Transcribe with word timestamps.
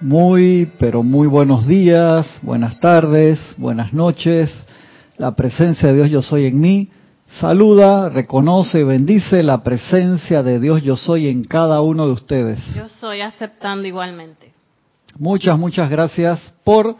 Muy, 0.00 0.70
pero 0.78 1.04
muy 1.04 1.28
buenos 1.28 1.66
días, 1.68 2.26
buenas 2.42 2.80
tardes, 2.80 3.38
buenas 3.56 3.92
noches. 3.92 4.50
La 5.18 5.36
presencia 5.36 5.90
de 5.90 5.94
Dios 5.94 6.10
yo 6.10 6.20
soy 6.20 6.46
en 6.46 6.60
mí. 6.60 6.88
Saluda, 7.28 8.08
reconoce 8.08 8.80
y 8.80 8.82
bendice 8.82 9.44
la 9.44 9.62
presencia 9.62 10.42
de 10.42 10.58
Dios 10.58 10.82
yo 10.82 10.96
soy 10.96 11.28
en 11.28 11.44
cada 11.44 11.80
uno 11.80 12.06
de 12.06 12.12
ustedes. 12.12 12.58
Yo 12.74 12.88
soy 12.88 13.20
aceptando 13.20 13.86
igualmente. 13.86 14.52
Muchas, 15.18 15.56
muchas 15.56 15.88
gracias 15.88 16.40
por 16.64 16.96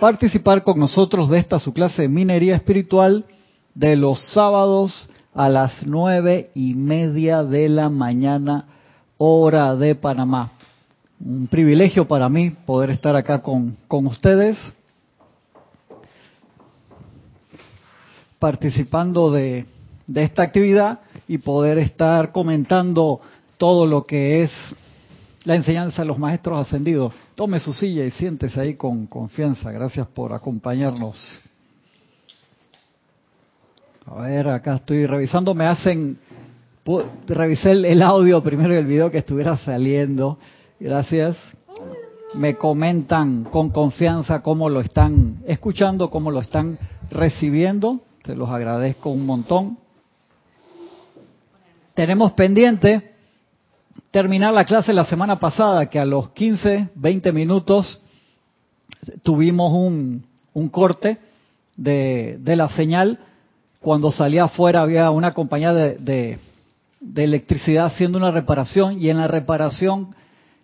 participar 0.00 0.64
con 0.64 0.78
nosotros 0.78 1.28
de 1.28 1.38
esta 1.38 1.58
su 1.58 1.74
clase 1.74 2.02
de 2.02 2.08
minería 2.08 2.56
espiritual 2.56 3.26
de 3.74 3.94
los 3.94 4.18
sábados 4.32 5.10
a 5.34 5.50
las 5.50 5.86
nueve 5.86 6.50
y 6.54 6.74
media 6.74 7.44
de 7.44 7.68
la 7.68 7.90
mañana, 7.90 8.64
hora 9.18 9.76
de 9.76 9.94
Panamá. 9.94 10.52
Un 11.20 11.48
privilegio 11.48 12.06
para 12.06 12.28
mí 12.28 12.50
poder 12.50 12.90
estar 12.90 13.16
acá 13.16 13.42
con, 13.42 13.76
con 13.88 14.06
ustedes, 14.06 14.56
participando 18.38 19.32
de, 19.32 19.66
de 20.06 20.22
esta 20.22 20.42
actividad 20.42 21.00
y 21.26 21.38
poder 21.38 21.78
estar 21.78 22.32
comentando 22.32 23.20
todo 23.56 23.84
lo 23.86 24.04
que 24.04 24.42
es 24.42 24.52
la 25.44 25.56
enseñanza 25.56 26.02
de 26.02 26.08
los 26.08 26.18
maestros 26.18 26.58
ascendidos. 26.58 27.12
Tome 27.34 27.58
su 27.58 27.72
silla 27.72 28.04
y 28.04 28.10
siéntese 28.10 28.60
ahí 28.60 28.74
con 28.74 29.06
confianza. 29.06 29.72
Gracias 29.72 30.06
por 30.06 30.32
acompañarnos. 30.32 31.40
A 34.06 34.22
ver, 34.22 34.48
acá 34.48 34.76
estoy 34.76 35.04
revisando, 35.04 35.54
me 35.54 35.66
hacen, 35.66 36.18
revisé 37.26 37.72
el, 37.72 38.00
audio 38.02 38.42
primero 38.42 38.72
y 38.72 38.78
el 38.78 38.86
video 38.86 39.10
que 39.10 39.18
estuviera 39.18 39.56
saliendo. 39.58 40.38
Gracias. 40.80 41.36
Me 42.34 42.56
comentan 42.56 43.44
con 43.44 43.70
confianza 43.70 44.42
cómo 44.42 44.68
lo 44.68 44.80
están 44.80 45.42
escuchando, 45.46 46.10
cómo 46.10 46.30
lo 46.30 46.40
están 46.40 46.78
recibiendo. 47.10 48.00
Se 48.24 48.34
los 48.34 48.48
agradezco 48.50 49.10
un 49.10 49.26
montón. 49.26 49.78
Tenemos 51.94 52.32
pendiente 52.32 53.12
terminar 54.10 54.52
la 54.52 54.64
clase 54.64 54.92
la 54.92 55.04
semana 55.04 55.38
pasada, 55.38 55.86
que 55.86 55.98
a 55.98 56.04
los 56.04 56.30
15, 56.30 56.90
20 56.94 57.32
minutos 57.32 58.00
tuvimos 59.22 59.72
un, 59.72 60.24
un 60.52 60.68
corte 60.68 61.18
de, 61.76 62.38
de 62.40 62.56
la 62.56 62.68
señal 62.68 63.18
cuando 63.80 64.10
salía 64.12 64.44
afuera 64.44 64.80
había 64.80 65.10
una 65.10 65.34
compañía 65.34 65.72
de, 65.72 66.38
electricidad 67.16 67.86
haciendo 67.86 68.18
una 68.18 68.30
reparación 68.30 68.98
y 68.98 69.08
en 69.08 69.18
la 69.18 69.28
reparación 69.28 70.14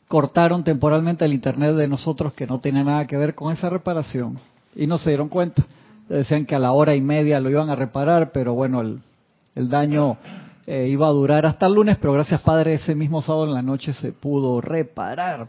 cortaron 0.08 0.64
temporalmente 0.64 1.24
el 1.24 1.33
internet 1.33 1.74
de 1.74 1.88
nosotros 1.88 2.33
que 2.34 2.47
no 2.47 2.60
tenía 2.60 2.84
nada 2.84 3.06
que 3.06 3.16
ver 3.16 3.34
con 3.34 3.52
esa 3.52 3.70
reparación 3.70 4.38
y 4.74 4.86
no 4.86 4.98
se 4.98 5.11
dieron 5.11 5.28
cuenta. 5.28 5.64
Decían 6.08 6.44
que 6.44 6.55
a 6.55 6.58
la 6.58 6.72
hora 6.72 6.94
y 6.94 7.00
media 7.00 7.41
lo 7.41 7.48
iban 7.50 7.70
a 7.70 7.77
reparar, 7.77 8.30
pero 8.33 8.55
bueno, 8.55 8.80
el, 8.80 9.69
daño 9.69 10.19
eh, 10.66 10.88
iba 10.91 11.06
a 11.06 11.12
durar 11.12 11.46
hasta 11.46 11.66
el 11.66 11.74
lunes, 11.74 11.96
pero 11.98 12.12
gracias 12.12 12.41
Padre, 12.42 12.74
ese 12.74 12.94
mismo 12.94 13.22
sábado 13.22 13.46
en 13.46 13.55
la 13.55 13.62
noche 13.62 13.92
se 13.94 14.12
pudo 14.12 14.61
reparar. 14.61 15.48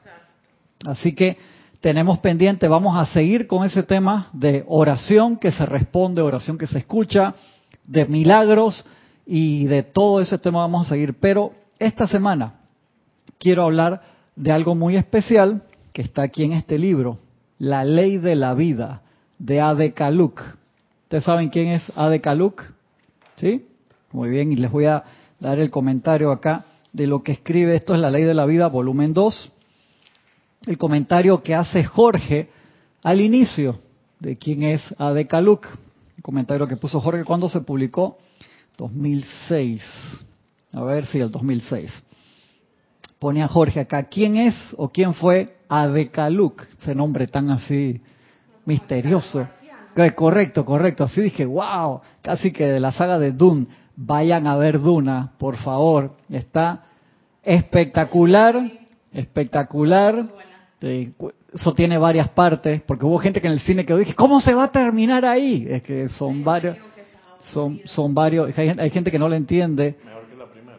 Así 0.85 1.13
que 1.13 1.37
tenemos 1.81 2.19
pendiente, 2.19 2.67
vamos 2.67 2.97
a 2.97 3.05
seguir 3.05 3.47
con 3.47 3.65
ese 3.65 3.83
tema 3.83 4.29
de 4.33 4.63
oración 4.67 5.37
que 5.37 5.51
se 5.51 5.65
responde, 5.65 6.21
oración 6.21 6.57
que 6.57 6.67
se 6.67 6.79
escucha, 6.79 7.35
de 7.85 8.05
milagros 8.05 8.85
y 9.25 9.65
de 9.65 9.83
todo 9.83 10.21
ese 10.21 10.37
tema 10.37 10.59
vamos 10.59 10.87
a 10.87 10.89
seguir. 10.89 11.15
Pero 11.19 11.51
esta 11.77 12.07
semana 12.07 12.53
quiero 13.37 13.63
hablar 13.63 14.14
de 14.35 14.51
algo 14.51 14.75
muy 14.75 14.95
especial 14.95 15.63
que 15.93 16.01
está 16.01 16.23
aquí 16.23 16.43
en 16.43 16.53
este 16.53 16.77
libro, 16.77 17.17
La 17.57 17.83
Ley 17.83 18.17
de 18.17 18.35
la 18.35 18.53
Vida, 18.53 19.01
de 19.39 19.61
Ade 19.61 19.93
Kaluk. 19.93 20.41
¿Ustedes 21.03 21.23
saben 21.23 21.49
quién 21.49 21.67
es 21.69 21.83
Ade 21.95 22.21
Kaluk? 22.21 22.63
¿Sí? 23.37 23.65
Muy 24.11 24.29
bien, 24.29 24.51
y 24.51 24.55
les 24.55 24.71
voy 24.71 24.85
a 24.85 25.03
dar 25.39 25.59
el 25.59 25.69
comentario 25.69 26.31
acá 26.31 26.65
de 26.93 27.07
lo 27.07 27.23
que 27.23 27.33
escribe. 27.33 27.75
Esto 27.75 27.93
es 27.93 28.01
La 28.01 28.09
Ley 28.09 28.23
de 28.23 28.33
la 28.33 28.45
Vida, 28.45 28.67
volumen 28.67 29.13
2. 29.13 29.51
El 30.67 30.77
comentario 30.77 31.43
que 31.43 31.55
hace 31.55 31.83
Jorge 31.83 32.49
al 33.03 33.21
inicio 33.21 33.77
de 34.19 34.37
quién 34.37 34.63
es 34.63 34.81
Ade 34.97 35.27
Kaluk 35.27 35.67
comentario 36.25 36.67
que 36.67 36.75
puso 36.75 36.99
Jorge, 36.99 37.23
¿cuándo 37.23 37.47
se 37.47 37.61
publicó? 37.61 38.17
2006. 38.79 39.83
A 40.73 40.81
ver 40.81 41.05
si 41.05 41.19
el 41.19 41.29
2006. 41.29 41.91
Pone 43.25 43.41
a 43.41 43.47
Jorge 43.47 43.79
acá, 43.79 44.03
¿quién 44.03 44.37
es 44.37 44.53
o 44.77 44.89
quién 44.89 45.15
fue 45.15 45.55
Adekaluk? 45.67 46.61
Ese 46.79 46.93
nombre 46.93 47.25
tan 47.25 47.49
así 47.49 47.99
misterioso. 48.65 49.47
Correcto, 50.15 50.63
correcto. 50.63 51.05
Así 51.05 51.21
dije, 51.21 51.43
wow, 51.43 52.01
casi 52.21 52.51
que 52.51 52.67
de 52.67 52.79
la 52.79 52.91
saga 52.91 53.17
de 53.17 53.31
Dune. 53.31 53.65
Vayan 53.95 54.45
a 54.45 54.55
ver 54.57 54.79
Duna, 54.79 55.31
por 55.39 55.55
favor. 55.55 56.11
Está 56.29 56.83
espectacular, 57.41 58.61
espectacular 59.11 60.27
eso 61.51 61.73
tiene 61.73 61.97
varias 61.97 62.29
partes, 62.29 62.81
porque 62.83 63.05
hubo 63.05 63.17
gente 63.17 63.41
que 63.41 63.47
en 63.47 63.53
el 63.53 63.59
cine 63.59 63.85
que 63.85 63.95
dije, 63.95 64.13
¿cómo 64.13 64.39
se 64.39 64.53
va 64.53 64.65
a 64.65 64.71
terminar 64.71 65.25
ahí? 65.25 65.65
Es 65.67 65.81
que 65.81 66.09
son 66.09 66.43
varios, 66.43 66.77
son, 67.45 67.81
son 67.85 68.13
varios, 68.13 68.55
hay, 68.55 68.89
gente 68.91 69.09
que 69.09 69.17
no 69.17 69.27
lo 69.27 69.35
entiende. 69.35 69.95
Mejor 70.05 70.27
que 70.27 70.35
la 70.35 70.45
primera. 70.45 70.77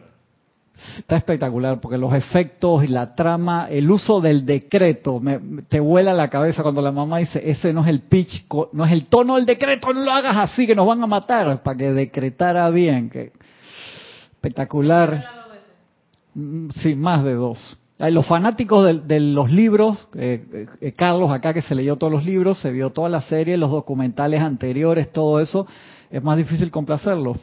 Está 0.97 1.17
espectacular, 1.17 1.79
porque 1.79 1.97
los 1.97 2.13
efectos 2.13 2.83
y 2.83 2.87
la 2.87 3.15
trama, 3.15 3.67
el 3.69 3.89
uso 3.89 4.21
del 4.21 4.45
decreto, 4.45 5.19
me, 5.19 5.39
te 5.67 5.79
vuela 5.79 6.13
la 6.13 6.29
cabeza 6.29 6.63
cuando 6.63 6.81
la 6.81 6.91
mamá 6.91 7.17
dice, 7.17 7.41
ese 7.49 7.73
no 7.73 7.81
es 7.81 7.87
el 7.87 8.01
pitch, 8.01 8.45
no 8.73 8.85
es 8.85 8.91
el 8.91 9.07
tono 9.07 9.35
del 9.35 9.45
decreto, 9.45 9.93
no 9.93 10.03
lo 10.03 10.11
hagas 10.11 10.37
así, 10.37 10.67
que 10.67 10.75
nos 10.75 10.87
van 10.87 11.01
a 11.03 11.07
matar, 11.07 11.63
para 11.63 11.77
que 11.77 11.91
decretara 11.91 12.69
bien, 12.69 13.09
que 13.09 13.31
espectacular. 14.31 15.23
Mm, 16.33 16.69
sí, 16.69 16.95
más 16.95 17.23
de 17.23 17.33
dos. 17.33 17.77
Los 17.99 18.27
fanáticos 18.27 19.07
de, 19.07 19.19
los 19.19 19.51
libros, 19.51 20.07
eh, 20.13 20.67
eh, 20.81 20.91
Carlos 20.91 21.31
acá 21.31 21.51
que 21.51 21.63
se 21.63 21.73
leyó 21.73 21.95
todos 21.95 22.13
los 22.13 22.23
libros, 22.23 22.59
se 22.59 22.71
vio 22.71 22.91
toda 22.91 23.09
la 23.09 23.21
serie, 23.21 23.57
los 23.57 23.71
documentales 23.71 24.41
anteriores, 24.41 25.11
todo 25.11 25.39
eso, 25.39 25.65
es 26.11 26.21
más 26.21 26.37
difícil 26.37 26.69
complacerlo. 26.69 27.35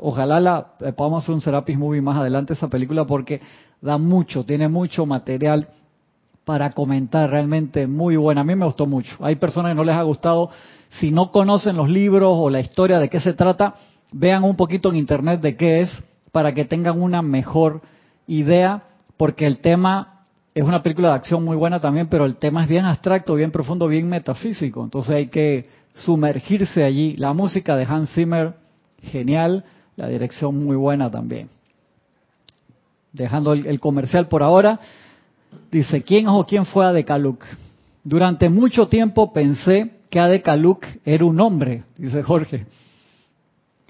Ojalá 0.00 0.40
la, 0.40 0.72
eh, 0.80 0.92
podamos 0.92 1.22
hacer 1.22 1.34
un 1.34 1.40
Serapis 1.40 1.78
Movie 1.78 2.00
más 2.00 2.18
adelante 2.18 2.52
esa 2.52 2.68
película 2.68 3.04
porque 3.06 3.40
da 3.80 3.98
mucho, 3.98 4.44
tiene 4.44 4.68
mucho 4.68 5.06
material 5.06 5.68
para 6.44 6.70
comentar, 6.70 7.30
realmente 7.30 7.86
muy 7.86 8.16
buena. 8.16 8.40
A 8.40 8.44
mí 8.44 8.54
me 8.54 8.66
gustó 8.66 8.86
mucho. 8.86 9.16
Hay 9.20 9.36
personas 9.36 9.70
que 9.70 9.76
no 9.76 9.84
les 9.84 9.94
ha 9.94 10.02
gustado. 10.02 10.50
Si 10.90 11.10
no 11.10 11.30
conocen 11.30 11.76
los 11.76 11.88
libros 11.88 12.32
o 12.36 12.50
la 12.50 12.60
historia 12.60 12.98
de 12.98 13.08
qué 13.08 13.20
se 13.20 13.34
trata, 13.34 13.74
vean 14.12 14.44
un 14.44 14.56
poquito 14.56 14.88
en 14.90 14.96
internet 14.96 15.40
de 15.40 15.56
qué 15.56 15.82
es 15.82 16.02
para 16.32 16.52
que 16.52 16.64
tengan 16.64 17.00
una 17.00 17.22
mejor 17.22 17.82
idea 18.26 18.84
porque 19.16 19.46
el 19.46 19.58
tema 19.58 20.24
es 20.54 20.64
una 20.64 20.82
película 20.82 21.08
de 21.08 21.14
acción 21.14 21.44
muy 21.44 21.56
buena 21.56 21.78
también, 21.78 22.08
pero 22.08 22.24
el 22.24 22.36
tema 22.36 22.62
es 22.62 22.68
bien 22.68 22.84
abstracto, 22.84 23.34
bien 23.34 23.50
profundo, 23.50 23.86
bien 23.86 24.08
metafísico. 24.08 24.82
Entonces 24.82 25.14
hay 25.14 25.26
que 25.28 25.68
sumergirse 25.94 26.82
allí. 26.82 27.16
La 27.16 27.32
música 27.32 27.76
de 27.76 27.84
Hans 27.84 28.10
Zimmer, 28.12 28.54
genial. 29.02 29.64
La 30.00 30.08
dirección 30.08 30.64
muy 30.64 30.76
buena 30.76 31.10
también. 31.10 31.50
Dejando 33.12 33.52
el, 33.52 33.78
comercial 33.80 34.28
por 34.28 34.42
ahora, 34.42 34.80
dice, 35.70 36.02
¿quién 36.02 36.26
o 36.26 36.46
quién 36.46 36.64
fue 36.64 36.86
Adekaluk? 36.86 37.44
Durante 38.02 38.48
mucho 38.48 38.88
tiempo 38.88 39.30
pensé 39.30 39.98
que 40.08 40.18
Adekaluk 40.18 40.86
era 41.04 41.22
un 41.26 41.38
hombre, 41.38 41.82
dice 41.98 42.22
Jorge. 42.22 42.64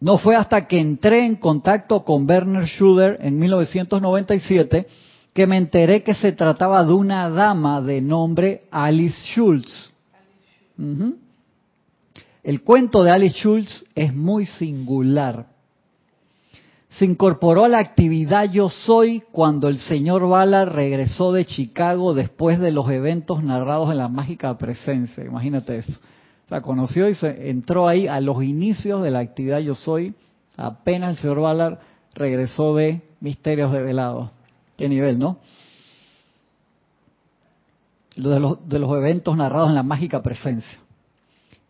No 0.01 0.19
fue 0.19 0.35
hasta 0.35 0.67
que 0.67 0.81
entré 0.81 1.25
en 1.25 1.37
contacto 1.37 2.03
con 2.03 2.29
Werner 2.29 2.67
Schuder 2.67 3.19
en 3.21 3.39
1997 3.39 4.89
que 5.33 5.47
me 5.47 5.59
enteré 5.59 6.03
que 6.03 6.15
se 6.15 6.33
trataba 6.33 6.85
de 6.85 6.93
una 6.93 7.31
dama 7.31 7.81
de 7.81 8.01
nombre 8.01 8.63
Alice 8.73 9.17
Schultz. 9.33 9.93
El 12.43 12.63
cuento 12.63 13.05
de 13.05 13.13
Alice 13.13 13.39
Schultz 13.39 13.85
es 13.95 14.13
muy 14.13 14.47
singular. 14.47 15.60
Se 16.99 17.05
incorporó 17.05 17.65
a 17.65 17.69
la 17.69 17.79
actividad 17.79 18.51
Yo 18.51 18.69
Soy 18.69 19.23
cuando 19.33 19.69
el 19.69 19.79
señor 19.79 20.29
Bala 20.29 20.65
regresó 20.65 21.33
de 21.33 21.45
Chicago 21.45 22.15
después 22.15 22.59
de 22.59 22.73
los 22.73 22.91
eventos 22.91 23.45
narrados 23.45 23.91
en 23.91 23.99
la 23.99 24.09
mágica 24.09 24.59
presencia. 24.59 25.25
Imagínate 25.25 25.79
eso. 25.79 25.99
La 26.49 26.61
conoció 26.61 27.09
y 27.09 27.15
se 27.15 27.49
entró 27.49 27.87
ahí 27.87 28.09
a 28.09 28.21
los 28.21 28.43
inicios 28.43 29.03
de 29.03 29.13
la 29.13 29.21
actividad 29.21 29.61
Yo 29.61 29.77
Soy. 29.77 30.15
Apenas 30.57 31.11
el 31.11 31.17
señor 31.19 31.41
Ballard 31.41 31.79
regresó 32.15 32.75
de 32.75 33.03
Misterios 33.21 33.73
de 33.73 33.83
Velado. 33.83 34.33
Qué 34.77 34.89
nivel, 34.89 35.19
¿no? 35.19 35.39
De 38.17 38.41
los, 38.41 38.69
de 38.69 38.79
los 38.81 38.91
eventos 38.97 39.37
narrados 39.37 39.69
en 39.69 39.77
la 39.77 39.85
mágica 39.85 40.21
presencia. 40.23 40.81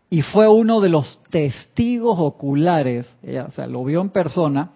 Y 0.08 0.22
fue 0.22 0.48
uno 0.48 0.80
de 0.80 0.88
los 0.88 1.22
testigos 1.30 2.16
oculares, 2.18 3.06
o 3.22 3.50
sea, 3.52 3.66
lo 3.66 3.84
vio 3.84 4.00
en 4.00 4.08
persona, 4.08 4.70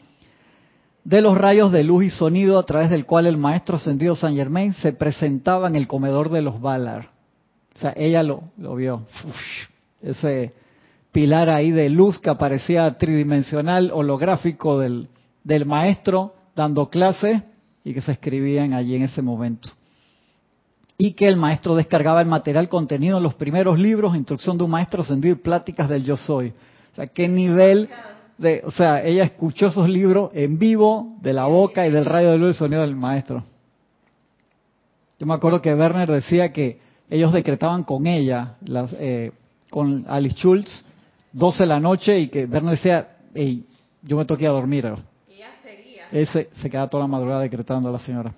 de 1.04 1.20
los 1.20 1.36
rayos 1.36 1.70
de 1.70 1.84
luz 1.84 2.04
y 2.04 2.10
sonido 2.10 2.58
a 2.58 2.64
través 2.64 2.90
del 2.90 3.04
cual 3.04 3.26
el 3.26 3.36
maestro 3.36 3.76
ascendido 3.76 4.16
San 4.16 4.34
Germain 4.34 4.72
se 4.72 4.92
presentaba 4.92 5.68
en 5.68 5.76
el 5.76 5.86
comedor 5.86 6.30
de 6.30 6.42
los 6.42 6.60
Valar. 6.60 7.08
O 7.74 7.78
sea, 7.78 7.92
ella 7.96 8.22
lo, 8.22 8.44
lo 8.56 8.74
vio. 8.74 9.02
ese 10.02 10.54
pilar 11.12 11.48
ahí 11.48 11.70
de 11.70 11.88
luz 11.90 12.18
que 12.18 12.28
aparecía 12.28 12.98
tridimensional, 12.98 13.90
holográfico 13.92 14.80
del, 14.80 15.08
maestro 15.64 16.34
dando 16.56 16.88
clase 16.90 17.42
y 17.84 17.94
que 17.94 18.00
se 18.00 18.12
escribían 18.12 18.72
allí 18.72 18.96
en 18.96 19.04
ese 19.04 19.22
momento. 19.22 19.70
Y 20.96 21.12
que 21.12 21.28
el 21.28 21.36
maestro 21.36 21.76
descargaba 21.76 22.20
el 22.20 22.26
material 22.26 22.68
contenido 22.68 23.18
en 23.18 23.22
los 23.22 23.34
primeros 23.34 23.78
libros, 23.78 24.16
Instrucción 24.16 24.58
de 24.58 24.64
un 24.64 24.70
Maestro 24.70 25.02
Ascendido 25.02 25.34
y 25.34 25.38
Pláticas 25.38 25.88
del 25.88 26.04
Yo 26.04 26.16
Soy. 26.16 26.52
O 26.92 26.96
sea, 26.96 27.06
qué 27.06 27.28
nivel 27.28 27.88
de, 28.38 28.62
o 28.64 28.70
sea, 28.70 29.04
ella 29.04 29.24
escuchó 29.24 29.66
esos 29.66 29.88
libros 29.88 30.30
en 30.34 30.58
vivo 30.58 31.16
de 31.20 31.32
la 31.32 31.46
boca 31.46 31.86
y 31.86 31.90
del 31.90 32.04
rayo 32.04 32.32
de 32.32 32.38
luz 32.38 32.56
y 32.56 32.58
sonido 32.58 32.82
del 32.82 32.96
maestro. 32.96 33.42
Yo 35.18 35.26
me 35.26 35.34
acuerdo 35.34 35.62
que 35.62 35.74
Werner 35.74 36.10
decía 36.10 36.48
que 36.48 36.80
ellos 37.08 37.32
decretaban 37.32 37.84
con 37.84 38.06
ella, 38.06 38.56
las, 38.64 38.92
eh, 38.98 39.32
con 39.70 40.04
Alice 40.08 40.36
Schultz, 40.36 40.84
12 41.32 41.62
de 41.62 41.66
la 41.66 41.80
noche 41.80 42.18
y 42.18 42.28
que 42.28 42.46
Werner 42.46 42.72
decía, 42.72 43.08
hey, 43.34 43.64
yo 44.02 44.16
me 44.16 44.24
toqué 44.24 44.46
a 44.46 44.50
dormir. 44.50 44.92
Y 45.28 45.34
ella 45.34 45.48
seguía. 45.62 46.06
Ese 46.10 46.48
se 46.52 46.70
queda 46.70 46.88
toda 46.88 47.04
la 47.04 47.08
madrugada 47.08 47.42
decretando 47.42 47.88
a 47.88 47.92
la 47.92 47.98
señora. 47.98 48.32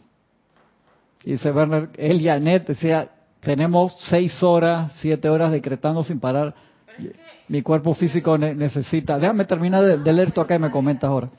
Y 1.24 1.32
dice 1.32 1.50
Werner, 1.50 1.90
él 1.96 2.20
y 2.20 2.28
Annette 2.28 2.68
decía, 2.68 3.10
tenemos 3.40 3.96
seis 3.98 4.42
horas, 4.42 4.92
siete 5.00 5.28
horas 5.28 5.50
decretando 5.50 6.04
sin 6.04 6.20
parar. 6.20 6.54
Mi 7.48 7.62
cuerpo 7.62 7.94
físico 7.94 8.36
necesita. 8.36 9.18
Déjame 9.18 9.44
terminar 9.44 9.84
de, 9.84 10.12
leer 10.12 10.28
esto 10.28 10.40
acá 10.40 10.56
y 10.56 10.58
me 10.58 10.70
comentas 10.70 11.08
ahora. 11.08 11.30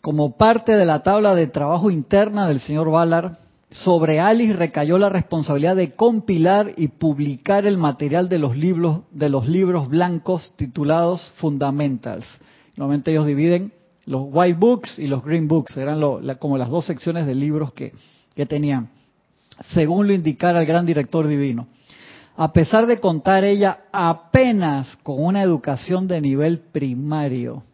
Como 0.00 0.36
parte 0.36 0.76
de 0.76 0.84
la 0.84 1.02
tabla 1.02 1.34
de 1.34 1.46
trabajo 1.46 1.90
interna 1.90 2.48
del 2.48 2.60
señor 2.60 2.90
Ballard, 2.90 3.32
sobre 3.70 4.18
Alice 4.18 4.54
recayó 4.54 4.98
la 4.98 5.10
responsabilidad 5.10 5.76
de 5.76 5.94
compilar 5.94 6.72
y 6.76 6.88
publicar 6.88 7.66
el 7.66 7.76
material 7.76 8.28
de 8.28 8.38
los 8.38 8.56
libros, 8.56 9.02
de 9.10 9.28
los 9.28 9.46
libros 9.46 9.88
blancos 9.88 10.54
titulados 10.56 11.32
Fundamentals. 11.36 12.26
Normalmente 12.76 13.10
ellos 13.10 13.26
dividen 13.26 13.72
los 14.06 14.22
White 14.30 14.58
Books 14.58 14.98
y 14.98 15.06
los 15.06 15.22
Green 15.22 15.46
Books, 15.46 15.76
eran 15.76 16.00
como 16.38 16.56
las 16.56 16.70
dos 16.70 16.86
secciones 16.86 17.26
de 17.26 17.34
libros 17.34 17.74
que, 17.74 17.92
que 18.34 18.46
tenían, 18.46 18.88
según 19.66 20.06
lo 20.06 20.14
indicara 20.14 20.60
el 20.60 20.66
gran 20.66 20.86
director 20.86 21.26
divino. 21.26 21.66
A 22.40 22.52
pesar 22.52 22.86
de 22.86 23.00
contar 23.00 23.42
ella 23.42 23.80
apenas 23.90 24.94
con 25.02 25.24
una 25.24 25.42
educación 25.42 26.06
de 26.06 26.20
nivel 26.20 26.60
primario, 26.60 27.64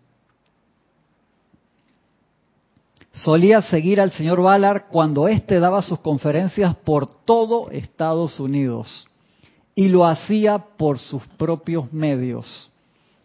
solía 3.12 3.60
seguir 3.60 4.00
al 4.00 4.10
señor 4.12 4.40
Ballard 4.40 4.84
cuando 4.88 5.28
éste 5.28 5.60
daba 5.60 5.82
sus 5.82 6.00
conferencias 6.00 6.74
por 6.76 7.06
todo 7.26 7.70
Estados 7.72 8.40
Unidos 8.40 9.06
y 9.74 9.88
lo 9.88 10.06
hacía 10.06 10.58
por 10.58 10.98
sus 10.98 11.26
propios 11.36 11.92
medios, 11.92 12.70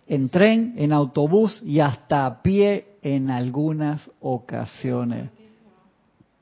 en 0.09 0.27
tren, 0.27 0.73
en 0.75 0.91
autobús 0.91 1.63
y 1.63 1.79
hasta 1.79 2.25
a 2.25 2.41
pie 2.41 2.97
en 3.01 3.31
algunas 3.31 4.11
ocasiones. 4.19 5.29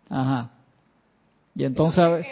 Ajá. 0.09 0.49
Y 1.53 1.65
entonces, 1.65 2.25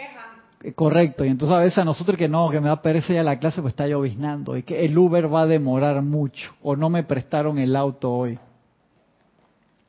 correcto, 0.74 1.24
y 1.24 1.28
entonces 1.28 1.56
a 1.56 1.60
veces 1.60 1.78
a 1.78 1.84
nosotros 1.84 2.16
que 2.16 2.28
no, 2.28 2.50
que 2.50 2.60
me 2.60 2.68
da 2.68 2.82
pereza 2.82 3.12
ya 3.14 3.22
la 3.22 3.38
clase, 3.38 3.60
pues 3.60 3.72
está 3.72 3.86
lloviznando, 3.86 4.56
y 4.56 4.62
que 4.62 4.84
el 4.84 4.96
Uber 4.96 5.32
va 5.32 5.42
a 5.42 5.46
demorar 5.46 6.02
mucho, 6.02 6.54
o 6.62 6.76
no 6.76 6.90
me 6.90 7.04
prestaron 7.04 7.58
el 7.58 7.76
auto 7.76 8.12
hoy. 8.12 8.38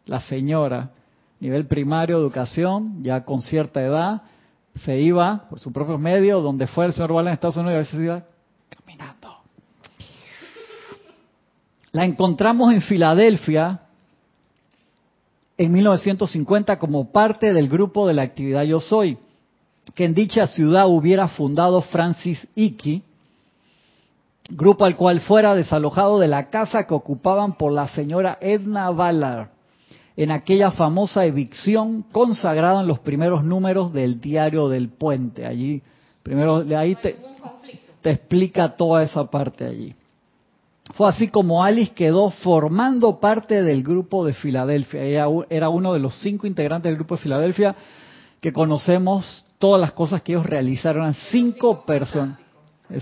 La 0.06 0.22
señora, 0.22 0.92
nivel 1.40 1.66
primario, 1.66 2.18
educación, 2.18 3.04
ya 3.04 3.24
con 3.24 3.42
cierta 3.42 3.82
edad, 3.82 4.22
se 4.86 5.00
iba 5.00 5.48
por 5.50 5.60
su 5.60 5.72
propio 5.72 5.98
medio, 5.98 6.42
donde 6.42 6.68
fue 6.68 6.86
el 6.86 6.94
señor 6.94 7.14
Bala 7.14 7.32
en 7.32 7.34
Estados 7.34 7.58
Unidos, 7.58 7.74
a 7.74 7.78
veces 7.80 8.00
iba 8.00 8.24
caminando. 8.70 9.38
La 11.92 12.06
encontramos 12.06 12.74
en 12.74 12.82
Filadelfia 12.82 13.82
en 15.58 15.72
1950 15.72 16.78
como 16.78 17.12
parte 17.12 17.54
del 17.54 17.68
grupo 17.68 18.08
de 18.08 18.14
la 18.14 18.22
actividad 18.22 18.64
Yo 18.64 18.80
Soy, 18.80 19.18
que 19.96 20.06
en 20.06 20.14
dicha 20.14 20.48
ciudad 20.48 20.88
hubiera 20.88 21.28
fundado 21.28 21.82
Francis 21.82 22.48
Icky, 22.56 23.04
grupo 24.50 24.86
al 24.86 24.96
cual 24.96 25.20
fuera 25.22 25.56
desalojado 25.56 26.20
de 26.20 26.28
la 26.28 26.50
casa 26.50 26.86
que 26.86 26.94
ocupaban 26.94 27.58
por 27.58 27.72
la 27.72 27.88
señora 27.88 28.38
Edna 28.42 28.90
Ballard 28.92 29.50
en 30.16 30.32
aquella 30.32 30.72
famosa 30.72 31.26
evicción 31.26 32.04
consagrada 32.12 32.82
en 32.82 32.88
los 32.88 33.00
primeros 33.00 33.44
números 33.44 33.94
del 33.94 34.20
diario 34.20 34.68
del 34.68 34.90
puente. 34.90 35.46
Allí, 35.46 35.84
primero, 36.24 36.64
de 36.64 36.76
ahí 36.76 36.96
te, 36.96 37.18
te 38.02 38.10
explica 38.12 38.76
toda 38.76 39.04
esa 39.04 39.30
parte 39.30 39.66
allí. 39.66 39.94
Fue 40.96 41.08
así 41.08 41.28
como 41.28 41.64
Alice 41.64 41.94
quedó 41.94 42.32
formando 42.32 43.20
parte 43.20 43.62
del 43.62 43.84
grupo 43.84 44.26
de 44.26 44.34
Filadelfia. 44.34 45.04
Ella 45.04 45.28
era 45.50 45.70
uno 45.70 45.94
de 45.94 46.00
los 46.00 46.16
cinco 46.22 46.48
integrantes 46.48 46.90
del 46.90 46.98
grupo 46.98 47.16
de 47.16 47.22
Filadelfia 47.22 47.76
que 48.42 48.54
conocemos 48.54 49.46
todas 49.60 49.80
las 49.82 49.92
cosas 49.94 50.22
que 50.22 50.34
ellos 50.34 50.46
realizaron. 50.46 51.14
cinco 51.14 51.86
personas. 51.86 52.40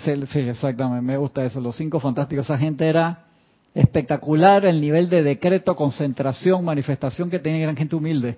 Sí, 0.03 0.39
exactamente, 0.39 1.01
me 1.01 1.17
gusta 1.17 1.45
eso. 1.45 1.59
Los 1.61 1.75
cinco 1.75 1.99
fantásticos. 1.99 2.45
Esa 2.45 2.57
gente 2.57 2.87
era 2.87 3.25
espectacular 3.73 4.65
el 4.65 4.79
nivel 4.79 5.09
de 5.09 5.21
decreto, 5.21 5.75
concentración, 5.75 6.63
manifestación 6.63 7.29
que 7.29 7.39
tenía 7.39 7.61
gran 7.61 7.75
gente 7.75 7.95
humilde, 7.95 8.37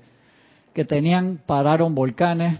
que 0.74 0.84
tenían, 0.84 1.40
pararon 1.46 1.94
volcanes, 1.94 2.60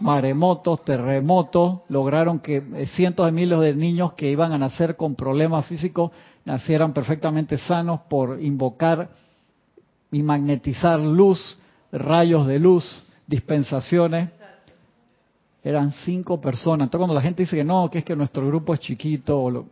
maremotos, 0.00 0.84
terremotos, 0.84 1.80
lograron 1.88 2.38
que 2.38 2.56
eh, 2.56 2.86
cientos 2.94 3.26
de 3.26 3.32
miles 3.32 3.58
de 3.60 3.74
niños 3.74 4.12
que 4.12 4.30
iban 4.30 4.52
a 4.52 4.58
nacer 4.58 4.96
con 4.96 5.14
problemas 5.14 5.66
físicos 5.66 6.12
nacieran 6.44 6.92
perfectamente 6.92 7.58
sanos 7.58 8.00
por 8.08 8.40
invocar 8.40 9.10
y 10.12 10.22
magnetizar 10.22 11.00
luz, 11.00 11.58
rayos 11.90 12.46
de 12.46 12.58
luz, 12.58 13.04
dispensaciones. 13.26 14.30
Eran 15.68 15.92
cinco 15.92 16.40
personas. 16.40 16.86
Entonces 16.86 17.00
cuando 17.00 17.14
la 17.14 17.20
gente 17.20 17.42
dice 17.42 17.54
que 17.54 17.62
no, 17.62 17.90
que 17.90 17.98
es 17.98 18.04
que 18.06 18.16
nuestro 18.16 18.46
grupo 18.46 18.72
es 18.72 18.80
chiquito, 18.80 19.38
o 19.38 19.50
lo, 19.50 19.66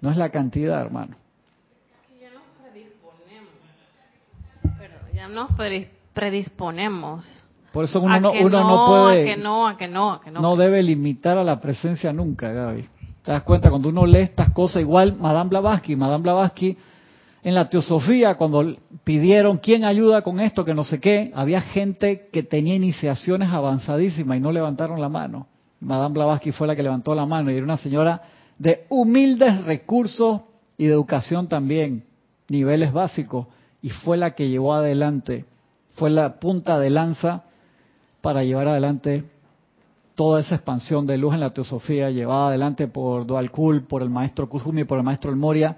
no 0.00 0.10
es 0.12 0.16
la 0.16 0.28
cantidad, 0.28 0.80
hermano. 0.80 1.16
Ya 2.20 2.30
nos 2.30 2.44
predisponemos. 2.62 3.50
Pero 4.78 4.94
ya 5.12 5.26
nos 5.26 5.50
predisponemos. 6.12 7.26
Por 7.72 7.86
eso 7.86 8.00
uno, 8.00 8.20
no, 8.20 8.30
uno 8.30 8.60
no, 8.60 8.86
puede. 8.86 9.22
A 9.22 9.34
que 9.34 9.42
no, 9.42 9.66
a 9.66 9.76
que 9.76 9.88
no, 9.88 10.12
a 10.12 10.20
que 10.20 10.30
no. 10.30 10.40
No 10.40 10.54
debe 10.54 10.80
limitar 10.80 11.38
a 11.38 11.42
la 11.42 11.60
presencia 11.60 12.12
nunca, 12.12 12.52
Gaby. 12.52 12.88
¿Te 13.24 13.32
das 13.32 13.42
cuenta? 13.42 13.70
Cuando 13.70 13.88
uno 13.88 14.06
lee 14.06 14.18
estas 14.20 14.52
cosas, 14.52 14.80
igual 14.80 15.16
Madame 15.16 15.50
Blavatsky, 15.50 15.96
Madame 15.96 16.22
Blavatsky, 16.22 16.78
en 17.44 17.54
la 17.54 17.68
teosofía, 17.68 18.36
cuando 18.36 18.74
pidieron 19.04 19.58
quién 19.58 19.84
ayuda 19.84 20.22
con 20.22 20.40
esto, 20.40 20.64
que 20.64 20.74
no 20.74 20.82
sé 20.82 20.98
qué, 20.98 21.30
había 21.34 21.60
gente 21.60 22.28
que 22.32 22.42
tenía 22.42 22.74
iniciaciones 22.74 23.50
avanzadísimas 23.50 24.38
y 24.38 24.40
no 24.40 24.50
levantaron 24.50 24.98
la 24.98 25.10
mano. 25.10 25.46
Madame 25.78 26.14
Blavatsky 26.14 26.52
fue 26.52 26.66
la 26.66 26.74
que 26.74 26.82
levantó 26.82 27.14
la 27.14 27.26
mano 27.26 27.50
y 27.50 27.56
era 27.56 27.64
una 27.64 27.76
señora 27.76 28.22
de 28.58 28.86
humildes 28.88 29.62
recursos 29.64 30.40
y 30.78 30.86
de 30.86 30.94
educación 30.94 31.46
también, 31.46 32.04
niveles 32.48 32.94
básicos, 32.94 33.46
y 33.82 33.90
fue 33.90 34.16
la 34.16 34.34
que 34.34 34.48
llevó 34.48 34.72
adelante, 34.72 35.44
fue 35.96 36.08
la 36.08 36.40
punta 36.40 36.78
de 36.78 36.88
lanza 36.88 37.44
para 38.22 38.42
llevar 38.42 38.68
adelante 38.68 39.24
toda 40.14 40.40
esa 40.40 40.54
expansión 40.54 41.06
de 41.06 41.18
luz 41.18 41.34
en 41.34 41.40
la 41.40 41.50
teosofía, 41.50 42.08
llevada 42.08 42.48
adelante 42.48 42.88
por 42.88 43.26
Dualkul, 43.26 43.82
por 43.82 44.00
el 44.00 44.08
maestro 44.08 44.48
Kuzumi, 44.48 44.84
por 44.84 44.96
el 44.96 45.04
maestro 45.04 45.30
El 45.30 45.36
Moria, 45.36 45.76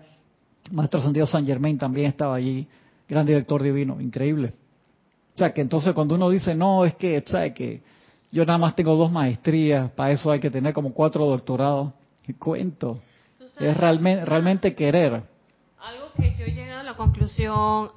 maestro 0.73 1.01
Santiago 1.01 1.27
San 1.27 1.47
Germain 1.47 1.79
también 1.79 2.09
estaba 2.09 2.35
allí, 2.35 2.67
gran 3.09 3.27
director 3.27 3.63
divino, 3.63 4.01
increíble. 4.01 4.53
O 5.35 5.39
sea, 5.39 5.53
que 5.53 5.61
entonces 5.61 5.93
cuando 5.95 6.15
uno 6.15 6.31
dice, 6.31 6.55
no, 6.55 6.85
es 6.85 6.95
que, 6.95 7.23
¿sabe 7.27 7.53
que 7.53 7.83
yo 8.33 8.45
nada 8.45 8.59
más 8.59 8.75
tengo 8.75 8.97
dos 8.97 9.11
maestrías, 9.11 9.91
para 9.93 10.13
eso 10.13 10.31
hay 10.31 10.41
que 10.41 10.51
tener 10.51 10.73
como 10.73 10.93
cuatro 10.93 11.27
doctorados. 11.27 11.93
¿Qué 12.23 12.35
cuento? 12.35 13.01
Es 13.59 13.77
realmente, 13.77 14.25
realmente 14.25 14.75
querer. 14.75 15.23
Algo 15.79 16.13
que 16.17 16.35
yo 16.37 16.47
llegué 16.47 16.73
a 16.73 16.83
la 16.83 16.97
conclusión 16.97 17.91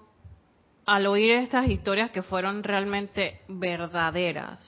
al 0.86 1.08
oír 1.08 1.32
estas 1.32 1.68
historias 1.68 2.12
que 2.12 2.24
fueron 2.24 2.64
realmente 2.64 3.42
verdaderas 3.48 4.60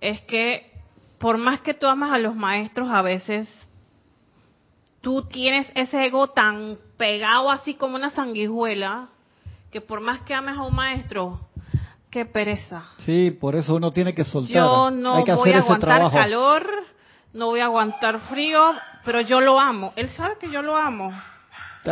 es 0.00 0.20
que 0.22 0.72
por 1.18 1.38
más 1.38 1.60
que 1.60 1.74
tú 1.74 1.86
amas 1.86 2.12
a 2.12 2.18
los 2.18 2.34
maestros, 2.34 2.88
a 2.90 3.02
veces 3.02 3.48
tú 5.04 5.22
tienes 5.22 5.70
ese 5.74 6.06
ego 6.06 6.28
tan 6.28 6.78
pegado 6.96 7.50
así 7.50 7.74
como 7.74 7.94
una 7.94 8.10
sanguijuela 8.10 9.08
que 9.70 9.80
por 9.80 10.00
más 10.00 10.22
que 10.22 10.34
ames 10.34 10.56
a 10.56 10.62
un 10.62 10.74
maestro, 10.74 11.40
qué 12.10 12.24
pereza. 12.24 12.86
Sí, 12.96 13.30
por 13.30 13.54
eso 13.54 13.74
uno 13.74 13.90
tiene 13.90 14.14
que 14.14 14.24
soltar. 14.24 14.54
Yo 14.54 14.90
no 14.90 15.16
Hay 15.16 15.24
que 15.24 15.34
voy 15.34 15.50
hacer 15.50 15.56
a 15.56 15.64
aguantar 15.64 16.02
ese 16.02 16.10
calor, 16.10 16.70
no 17.34 17.46
voy 17.46 17.60
a 17.60 17.66
aguantar 17.66 18.18
frío, 18.30 18.72
pero 19.04 19.20
yo 19.20 19.40
lo 19.40 19.60
amo. 19.60 19.92
Él 19.96 20.08
sabe 20.08 20.36
que 20.40 20.50
yo 20.50 20.62
lo 20.62 20.76
amo. 20.76 21.12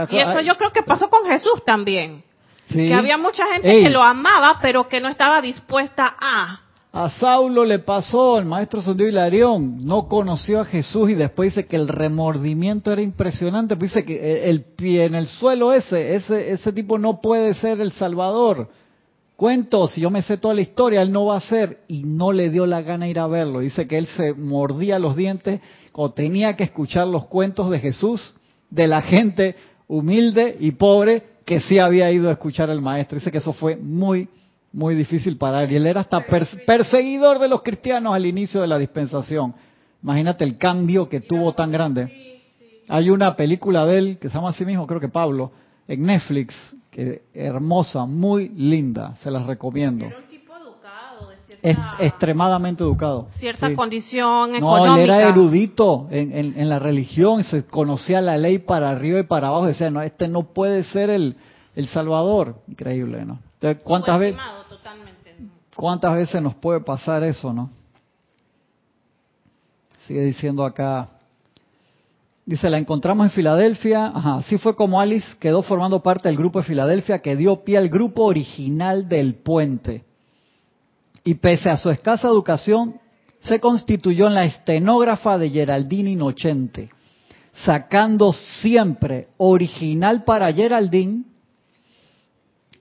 Y 0.09 0.19
eso 0.19 0.41
yo 0.41 0.57
creo 0.57 0.73
que 0.73 0.83
pasó 0.83 1.11
con 1.11 1.27
Jesús 1.27 1.63
también. 1.67 2.25
Que 2.69 2.95
había 2.95 3.19
mucha 3.19 3.45
gente 3.53 3.83
que 3.83 3.91
lo 3.91 4.03
amaba, 4.03 4.59
pero 4.63 4.89
que 4.89 5.01
no 5.01 5.09
estaba 5.09 5.43
dispuesta 5.43 6.17
a. 6.19 6.61
A 6.95 7.09
Saulo 7.09 7.65
le 7.65 7.79
pasó, 7.79 8.39
el 8.39 8.45
maestro 8.45 8.83
Sondeo 8.83 9.09
Hilarión 9.09 9.79
no 9.83 10.09
conoció 10.09 10.61
a 10.61 10.67
Jesús 10.67 11.09
y 11.09 11.15
después 11.15 11.55
dice 11.55 11.67
que 11.67 11.77
el 11.77 11.89
remordimiento 11.89 12.93
era 12.93 13.01
impresionante, 13.01 13.77
pues 13.77 13.95
dice 13.95 14.05
que 14.05 14.51
el 14.51 14.61
pie 14.61 15.07
en 15.07 15.15
el 15.15 15.27
suelo 15.27 15.73
ese, 15.73 16.15
ese, 16.15 16.53
ese 16.53 16.71
tipo 16.71 16.99
no 16.99 17.23
puede 17.23 17.55
ser 17.55 17.81
el 17.81 17.93
Salvador. 17.93 18.69
Cuento, 19.37 19.89
si 19.89 20.03
yo 20.03 20.11
me 20.11 20.21
sé 20.21 20.37
toda 20.37 20.53
la 20.53 20.61
historia, 20.61 21.01
él 21.01 21.13
no 21.13 21.25
va 21.25 21.39
a 21.39 21.41
ser 21.41 21.79
y 21.89 22.03
no 22.05 22.31
le 22.31 22.51
dio 22.51 22.67
la 22.67 22.83
gana 22.83 23.09
ir 23.09 23.19
a 23.19 23.27
verlo. 23.27 23.61
Dice 23.61 23.89
que 23.89 23.97
él 23.97 24.07
se 24.09 24.35
mordía 24.35 24.99
los 24.99 25.17
dientes 25.17 25.63
o 25.93 26.11
tenía 26.11 26.57
que 26.57 26.65
escuchar 26.65 27.07
los 27.07 27.25
cuentos 27.25 27.71
de 27.71 27.79
Jesús, 27.79 28.35
de 28.69 28.87
la 28.87 29.01
gente 29.01 29.57
humilde 29.89 30.59
y 30.61 30.73
pobre 30.73 31.23
que 31.47 31.59
sí 31.61 31.79
había 31.79 32.13
ido 32.13 32.29
a 32.29 32.33
escuchar 32.33 32.71
al 32.71 32.83
maestro. 32.83 33.19
Dice 33.19 33.33
que 33.33 33.39
eso 33.39 33.55
fue 33.55 33.77
muy 33.77 34.29
muy 34.73 34.95
difícil 34.95 35.37
para 35.37 35.63
él. 35.65 35.73
Y 35.73 35.77
él 35.77 35.87
era 35.87 36.01
hasta 36.01 36.25
perseguidor 36.67 37.39
de 37.39 37.49
los 37.49 37.63
cristianos 37.63 38.15
al 38.15 38.25
inicio 38.27 38.61
de 38.61 38.67
la 38.67 38.79
dispensación. 38.79 39.55
Imagínate 40.03 40.45
el 40.45 40.57
cambio 40.59 41.09
que 41.09 41.21
tuvo 41.21 41.53
tan 41.53 41.71
grande. 41.71 42.41
Hay 42.89 43.11
una 43.11 43.37
película 43.37 43.87
de 43.87 43.99
él 43.99 44.19
que 44.19 44.29
se 44.29 44.35
llama 44.35 44.51
así 44.51 44.65
mismo, 44.65 44.87
creo 44.87 45.01
que 45.01 45.09
Pablo, 45.09 45.53
en 45.87 46.03
Netflix, 46.05 46.55
que 46.91 47.23
hermosa, 47.33 48.05
muy 48.07 48.49
linda, 48.51 49.15
se 49.23 49.31
las 49.31 49.47
recomiendo. 49.47 50.07
Era 50.07 50.17
un 50.19 50.25
tipo 50.25 50.53
educado, 50.57 51.29
de 51.31 51.37
cierta, 51.47 51.69
Es 51.71 51.79
extremadamente 52.07 52.83
educado. 52.83 53.29
cierta 53.39 53.69
Sí. 53.69 53.75
condición 53.75 54.59
No, 54.59 54.97
él 54.97 55.03
era 55.03 55.29
erudito 55.29 56.09
en, 56.11 56.33
en- 56.37 56.59
en 56.59 56.69
la 56.69 56.79
religión, 56.81 57.45
se 57.45 57.65
conocía 57.67 58.21
la 58.21 58.37
ley 58.37 58.59
para 58.59 58.91
arriba 58.91 59.21
y 59.21 59.25
para 59.25 59.49
abajo, 59.49 59.67
decía, 59.67 59.91
no, 59.91 60.03
este 60.03 60.27
no 60.29 60.43
puede 60.53 60.83
ser 60.85 61.09
el, 61.09 61.37
el 61.77 61.87
Salvador. 61.87 62.57
Increíble, 62.69 63.25
¿no? 63.25 63.39
Entonces, 63.55 63.83
¿cuántas 63.85 64.19
veces? 64.19 64.41
¿Cuántas 65.75 66.15
veces 66.15 66.43
nos 66.43 66.55
puede 66.55 66.81
pasar 66.81 67.23
eso, 67.25 67.53
no? 67.53 67.71
Sigue 70.07 70.25
diciendo 70.25 70.65
acá. 70.65 71.09
Dice, 72.45 72.69
la 72.69 72.79
encontramos 72.79 73.27
en 73.27 73.33
Filadelfia. 73.33 74.07
Ajá, 74.07 74.35
así 74.37 74.59
fue 74.59 74.75
como 74.75 75.01
Alice 75.01 75.37
quedó 75.39 75.63
formando 75.63 76.03
parte 76.03 76.29
del 76.29 76.37
grupo 76.37 76.59
de 76.59 76.67
Filadelfia 76.67 77.21
que 77.21 77.37
dio 77.37 77.65
pie 77.65 77.79
al 77.79 77.89
grupo 77.89 78.25
original 78.25 79.09
del 79.09 79.37
puente. 79.37 80.05
Y 81.25 81.35
pese 81.35 81.71
a 81.71 81.77
su 81.77 81.89
escasa 81.89 82.27
educación, 82.27 83.01
se 83.41 83.61
constituyó 83.61 84.27
en 84.27 84.35
la 84.35 84.45
estenógrafa 84.45 85.39
de 85.39 85.51
Geraldine 85.51 86.11
Inocente, 86.11 86.91
sacando 87.65 88.33
siempre 88.33 89.29
original 89.37 90.25
para 90.25 90.53
Geraldine 90.53 91.25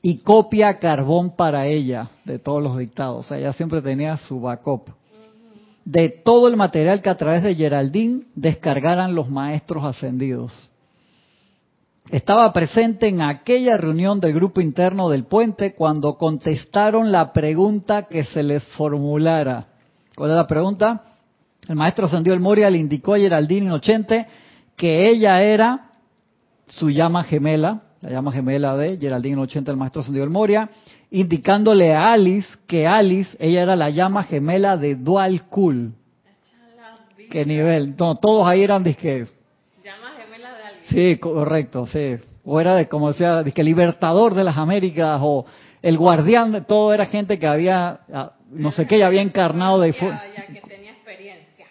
y 0.02 0.20
copia 0.20 0.80
carbón 0.80 1.36
para 1.36 1.68
ella 1.68 2.10
de 2.26 2.40
todos 2.40 2.62
los 2.62 2.78
dictados. 2.78 3.26
O 3.26 3.30
sea, 3.30 3.38
ella 3.38 3.54
siempre 3.54 3.82
tenía 3.82 4.18
su 4.18 4.42
backup 4.42 4.90
de 5.86 6.10
todo 6.10 6.48
el 6.48 6.58
material 6.58 7.02
que 7.02 7.10
a 7.10 7.18
través 7.18 7.44
de 7.44 7.56
Geraldine 7.56 8.24
descargaran 8.36 9.16
los 9.16 9.30
maestros 9.30 9.84
ascendidos. 9.84 10.70
Estaba 12.10 12.52
presente 12.52 13.08
en 13.08 13.22
aquella 13.22 13.78
reunión 13.78 14.20
del 14.20 14.34
grupo 14.34 14.60
interno 14.60 15.10
del 15.10 15.26
puente 15.26 15.76
cuando 15.76 16.18
contestaron 16.18 17.12
la 17.12 17.32
pregunta 17.32 18.04
que 18.04 18.26
se 18.26 18.44
les 18.44 18.64
formulara. 18.70 19.68
¿Cuál 20.16 20.32
es 20.32 20.36
la 20.36 20.48
pregunta? 20.48 21.04
El 21.68 21.76
maestro 21.76 22.06
ascendido 22.06 22.34
el 22.34 22.42
Moria 22.42 22.70
le 22.70 22.80
indicó 22.80 23.14
a 23.14 23.20
Geraldine 23.20 23.68
Inocente 23.68 24.28
que 24.76 25.10
ella 25.10 25.42
era 25.44 25.92
su 26.68 26.90
llama 26.90 27.24
gemela, 27.24 27.82
la 28.02 28.10
llama 28.10 28.32
gemela 28.32 28.76
de 28.76 28.98
Geraldine 28.98 29.34
Inocente, 29.34 29.72
el 29.72 29.78
maestro 29.78 30.02
ascendido 30.02 30.24
el 30.24 30.32
Moria, 30.32 30.70
indicándole 31.12 31.94
a 31.94 32.14
Alice 32.14 32.50
que 32.68 32.88
Alice, 32.88 33.36
ella 33.40 33.62
era 33.62 33.76
la 33.76 33.90
llama 33.90 34.24
gemela 34.24 34.76
de 34.78 34.96
Dual 34.96 35.44
Cool. 35.50 35.94
¿Qué 37.30 37.46
nivel? 37.46 37.96
No, 37.98 38.16
todos 38.16 38.46
ahí 38.48 38.64
eran 38.64 38.84
disque. 38.84 39.26
Llama 39.84 40.12
gemela 40.18 40.50
de 40.50 40.64
alguien. 40.64 40.84
Sí, 40.90 41.18
correcto, 41.18 41.88
sí. 41.88 42.18
O 42.44 42.60
era 42.60 42.76
de, 42.76 42.88
como 42.90 43.10
decía, 43.10 43.44
disque 43.44 43.64
libertador 43.64 44.34
de 44.34 44.44
las 44.44 44.58
Américas 44.58 45.20
o 45.22 45.46
el 45.82 45.98
guardián, 45.98 46.52
de 46.52 46.62
todo 46.62 46.94
era 46.94 47.06
gente 47.06 47.40
que 47.40 47.48
había, 47.48 48.02
no 48.52 48.72
sé 48.72 48.88
qué, 48.88 48.98
ya 49.00 49.08
había 49.08 49.22
encarnado 49.22 49.80
de, 49.80 49.94
Ya, 49.94 50.24
ya 50.36 50.46
que 50.48 50.62
tenía 50.62 50.92
experiencia. 50.92 51.68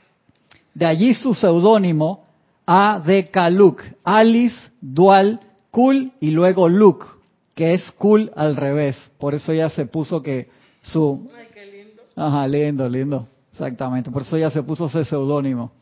de 0.74 0.86
allí 0.86 1.12
su 1.12 1.34
seudónimo 1.34 2.24
A 2.66 3.02
de 3.04 3.28
Kaluk, 3.30 3.82
Alice 4.04 4.56
Dual 4.80 5.40
Cool 5.70 6.12
y 6.20 6.30
luego 6.30 6.68
Luke, 6.68 7.06
que 7.54 7.74
es 7.74 7.90
cool 7.92 8.32
al 8.36 8.56
revés. 8.56 8.96
Por 9.18 9.34
eso 9.34 9.52
ella 9.52 9.68
se 9.70 9.86
puso 9.86 10.22
que 10.22 10.48
su 10.82 11.30
Ay, 11.36 11.46
qué 11.52 11.66
lindo. 11.66 12.02
Ajá, 12.16 12.48
lindo, 12.48 12.88
lindo. 12.88 13.28
Exactamente. 13.52 14.10
Por 14.10 14.22
eso 14.22 14.38
ya 14.38 14.50
se 14.50 14.62
puso 14.62 14.86
ese 14.86 15.04
seudónimo. 15.04 15.72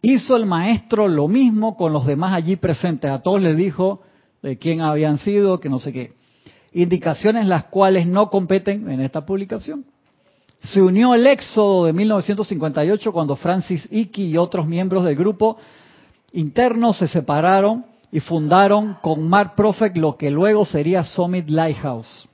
Hizo 0.00 0.36
el 0.36 0.46
maestro 0.46 1.08
lo 1.08 1.28
mismo 1.28 1.76
con 1.76 1.92
los 1.92 2.06
demás 2.06 2.32
allí 2.32 2.56
presentes. 2.56 3.10
A 3.10 3.20
todos 3.20 3.42
les 3.42 3.56
dijo 3.56 4.00
de 4.42 4.56
quién 4.56 4.80
habían 4.80 5.18
sido, 5.18 5.60
que 5.60 5.68
no 5.68 5.78
sé 5.78 5.92
qué. 5.92 6.12
Indicaciones 6.72 7.46
las 7.46 7.64
cuales 7.64 8.06
no 8.06 8.30
competen 8.30 8.90
en 8.90 9.00
esta 9.00 9.26
publicación. 9.26 9.84
Se 10.60 10.82
unió 10.82 11.14
el 11.14 11.26
éxodo 11.26 11.86
de 11.86 11.92
1958 11.92 13.12
cuando 13.12 13.36
Francis 13.36 13.86
Icky 13.90 14.30
y 14.30 14.36
otros 14.36 14.66
miembros 14.66 15.04
del 15.04 15.16
grupo 15.16 15.56
interno 16.32 16.92
se 16.92 17.08
separaron 17.08 17.84
y 18.10 18.20
fundaron 18.20 18.96
con 19.02 19.28
Mark 19.28 19.54
Prophet 19.54 19.96
lo 19.96 20.16
que 20.16 20.30
luego 20.30 20.64
sería 20.64 21.04
Summit 21.04 21.48
Lighthouse. 21.48 22.28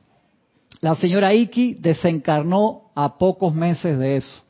La 0.80 0.94
señora 0.94 1.32
Iki 1.32 1.74
desencarnó 1.74 2.90
a 2.94 3.18
pocos 3.18 3.54
meses 3.54 3.98
de 3.98 4.16
eso. 4.16 4.42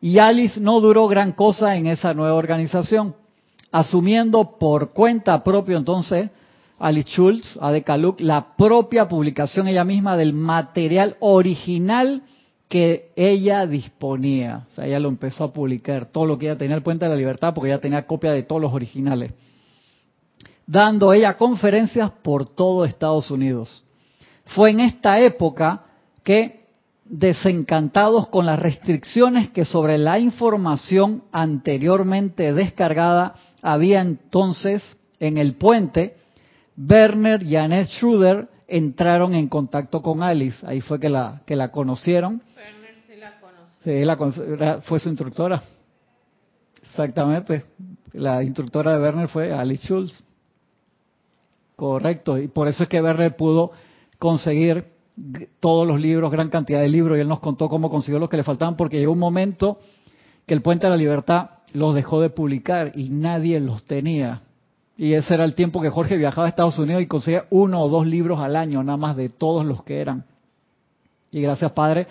Y 0.00 0.18
Alice 0.18 0.60
no 0.60 0.80
duró 0.80 1.08
gran 1.08 1.32
cosa 1.32 1.76
en 1.76 1.86
esa 1.86 2.14
nueva 2.14 2.34
organización, 2.34 3.14
asumiendo 3.70 4.58
por 4.58 4.92
cuenta 4.92 5.42
propia 5.42 5.76
entonces 5.76 6.30
Alice 6.78 7.10
Schultz, 7.10 7.58
a 7.60 7.72
de 7.72 7.82
Kaluk, 7.82 8.20
la 8.20 8.56
propia 8.56 9.08
publicación 9.08 9.66
ella 9.66 9.84
misma 9.84 10.16
del 10.16 10.32
material 10.32 11.16
original 11.20 12.22
que 12.68 13.10
ella 13.16 13.66
disponía. 13.66 14.64
O 14.68 14.70
sea, 14.70 14.86
ella 14.86 15.00
lo 15.00 15.08
empezó 15.08 15.44
a 15.44 15.52
publicar, 15.52 16.06
todo 16.06 16.26
lo 16.26 16.38
que 16.38 16.46
ella 16.46 16.58
tenía 16.58 16.76
el 16.76 16.82
Puente 16.82 17.04
de 17.04 17.10
la 17.10 17.16
Libertad, 17.16 17.52
porque 17.54 17.70
ella 17.70 17.80
tenía 17.80 18.06
copia 18.06 18.32
de 18.32 18.44
todos 18.44 18.62
los 18.62 18.72
originales. 18.72 19.32
Dando 20.68 21.14
ella 21.14 21.38
conferencias 21.38 22.10
por 22.22 22.46
todo 22.46 22.84
Estados 22.84 23.30
Unidos. 23.30 23.84
Fue 24.44 24.70
en 24.70 24.80
esta 24.80 25.18
época 25.18 25.86
que, 26.22 26.66
desencantados 27.06 28.28
con 28.28 28.44
las 28.44 28.58
restricciones 28.58 29.48
que 29.48 29.64
sobre 29.64 29.96
la 29.96 30.18
información 30.18 31.22
anteriormente 31.32 32.52
descargada 32.52 33.34
había 33.62 34.02
entonces 34.02 34.82
en 35.20 35.38
el 35.38 35.54
puente, 35.54 36.18
Werner 36.76 37.42
y 37.44 37.56
Annette 37.56 37.88
Schroeder 37.88 38.48
entraron 38.68 39.34
en 39.34 39.48
contacto 39.48 40.02
con 40.02 40.22
Alice. 40.22 40.64
Ahí 40.66 40.82
fue 40.82 41.00
que 41.00 41.08
la, 41.08 41.40
que 41.46 41.56
la 41.56 41.72
conocieron. 41.72 42.42
Werner 42.54 42.94
sí 43.06 43.16
la 43.16 43.40
conoce. 43.40 43.74
Sí, 43.82 44.04
la 44.54 44.80
fue 44.82 45.00
su 45.00 45.08
instructora. 45.08 45.62
Exactamente. 46.82 47.64
La 48.12 48.42
instructora 48.42 48.92
de 48.92 49.02
Werner 49.02 49.28
fue 49.28 49.50
Alice 49.50 49.86
Schultz. 49.86 50.27
Correcto. 51.78 52.36
Y 52.38 52.48
por 52.48 52.66
eso 52.66 52.82
es 52.82 52.88
que 52.88 53.00
Werner 53.00 53.36
pudo 53.36 53.70
conseguir 54.18 54.86
todos 55.60 55.86
los 55.86 56.00
libros, 56.00 56.30
gran 56.30 56.48
cantidad 56.48 56.80
de 56.80 56.88
libros, 56.88 57.16
y 57.16 57.20
él 57.20 57.28
nos 57.28 57.38
contó 57.40 57.68
cómo 57.68 57.88
consiguió 57.88 58.18
los 58.18 58.28
que 58.28 58.36
le 58.36 58.42
faltaban, 58.42 58.76
porque 58.76 58.98
llegó 58.98 59.12
un 59.12 59.18
momento 59.20 59.78
que 60.46 60.54
el 60.54 60.62
Puente 60.62 60.86
de 60.86 60.90
la 60.90 60.96
Libertad 60.96 61.50
los 61.74 61.94
dejó 61.94 62.20
de 62.20 62.30
publicar 62.30 62.92
y 62.96 63.10
nadie 63.10 63.60
los 63.60 63.84
tenía. 63.84 64.40
Y 64.96 65.12
ese 65.12 65.34
era 65.34 65.44
el 65.44 65.54
tiempo 65.54 65.80
que 65.80 65.90
Jorge 65.90 66.16
viajaba 66.16 66.46
a 66.46 66.50
Estados 66.50 66.78
Unidos 66.80 67.02
y 67.02 67.06
conseguía 67.06 67.44
uno 67.50 67.80
o 67.80 67.88
dos 67.88 68.06
libros 68.06 68.40
al 68.40 68.56
año, 68.56 68.82
nada 68.82 68.96
más 68.96 69.16
de 69.16 69.28
todos 69.28 69.64
los 69.64 69.84
que 69.84 70.00
eran. 70.00 70.24
Y 71.30 71.40
gracias, 71.42 71.70
Padre, 71.72 72.08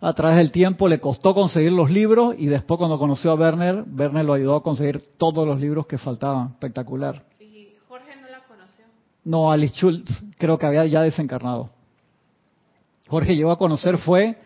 a 0.00 0.12
través 0.12 0.36
del 0.36 0.50
tiempo 0.50 0.88
le 0.88 1.00
costó 1.00 1.34
conseguir 1.34 1.72
los 1.72 1.90
libros 1.90 2.34
y 2.36 2.46
después 2.46 2.76
cuando 2.76 2.98
conoció 2.98 3.30
a 3.30 3.34
Werner, 3.34 3.84
Werner 3.96 4.24
lo 4.24 4.34
ayudó 4.34 4.56
a 4.56 4.62
conseguir 4.62 5.00
todos 5.16 5.46
los 5.46 5.58
libros 5.58 5.86
que 5.86 5.96
faltaban. 5.96 6.48
Espectacular. 6.48 7.24
Y 7.38 7.76
Jorge 7.86 8.16
no 8.20 8.28
la 8.28 8.40
conoció. 8.44 8.84
No, 9.24 9.50
Alice 9.52 9.74
Schultz 9.74 10.22
creo 10.38 10.58
que 10.58 10.66
había 10.66 10.86
ya 10.86 11.02
desencarnado. 11.02 11.70
Jorge 13.08 13.34
llegó 13.36 13.50
a 13.50 13.58
conocer 13.58 13.98
fue 13.98 14.36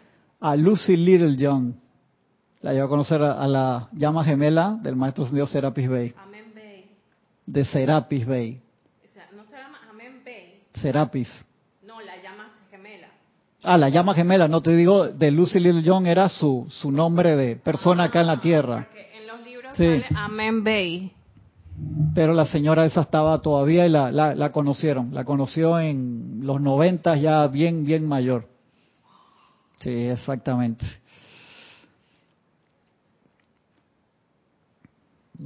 a 0.40 0.57
Lucy 0.57 0.97
Littlejohn. 0.97 1.75
La 2.62 2.73
llevó 2.73 2.87
a 2.87 2.88
conocer 2.88 3.23
a, 3.23 3.33
a 3.33 3.47
la 3.47 3.88
llama 3.93 4.25
gemela 4.25 4.78
del 4.83 4.97
maestro 4.97 5.25
ascendido 5.25 5.47
Serapis 5.47 5.88
Bay, 5.88 6.14
Amén 6.16 6.52
Bay. 6.54 6.87
de 7.47 7.64
Serapis 7.66 8.26
Bay. 8.26 8.61
O 9.11 9.14
sea, 9.14 9.26
no 9.37 9.45
se 9.45 9.52
llama 9.52 9.78
Amén 9.90 10.23
Bay. 10.25 10.61
Serapis. 10.81 11.45
No, 11.87 12.00
la 12.00 12.16
llama 12.23 12.50
gemela. 12.71 13.09
Ah, 13.62 13.76
la 13.76 13.90
llama 13.90 14.14
gemela, 14.14 14.49
no 14.49 14.62
te 14.62 14.75
digo, 14.75 15.09
de 15.09 15.31
Lucy 15.31 15.61
Littlejohn 15.61 16.07
era 16.07 16.28
su, 16.31 16.66
su 16.71 16.90
nombre 16.90 17.37
de 17.37 17.57
persona 17.57 18.04
acá 18.04 18.23
en 18.23 18.26
la 18.28 18.40
tierra. 18.40 18.88
Porque 18.88 19.19
en 19.19 19.26
los 19.26 19.40
libros 19.43 19.76
Sí. 19.76 19.85
sale 19.85 20.07
Amén 20.16 20.64
Bay. 20.64 21.12
Pero 22.14 22.33
la 22.35 22.47
señora 22.47 22.85
esa 22.87 23.00
estaba 23.00 23.40
todavía 23.40 23.87
y 23.87 23.90
la, 23.90 24.12
la, 24.12 24.35
la 24.35 24.52
conocieron. 24.52 25.12
La 25.12 25.25
conoció 25.25 25.81
en 25.81 26.40
los 26.43 26.61
noventas 26.61 27.21
ya 27.21 27.47
bien, 27.49 27.85
bien 27.85 28.07
mayor. 28.07 28.49
Sí, 29.81 29.90
exactamente. 29.90 30.87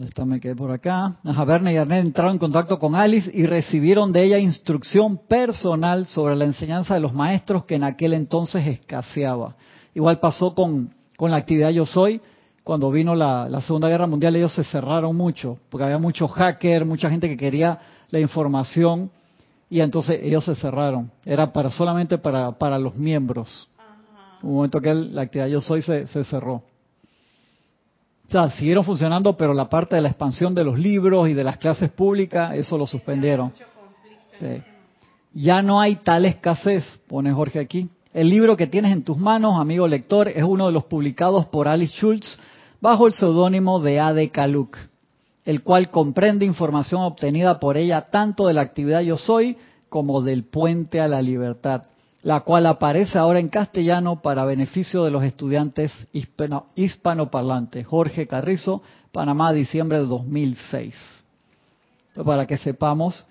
Esta 0.00 0.24
me 0.24 0.38
quedé 0.38 0.54
por 0.54 0.70
acá. 0.70 1.16
Ajá, 1.24 1.44
Verne 1.44 1.72
y 1.72 1.76
Arnett 1.76 2.04
entraron 2.04 2.34
en 2.34 2.38
contacto 2.38 2.78
con 2.78 2.94
Alice 2.94 3.30
y 3.32 3.46
recibieron 3.46 4.12
de 4.12 4.22
ella 4.22 4.38
instrucción 4.38 5.16
personal 5.26 6.06
sobre 6.06 6.36
la 6.36 6.44
enseñanza 6.44 6.94
de 6.94 7.00
los 7.00 7.14
maestros 7.14 7.64
que 7.64 7.76
en 7.76 7.84
aquel 7.84 8.12
entonces 8.12 8.66
escaseaba. 8.66 9.56
Igual 9.94 10.20
pasó 10.20 10.54
con, 10.54 10.94
con 11.16 11.30
la 11.30 11.38
actividad 11.38 11.70
Yo 11.70 11.86
Soy. 11.86 12.20
Cuando 12.68 12.90
vino 12.90 13.14
la, 13.14 13.48
la 13.48 13.62
Segunda 13.62 13.88
Guerra 13.88 14.06
Mundial 14.06 14.36
ellos 14.36 14.52
se 14.52 14.62
cerraron 14.62 15.16
mucho, 15.16 15.56
porque 15.70 15.84
había 15.84 15.96
muchos 15.96 16.30
hackers, 16.32 16.84
mucha 16.84 17.08
gente 17.08 17.26
que 17.26 17.34
quería 17.38 17.78
la 18.10 18.20
información 18.20 19.10
y 19.70 19.80
entonces 19.80 20.20
ellos 20.22 20.44
se 20.44 20.54
cerraron. 20.54 21.10
Era 21.24 21.50
para 21.50 21.70
solamente 21.70 22.18
para, 22.18 22.52
para 22.52 22.78
los 22.78 22.94
miembros. 22.94 23.70
Un 24.42 24.56
momento 24.56 24.82
que 24.82 24.92
la 24.92 25.22
actividad 25.22 25.46
Yo 25.46 25.62
Soy 25.62 25.80
se, 25.80 26.08
se 26.08 26.24
cerró. 26.24 26.56
O 26.56 26.62
sea, 28.30 28.50
siguieron 28.50 28.84
funcionando, 28.84 29.34
pero 29.34 29.54
la 29.54 29.70
parte 29.70 29.96
de 29.96 30.02
la 30.02 30.08
expansión 30.08 30.54
de 30.54 30.64
los 30.64 30.78
libros 30.78 31.26
y 31.30 31.32
de 31.32 31.44
las 31.44 31.56
clases 31.56 31.90
públicas, 31.90 32.54
eso 32.54 32.76
lo 32.76 32.86
suspendieron. 32.86 33.50
Sí. 34.38 34.62
Ya 35.32 35.62
no 35.62 35.80
hay 35.80 35.96
tal 35.96 36.26
escasez, 36.26 36.84
pone 37.08 37.32
Jorge 37.32 37.60
aquí. 37.60 37.88
El 38.12 38.28
libro 38.28 38.58
que 38.58 38.66
tienes 38.66 38.92
en 38.92 39.04
tus 39.04 39.16
manos, 39.16 39.58
amigo 39.58 39.88
lector, 39.88 40.28
es 40.28 40.44
uno 40.44 40.66
de 40.66 40.72
los 40.72 40.84
publicados 40.84 41.46
por 41.46 41.66
Alice 41.66 41.94
Schultz 41.94 42.38
bajo 42.80 43.06
el 43.06 43.12
seudónimo 43.12 43.80
de 43.80 44.00
A.D. 44.00 44.30
Kaluk, 44.30 44.76
el 45.44 45.62
cual 45.62 45.90
comprende 45.90 46.44
información 46.44 47.02
obtenida 47.02 47.58
por 47.58 47.76
ella 47.76 48.02
tanto 48.10 48.46
de 48.46 48.54
la 48.54 48.62
actividad 48.62 49.00
Yo 49.00 49.16
Soy 49.16 49.56
como 49.88 50.22
del 50.22 50.44
Puente 50.44 51.00
a 51.00 51.08
la 51.08 51.22
Libertad 51.22 51.82
la 52.22 52.40
cual 52.40 52.66
aparece 52.66 53.18
ahora 53.18 53.38
en 53.38 53.48
castellano 53.48 54.20
para 54.20 54.44
beneficio 54.44 55.04
de 55.04 55.10
los 55.10 55.22
estudiantes 55.22 55.92
hispano, 56.12 56.66
hispanoparlantes. 56.74 57.86
Jorge 57.86 58.26
Carrizo, 58.26 58.82
Panamá, 59.12 59.52
diciembre 59.52 59.98
de 59.98 60.06
2006. 60.06 60.94
Entonces, 62.08 62.24
para 62.26 62.46
que 62.46 62.58
sepamos 62.58 63.24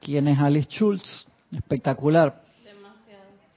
quién 0.00 0.28
es 0.28 0.38
Alice 0.38 0.68
Schultz, 0.70 1.26
espectacular. 1.52 2.43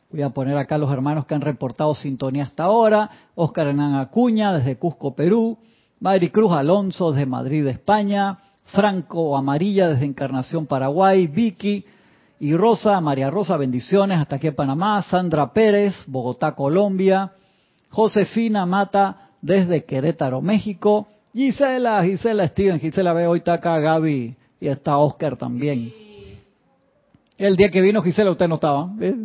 Voy 0.09 0.21
a 0.21 0.29
poner 0.29 0.57
acá 0.57 0.77
los 0.77 0.91
hermanos 0.91 1.25
que 1.25 1.35
han 1.35 1.41
reportado 1.41 1.93
sintonía 1.93 2.43
hasta 2.43 2.63
ahora. 2.63 3.09
Oscar 3.35 3.67
Hernán 3.67 3.95
Acuña, 3.95 4.53
desde 4.53 4.77
Cusco, 4.77 5.15
Perú. 5.15 5.57
Mari 5.99 6.29
Cruz 6.29 6.51
Alonso, 6.51 7.11
desde 7.11 7.25
Madrid, 7.25 7.67
España. 7.67 8.39
Franco 8.65 9.37
Amarilla, 9.37 9.89
desde 9.89 10.05
Encarnación, 10.05 10.65
Paraguay. 10.65 11.27
Vicky 11.27 11.85
y 12.39 12.55
Rosa, 12.55 13.01
María 13.01 13.29
Rosa, 13.29 13.57
bendiciones 13.57 14.19
hasta 14.19 14.35
aquí 14.35 14.47
en 14.47 14.55
Panamá, 14.55 15.01
Sandra 15.03 15.51
Pérez, 15.53 15.95
Bogotá, 16.05 16.53
Colombia, 16.53 17.31
Josefina 17.89 18.65
Mata 18.65 19.31
desde 19.41 19.85
Querétaro, 19.85 20.41
México, 20.41 21.07
Gisela, 21.33 22.03
Gisela 22.03 22.47
Steven, 22.47 22.79
Gisela 22.79 23.13
ve 23.13 23.27
hoy 23.27 23.39
está 23.39 23.53
acá 23.53 23.79
Gaby 23.79 24.35
y 24.59 24.67
está 24.67 24.97
Oscar 24.97 25.35
también. 25.35 25.91
El 27.37 27.55
día 27.55 27.69
que 27.69 27.81
vino 27.81 28.01
Gisela 28.01 28.31
usted 28.31 28.47
no 28.47 28.55
estaba. 28.55 28.89
¿eh? 28.99 29.15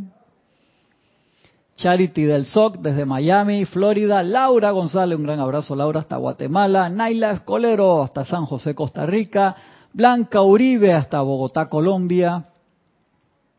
Charity 1.77 2.25
del 2.25 2.45
SOC 2.45 2.79
desde 2.79 3.05
Miami, 3.05 3.65
Florida, 3.65 4.23
Laura 4.23 4.71
González, 4.71 5.19
un 5.19 5.25
gran 5.25 5.41
abrazo 5.41 5.75
Laura 5.75 6.01
hasta 6.01 6.17
Guatemala, 6.17 6.89
Naila 6.89 7.33
Escolero 7.33 8.03
hasta 8.03 8.25
San 8.25 8.47
José, 8.47 8.75
Costa 8.75 9.07
Rica, 9.07 9.57
Blanca 9.93 10.43
Uribe 10.43 10.93
hasta 10.93 11.21
Bogotá, 11.23 11.69
Colombia, 11.69 12.47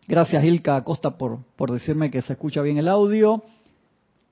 Gracias 0.07 0.43
Ilka 0.43 0.75
Acosta 0.75 1.11
por, 1.11 1.71
decirme 1.71 2.11
que 2.11 2.21
se 2.21 2.33
escucha 2.33 2.61
bien 2.61 2.77
el 2.77 2.89
audio. 2.89 3.43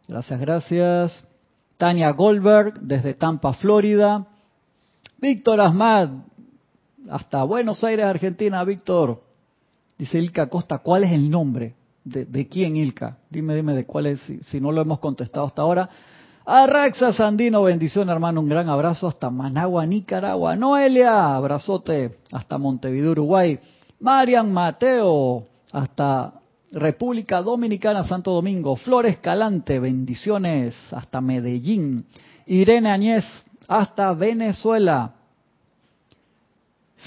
Gracias, 0.08 0.40
gracias. 0.40 1.28
Tania 1.78 2.12
Goldberg 2.12 2.82
desde 2.82 3.14
Tampa, 3.14 3.54
Florida. 3.54 4.28
Víctor 5.18 5.62
Asmad, 5.62 6.10
hasta 7.10 7.44
Buenos 7.44 7.84
Aires, 7.84 8.06
Argentina, 8.06 8.64
Víctor. 8.64 9.24
Dice 9.98 10.18
Ilka 10.18 10.44
Acosta, 10.44 10.80
¿cuál 10.80 11.04
es 11.04 11.12
el 11.12 11.30
nombre? 11.30 11.76
¿De, 12.04 12.48
quién, 12.48 12.76
Ilka? 12.78 13.18
Dime, 13.30 13.56
dime 13.56 13.74
de 13.74 13.86
cuál 13.86 14.08
es, 14.08 14.20
si, 14.22 14.40
si, 14.40 14.60
no 14.60 14.72
lo 14.72 14.82
hemos 14.82 15.00
contestado 15.00 15.46
hasta 15.46 15.62
ahora. 15.62 15.90
Arraxa 16.46 17.14
Sandino, 17.14 17.62
bendición 17.62 18.10
hermano, 18.10 18.42
un 18.42 18.50
gran 18.50 18.68
abrazo 18.68 19.08
hasta 19.08 19.30
Managua, 19.30 19.86
Nicaragua. 19.86 20.56
Noelia, 20.56 21.36
abrazote 21.36 22.16
hasta 22.32 22.58
Montevideo, 22.58 23.12
Uruguay. 23.12 23.60
Marian 24.00 24.52
Mateo, 24.52 25.46
hasta 25.72 26.34
República 26.72 27.42
Dominicana, 27.42 28.04
Santo 28.04 28.32
Domingo. 28.32 28.76
Flores 28.76 29.20
Calante, 29.20 29.80
bendiciones 29.80 30.76
hasta 30.92 31.22
Medellín. 31.22 32.06
Irene 32.48 32.90
Añez, 32.90 33.26
hasta 33.68 34.14
Venezuela. 34.14 35.14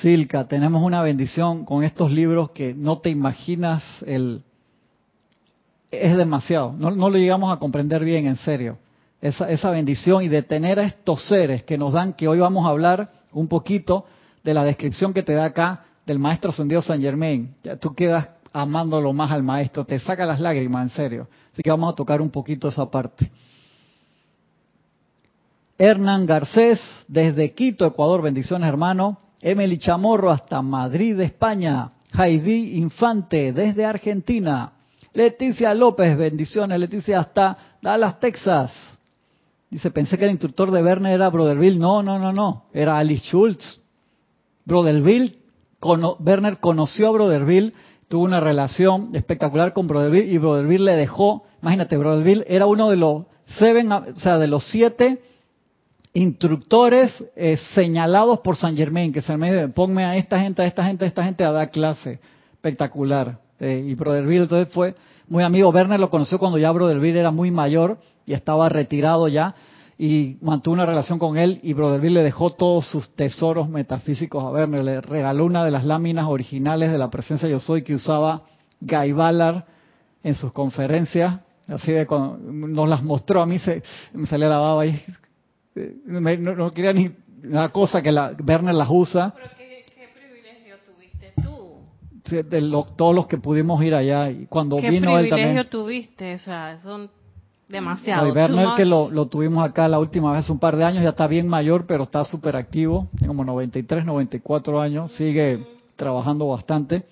Silca, 0.01 0.47
tenemos 0.47 0.83
una 0.83 1.03
bendición 1.03 1.65
con 1.65 1.85
estos 1.85 2.11
libros 2.11 2.51
que 2.51 2.75
no 2.75 2.99
te 2.99 3.11
imaginas 3.11 3.83
el... 4.07 4.43
Es 6.03 6.17
demasiado, 6.17 6.73
no, 6.73 6.91
lo 6.91 7.17
llegamos 7.17 7.53
a 7.53 7.59
comprender 7.59 8.05
bien, 8.05 8.27
en 8.27 8.37
serio. 8.37 8.79
Esa, 9.21 9.49
esa 9.49 9.71
bendición 9.71 10.23
y 10.23 10.29
de 10.29 10.43
tener 10.43 10.79
a 10.79 10.85
estos 10.85 11.27
seres 11.27 11.65
que 11.65 11.79
nos 11.79 11.93
dan, 11.93 12.13
que 12.13 12.29
hoy 12.29 12.39
vamos 12.39 12.67
a 12.67 12.71
hablar 12.71 13.11
un 13.33 13.49
poquito 13.49 14.05
de 14.43 14.55
la 14.55 14.65
descripción 14.65 15.15
que 15.15 15.23
te 15.23 15.33
da 15.33 15.47
acá 15.47 15.85
del 16.05 16.19
maestro 16.19 16.51
ascendido 16.51 16.83
San 16.83 17.01
Germain. 17.01 17.55
Ya 17.63 17.77
tú 17.77 17.95
quedas 17.95 18.29
amándolo 18.53 19.13
más 19.13 19.33
al 19.33 19.43
maestro, 19.43 19.85
te 19.85 19.99
saca 19.99 20.27
las 20.27 20.41
lágrimas, 20.41 20.85
en 20.85 20.91
serio. 20.91 21.29
Así 21.53 21.63
que 21.63 21.71
vamos 21.71 21.93
a 21.93 21.97
tocar 21.97 22.21
un 22.21 22.31
poquito 22.31 22.69
esa 22.69 22.91
parte. 22.91 23.31
Hernán 25.77 26.25
Garcés, 26.25 26.81
desde 27.09 27.53
Quito, 27.53 27.85
Ecuador, 27.85 28.23
bendiciones 28.23 28.69
hermano. 28.69 29.19
Emily 29.41 29.77
Chamorro, 29.79 30.31
hasta 30.31 30.63
Madrid, 30.63 31.19
España. 31.21 31.91
Heidi 32.17 32.79
Infante, 32.79 33.53
desde 33.53 33.85
Argentina. 33.85 34.74
Leticia 35.15 35.73
López, 35.75 36.17
bendiciones, 36.17 36.79
Leticia, 36.79 37.21
hasta 37.21 37.57
Dallas, 37.81 38.21
Texas. 38.21 38.73
Dice, 39.71 39.91
pensé 39.91 40.19
que 40.19 40.27
el 40.27 40.33
instructor 40.33 40.71
de 40.71 40.83
Werner 40.83 41.15
era 41.15 41.31
Broderville. 41.31 41.79
No, 41.79 42.03
no, 42.03 42.19
no, 42.19 42.33
no. 42.33 42.65
Era 42.73 42.99
Alice 42.99 43.25
Schultz. 43.25 43.81
Broderville, 44.65 45.37
cono, 45.81 46.17
Werner 46.21 46.59
conoció 46.59 47.09
a 47.09 47.13
Broderville 47.13 47.73
tuvo 48.09 48.25
una 48.25 48.41
relación 48.41 49.11
espectacular 49.15 49.73
con 49.73 49.87
Broderville 49.87 50.33
y 50.33 50.39
Broderville 50.39 50.85
le 50.85 50.97
dejó, 50.97 51.45
imagínate, 51.63 51.97
Broderville 51.97 52.45
era 52.47 52.67
uno 52.67 52.91
de 52.91 52.97
los 52.97 53.25
seven, 53.59 53.91
o 53.91 54.15
sea, 54.15 54.39
de 54.39 54.47
los 54.47 54.65
siete 54.71 55.21
instructores 56.13 57.13
eh, 57.35 57.59
señalados 57.75 58.41
por 58.41 58.57
San 58.57 58.77
Germain, 58.77 59.13
que 59.13 59.21
San 59.21 59.41
Germain 59.41 59.73
ponme 59.73 60.05
a 60.05 60.17
esta 60.17 60.39
gente, 60.39 60.63
a 60.63 60.67
esta 60.67 60.85
gente, 60.85 61.05
a 61.05 61.09
esta 61.09 61.25
gente 61.25 61.45
a 61.45 61.51
dar 61.51 61.71
clase, 61.71 62.21
espectacular. 62.53 63.39
Eh, 63.65 63.83
y 63.87 63.95
Broderville 63.95 64.43
entonces 64.43 64.73
fue 64.75 64.95
muy 65.27 65.43
amigo, 65.43 65.71
Werner 65.71 65.99
lo 65.99 66.11
conoció 66.11 66.39
cuando 66.39 66.59
ya 66.59 66.71
Broderville 66.71 67.19
era 67.19 67.31
muy 67.31 67.51
mayor 67.51 67.99
y 68.27 68.35
estaba 68.35 68.69
retirado 68.69 69.27
ya, 69.29 69.55
y 69.97 70.37
mantuvo 70.43 70.75
una 70.75 70.85
relación 70.85 71.19
con 71.19 71.39
él 71.39 71.61
y 71.63 71.73
Broderville 71.73 72.15
le 72.15 72.23
dejó 72.23 72.51
todos 72.51 72.87
sus 72.87 73.09
tesoros 73.15 73.71
metafísicos 73.71 74.45
a 74.45 74.51
Werner, 74.51 74.85
le 74.85 75.01
regaló 75.01 75.47
una 75.47 75.65
de 75.65 75.71
las 75.71 75.85
láminas 75.85 76.27
originales 76.27 76.93
de 76.93 76.99
la 76.99 77.09
presencia 77.09 77.49
yo 77.49 77.59
soy 77.59 77.83
que 77.83 77.95
usaba 77.95 78.43
Guy 78.81 79.13
Ballard 79.13 79.65
en 80.23 80.35
sus 80.35 80.53
conferencias, 80.53 81.41
así 81.67 81.93
de 81.93 82.07
cuando 82.07 82.37
nos 82.39 82.89
las 82.89 83.03
mostró 83.03 83.41
a 83.41 83.47
mí 83.47 83.59
se 83.61 83.83
me 84.13 84.27
salía 84.27 84.49
la 84.49 84.59
baba 84.59 84.83
ahí, 84.83 85.01
me, 86.05 86.37
no, 86.37 86.71
quería 86.71 86.93
ni 86.93 87.11
una 87.45 87.71
cosa 87.71 88.03
que 88.03 88.13
la, 88.13 88.37
Werner 88.47 88.75
las 88.75 88.89
usa 88.91 89.33
qué, 89.57 89.87
qué 89.95 90.09
privilegio 90.15 90.77
tuviste 90.85 91.33
tú. 91.41 91.79
De 92.25 92.61
lo, 92.63 92.85
todos 92.85 93.15
los 93.15 93.27
que 93.27 93.37
pudimos 93.37 93.85
ir 93.85 93.95
allá 93.95 94.31
y 94.31 94.47
cuando 94.47 94.79
¿Qué 94.79 94.89
vino 94.89 95.19
él 95.19 95.29
también. 95.29 95.49
privilegio 95.49 95.69
tuviste? 95.69 96.35
O 96.35 96.39
sea, 96.39 96.81
son 96.83 97.11
demasiado. 97.69 98.23
No, 98.23 98.29
y 98.29 98.33
Werner, 98.33 98.69
que 98.77 98.87
lo, 98.87 99.11
lo, 99.11 99.27
tuvimos 99.27 99.63
acá 99.63 99.89
la 99.89 99.99
última 99.99 100.33
vez, 100.33 100.49
un 100.49 100.59
par 100.59 100.77
de 100.77 100.85
años, 100.85 101.03
ya 101.03 101.11
está 101.11 101.27
bien 101.27 101.47
mayor, 101.47 101.85
pero 101.87 102.05
está 102.05 102.25
súper 102.25 102.57
activo, 102.57 103.09
tiene 103.13 103.29
como 103.29 103.45
93, 103.45 104.07
94 104.07 104.81
años, 104.81 105.13
sigue 105.13 105.67
trabajando 105.97 106.49
bastante. 106.49 107.05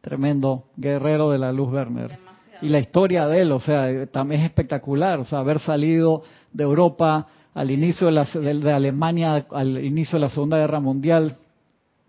Tremendo 0.00 0.64
guerrero 0.76 1.30
de 1.30 1.38
la 1.38 1.52
luz, 1.52 1.72
Werner. 1.72 2.12
Demasiado. 2.12 2.58
Y 2.62 2.68
la 2.68 2.78
historia 2.78 3.26
de 3.26 3.42
él, 3.42 3.52
o 3.52 3.60
sea, 3.60 4.06
también 4.06 4.40
es 4.40 4.46
espectacular, 4.46 5.18
o 5.18 5.24
sea, 5.24 5.40
haber 5.40 5.58
salido 5.58 6.22
de 6.52 6.64
Europa 6.64 7.26
al 7.52 7.70
inicio 7.70 8.06
de, 8.06 8.12
la, 8.12 8.24
de, 8.24 8.54
de 8.54 8.72
Alemania, 8.72 9.46
al 9.50 9.84
inicio 9.84 10.18
de 10.18 10.26
la 10.26 10.30
Segunda 10.30 10.58
Guerra 10.58 10.80
Mundial, 10.80 11.36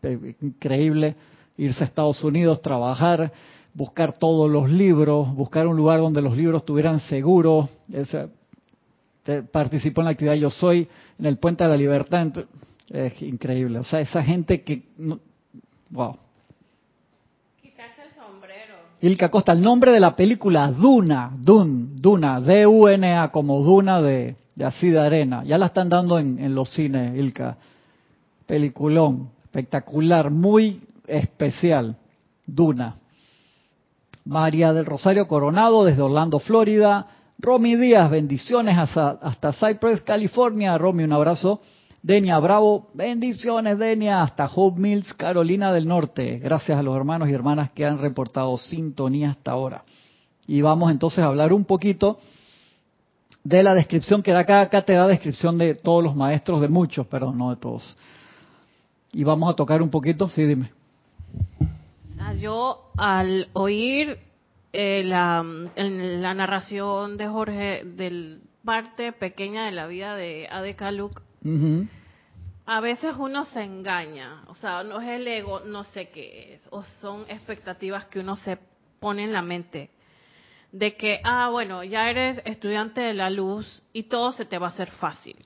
eh, 0.04 0.36
increíble, 0.42 1.16
irse 1.58 1.84
a 1.84 1.88
Estados 1.88 2.24
Unidos, 2.24 2.62
trabajar, 2.62 3.32
buscar 3.74 4.14
todos 4.14 4.50
los 4.50 4.70
libros, 4.70 5.34
buscar 5.34 5.68
un 5.68 5.76
lugar 5.76 6.00
donde 6.00 6.22
los 6.22 6.36
libros 6.36 6.62
estuvieran 6.62 7.00
seguros. 7.02 7.70
Ese, 7.92 8.30
participó 9.52 10.02
en 10.02 10.06
la 10.06 10.12
actividad 10.12 10.36
Yo 10.36 10.50
Soy, 10.50 10.88
en 11.20 11.26
el 11.26 11.38
Puente 11.38 11.64
de 11.64 11.70
la 11.70 11.78
Libertad. 11.78 12.28
Es 12.90 13.22
increíble. 13.22 13.80
O 13.80 13.84
sea, 13.84 14.00
esa 14.00 14.24
gente 14.24 14.64
que... 14.64 14.84
No, 14.98 15.20
wow. 15.90 16.16
Quitarse 17.62 18.04
el 18.04 18.16
sombrero. 18.16 18.76
Ilka 19.02 19.30
Costa, 19.30 19.52
el 19.52 19.62
nombre 19.62 19.92
de 19.92 20.00
la 20.00 20.16
película 20.16 20.72
Duna, 20.72 21.34
Dun, 21.38 21.96
Duna, 21.98 22.40
D-U-N-A, 22.40 23.30
como 23.32 23.62
Duna 23.62 24.02
de, 24.02 24.38
de 24.56 24.66
así 24.66 24.90
de 24.90 25.00
arena. 25.00 25.44
Ya 25.44 25.58
la 25.58 25.68
están 25.68 25.90
dando 25.90 26.18
en, 26.18 26.40
en 26.40 26.56
los 26.56 26.70
cines, 26.74 27.16
Ilka. 27.16 27.58
Peliculón, 28.46 29.30
espectacular, 29.44 30.32
muy 30.32 30.82
especial. 31.08 31.98
Duna. 32.46 32.96
María 34.26 34.74
del 34.74 34.86
Rosario 34.86 35.28
Coronado 35.28 35.86
desde 35.86 36.02
Orlando, 36.02 36.40
Florida. 36.40 37.08
Romy 37.40 37.76
Díaz, 37.76 38.10
bendiciones 38.10 38.78
hasta, 38.78 39.54
Cypress, 39.54 40.02
California. 40.02 40.78
Romy, 40.78 41.04
un 41.04 41.14
abrazo. 41.14 41.62
Denia 42.02 42.40
Bravo, 42.40 42.90
bendiciones 42.94 43.78
Denia, 43.78 44.22
hasta 44.22 44.50
Hope 44.54 44.80
Mills, 44.80 45.14
Carolina 45.14 45.74
del 45.74 45.88
Norte. 45.88 46.40
Gracias 46.40 46.78
a 46.78 46.84
los 46.84 46.96
hermanos 46.96 47.30
y 47.30 47.34
hermanas 47.34 47.72
que 47.72 47.86
han 47.86 48.00
reportado 48.00 48.58
sintonía 48.58 49.32
hasta 49.32 49.52
ahora. 49.52 49.84
Y 50.48 50.62
vamos 50.62 50.92
entonces 50.92 51.20
a 51.20 51.28
hablar 51.28 51.52
un 51.54 51.66
poquito 51.66 52.20
de 53.44 53.64
la 53.64 53.74
descripción 53.74 54.24
que 54.24 54.32
da 54.32 54.40
acá. 54.40 54.62
Acá 54.62 54.84
te 54.84 54.94
da 54.94 55.08
descripción 55.08 55.58
de 55.58 55.76
todos 55.76 56.04
los 56.04 56.16
maestros, 56.16 56.62
de 56.62 56.70
muchos, 56.70 57.08
perdón, 57.08 57.38
no 57.38 57.50
de 57.50 57.58
todos. 57.58 57.98
Y 59.12 59.24
vamos 59.24 59.52
a 59.52 59.56
tocar 59.56 59.82
un 59.82 59.90
poquito, 59.90 60.30
sí, 60.30 60.44
dime. 60.44 60.77
Ah, 62.20 62.34
yo 62.34 62.92
al 62.98 63.50
oír 63.54 64.18
eh, 64.74 65.04
la, 65.04 65.44
en 65.76 66.22
la 66.22 66.34
narración 66.34 67.18
de 67.18 67.28
Jorge 67.28 67.84
del 67.86 68.42
parte 68.64 69.14
pequeña 69.14 69.66
de 69.66 69.72
la 69.72 69.88
vida 69.88 70.16
de 70.16 70.48
Ade 70.52 70.76
Kaluk, 70.76 71.22
a 72.66 72.82
veces 72.82 73.16
uno 73.18 73.46
se 73.46 73.64
engaña, 73.64 74.44
o 74.48 74.56
sea, 74.56 74.84
no 74.84 75.00
es 75.00 75.08
el 75.08 75.26
ego, 75.26 75.62
no 75.62 75.86
sé 75.86 76.10
qué 76.10 76.56
es, 76.56 76.68
o 76.70 76.84
son 77.00 77.22
expectativas 77.30 78.08
que 78.08 78.20
uno 78.20 78.36
se 78.36 78.60
pone 79.00 79.24
en 79.24 79.32
la 79.32 79.42
mente. 79.42 79.90
De 80.74 80.98
que, 80.98 81.22
ah, 81.24 81.48
bueno, 81.50 81.82
ya 81.86 82.10
eres 82.10 82.42
estudiante 82.44 83.00
de 83.00 83.14
la 83.14 83.30
luz 83.30 83.82
y 83.94 84.04
todo 84.04 84.34
se 84.34 84.44
te 84.44 84.58
va 84.58 84.68
a 84.68 84.72
hacer 84.72 84.92
fácil. 84.92 85.38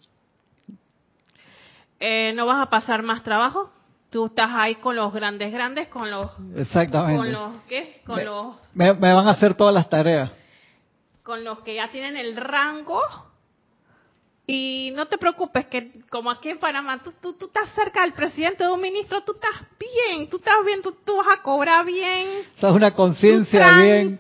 Eh, 2.00 2.34
no 2.34 2.48
vas 2.48 2.60
a 2.60 2.72
pasar 2.72 3.04
más 3.04 3.24
trabajo, 3.24 3.72
tú 4.12 4.28
estás 4.28 4.50
ahí 4.52 4.76
con 4.76 4.96
los 4.96 5.12
grandes 5.14 5.52
grandes, 5.52 5.88
con 5.88 6.12
los, 6.12 6.30
Exactamente. 6.56 7.18
con 7.18 7.32
los, 7.32 7.64
¿qué? 7.64 8.02
Con 8.06 8.18
Me- 8.18 8.26
los, 8.26 8.56
Me, 8.74 8.94
me 8.94 9.14
van 9.14 9.28
a 9.28 9.32
hacer 9.32 9.56
todas 9.56 9.74
las 9.74 9.90
tareas. 9.90 10.32
con 11.24 11.44
los 11.44 11.60
que 11.62 11.74
ya 11.76 11.90
tienen 11.92 12.16
el 12.18 12.36
rango 12.36 13.02
y 14.54 14.92
no 14.96 15.06
te 15.08 15.18
preocupes 15.18 15.66
que 15.68 15.92
como 16.10 16.30
aquí 16.30 16.50
en 16.50 16.60
Panamá 16.60 17.00
tú, 17.02 17.12
tú, 17.22 17.34
tú 17.34 17.46
estás 17.46 17.70
cerca 17.74 18.02
del 18.02 18.12
presidente 18.12 18.66
de 18.66 18.70
un 18.70 18.82
ministro, 18.82 19.22
tú 19.24 19.32
estás 19.34 19.52
bien, 19.80 20.30
tú 20.30 20.38
estás 20.38 20.56
bien, 20.66 20.82
tú, 20.82 20.94
tú 21.06 21.16
vas 21.16 21.28
a 21.40 21.42
cobrar 21.42 21.86
bien 21.86 22.28
Esa 22.58 22.70
es 22.70 22.76
una 22.76 22.92
conciencia 22.94 23.78
bien. 23.78 24.20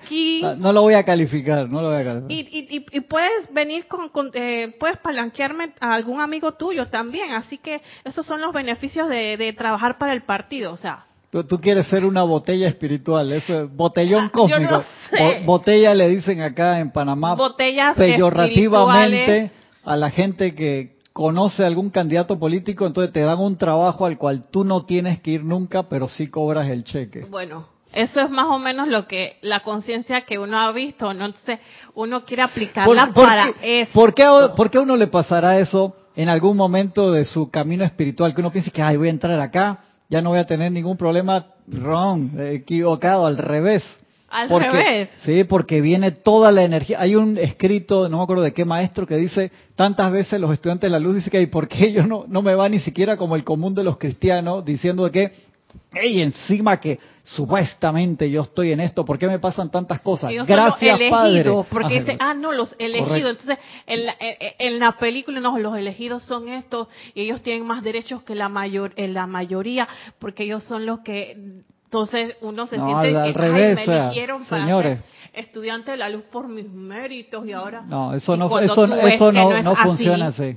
No 0.59 0.71
lo 0.71 0.81
voy 0.83 0.93
a 0.93 1.03
calificar, 1.03 1.69
no 1.69 1.81
lo 1.81 1.89
voy 1.89 2.01
a 2.01 2.03
calificar. 2.05 2.31
y, 2.31 2.75
y, 2.77 2.85
y, 2.91 2.99
puedes 3.01 3.51
venir 3.53 3.87
con, 3.87 4.07
con, 4.09 4.31
eh, 4.33 4.73
puedes 4.79 4.97
palanquearme 4.99 5.73
a 5.81 5.93
algún 5.93 6.21
amigo 6.21 6.53
tuyo 6.53 6.85
también, 6.87 7.31
así 7.31 7.57
que 7.57 7.81
esos 8.05 8.25
son 8.25 8.39
los 8.39 8.53
beneficios 8.53 9.09
de, 9.09 9.35
de 9.35 9.51
trabajar 9.53 9.97
para 9.97 10.13
el 10.13 10.21
partido, 10.21 10.71
o 10.71 10.77
sea, 10.77 11.05
Tú, 11.29 11.45
tú 11.45 11.61
quieres 11.61 11.87
ser 11.87 12.03
una 12.03 12.23
botella 12.23 12.67
espiritual, 12.67 13.31
eso 13.31 13.61
es 13.63 13.73
botellón 13.73 14.25
Ah, 14.25 14.31
yo 14.33 14.41
cósmico. 14.41 14.71
no 14.73 14.81
sé. 14.81 15.17
Bo- 15.17 15.45
botella 15.53 15.93
le 15.93 16.09
dicen 16.09 16.41
acá 16.41 16.79
en 16.79 16.91
Panamá 16.91 17.35
botellas 17.35 17.95
peyorativamente 17.95 19.35
espirituales. 19.35 19.51
A 19.83 19.95
la 19.95 20.09
gente 20.09 20.55
que 20.55 20.99
conoce 21.13 21.63
a 21.63 21.67
algún 21.67 21.89
candidato 21.89 22.39
político, 22.39 22.85
entonces 22.85 23.11
te 23.11 23.21
dan 23.21 23.39
un 23.39 23.57
trabajo 23.57 24.05
al 24.05 24.17
cual 24.17 24.47
tú 24.49 24.63
no 24.63 24.83
tienes 24.83 25.19
que 25.21 25.31
ir 25.31 25.43
nunca, 25.43 25.83
pero 25.83 26.07
sí 26.07 26.29
cobras 26.29 26.69
el 26.69 26.83
cheque. 26.83 27.25
Bueno, 27.29 27.67
eso 27.93 28.21
es 28.21 28.29
más 28.29 28.47
o 28.47 28.59
menos 28.59 28.87
lo 28.87 29.07
que 29.07 29.37
la 29.41 29.61
conciencia 29.61 30.21
que 30.21 30.39
uno 30.39 30.57
ha 30.57 30.71
visto, 30.71 31.13
no 31.13 31.25
Entonces, 31.25 31.59
uno 31.95 32.21
quiere 32.21 32.43
aplicarla 32.43 33.11
para 33.13 33.53
qué, 33.59 33.81
eso. 33.81 33.91
por 33.93 34.13
qué 34.13 34.23
por 34.55 34.69
qué 34.69 34.77
a 34.77 34.81
uno 34.81 34.95
le 34.95 35.07
pasará 35.07 35.59
eso 35.59 35.95
en 36.15 36.29
algún 36.29 36.55
momento 36.55 37.11
de 37.11 37.25
su 37.25 37.49
camino 37.49 37.83
espiritual? 37.83 38.33
Que 38.33 38.41
uno 38.41 38.51
piense 38.51 38.71
que, 38.71 38.81
ay, 38.81 38.97
voy 38.97 39.07
a 39.07 39.11
entrar 39.11 39.39
acá, 39.39 39.79
ya 40.09 40.21
no 40.21 40.29
voy 40.29 40.39
a 40.39 40.45
tener 40.45 40.71
ningún 40.71 40.97
problema. 40.97 41.47
Wrong, 41.67 42.39
equivocado, 42.39 43.25
al 43.25 43.37
revés. 43.37 43.83
Al 44.31 44.47
Porque- 44.47 44.69
revés. 44.69 45.09
Sí, 45.23 45.43
porque 45.43 45.81
viene 45.81 46.11
toda 46.11 46.51
la 46.51 46.63
energía. 46.63 47.01
Hay 47.01 47.15
un 47.15 47.37
escrito, 47.37 48.07
no 48.07 48.17
me 48.17 48.23
acuerdo 48.23 48.43
de 48.43 48.53
qué 48.53 48.63
maestro, 48.65 49.05
que 49.05 49.17
dice 49.17 49.51
tantas 49.75 50.11
veces 50.11 50.39
los 50.39 50.53
estudiantes 50.53 50.89
de 50.89 50.91
la 50.91 50.99
luz 50.99 51.15
dicen 51.15 51.31
que, 51.31 51.41
¿y 51.41 51.47
por 51.47 51.67
qué 51.67 51.87
ellos 51.87 52.07
no, 52.07 52.23
no 52.27 52.41
me 52.41 52.55
va 52.55 52.69
ni 52.69 52.79
siquiera 52.79 53.17
como 53.17 53.35
el 53.35 53.43
común 53.43 53.75
de 53.75 53.83
los 53.83 53.97
cristianos 53.97 54.63
diciendo 54.63 55.03
de 55.03 55.11
que, 55.11 55.31
hey, 55.93 56.21
encima 56.21 56.79
que 56.79 56.97
supuestamente 57.23 58.29
yo 58.29 58.41
estoy 58.41 58.71
en 58.71 58.79
esto, 58.79 59.03
¿por 59.05 59.17
qué 59.17 59.27
me 59.27 59.39
pasan 59.39 59.69
tantas 59.69 60.01
cosas? 60.01 60.31
Ellos 60.31 60.47
Gracias, 60.47 60.99
los 60.99 61.09
Padre. 61.09 61.31
elegidos, 61.31 61.67
porque 61.67 61.95
Ajá, 61.95 61.99
dicen, 61.99 62.17
ah, 62.19 62.33
no, 62.33 62.51
los 62.53 62.75
elegidos. 62.79 63.07
Correcto. 63.09 63.29
Entonces, 63.29 63.57
en 63.87 64.05
la, 64.05 64.15
en- 64.19 64.53
en 64.59 64.79
la 64.79 64.93
película, 64.93 65.39
no, 65.39 65.57
los 65.59 65.75
elegidos 65.77 66.23
son 66.23 66.47
estos 66.49 66.87
y 67.13 67.21
ellos 67.21 67.41
tienen 67.41 67.65
más 67.65 67.83
derechos 67.83 68.23
que 68.23 68.35
la 68.35 68.49
mayor, 68.49 68.93
en 68.95 69.13
la 69.13 69.27
mayoría, 69.27 69.87
porque 70.19 70.43
ellos 70.43 70.63
son 70.63 70.85
los 70.85 70.99
que. 70.99 71.37
Entonces, 71.91 72.37
uno 72.39 72.67
se 72.67 72.77
No, 72.77 72.85
siente 72.85 73.07
al- 73.09 73.15
al 73.17 73.23
"Ay, 73.27 73.33
revés, 73.33 73.75
me 73.85 73.97
eligieron 73.97 74.45
para 74.45 74.61
señores. 74.63 74.99
ser 75.33 75.43
estudiante 75.45 75.91
de 75.91 75.97
la 75.97 76.07
luz 76.07 76.23
por 76.31 76.47
mis 76.47 76.69
méritos 76.71 77.45
y 77.45 77.51
ahora. 77.51 77.81
No, 77.81 78.13
eso 78.13 78.37
no, 78.37 78.45
eso, 78.61 78.85
eso 78.85 78.87
no, 79.33 79.51
es 79.57 79.63
no 79.65 79.71
así, 79.71 79.81
funciona 79.83 80.27
así. 80.27 80.55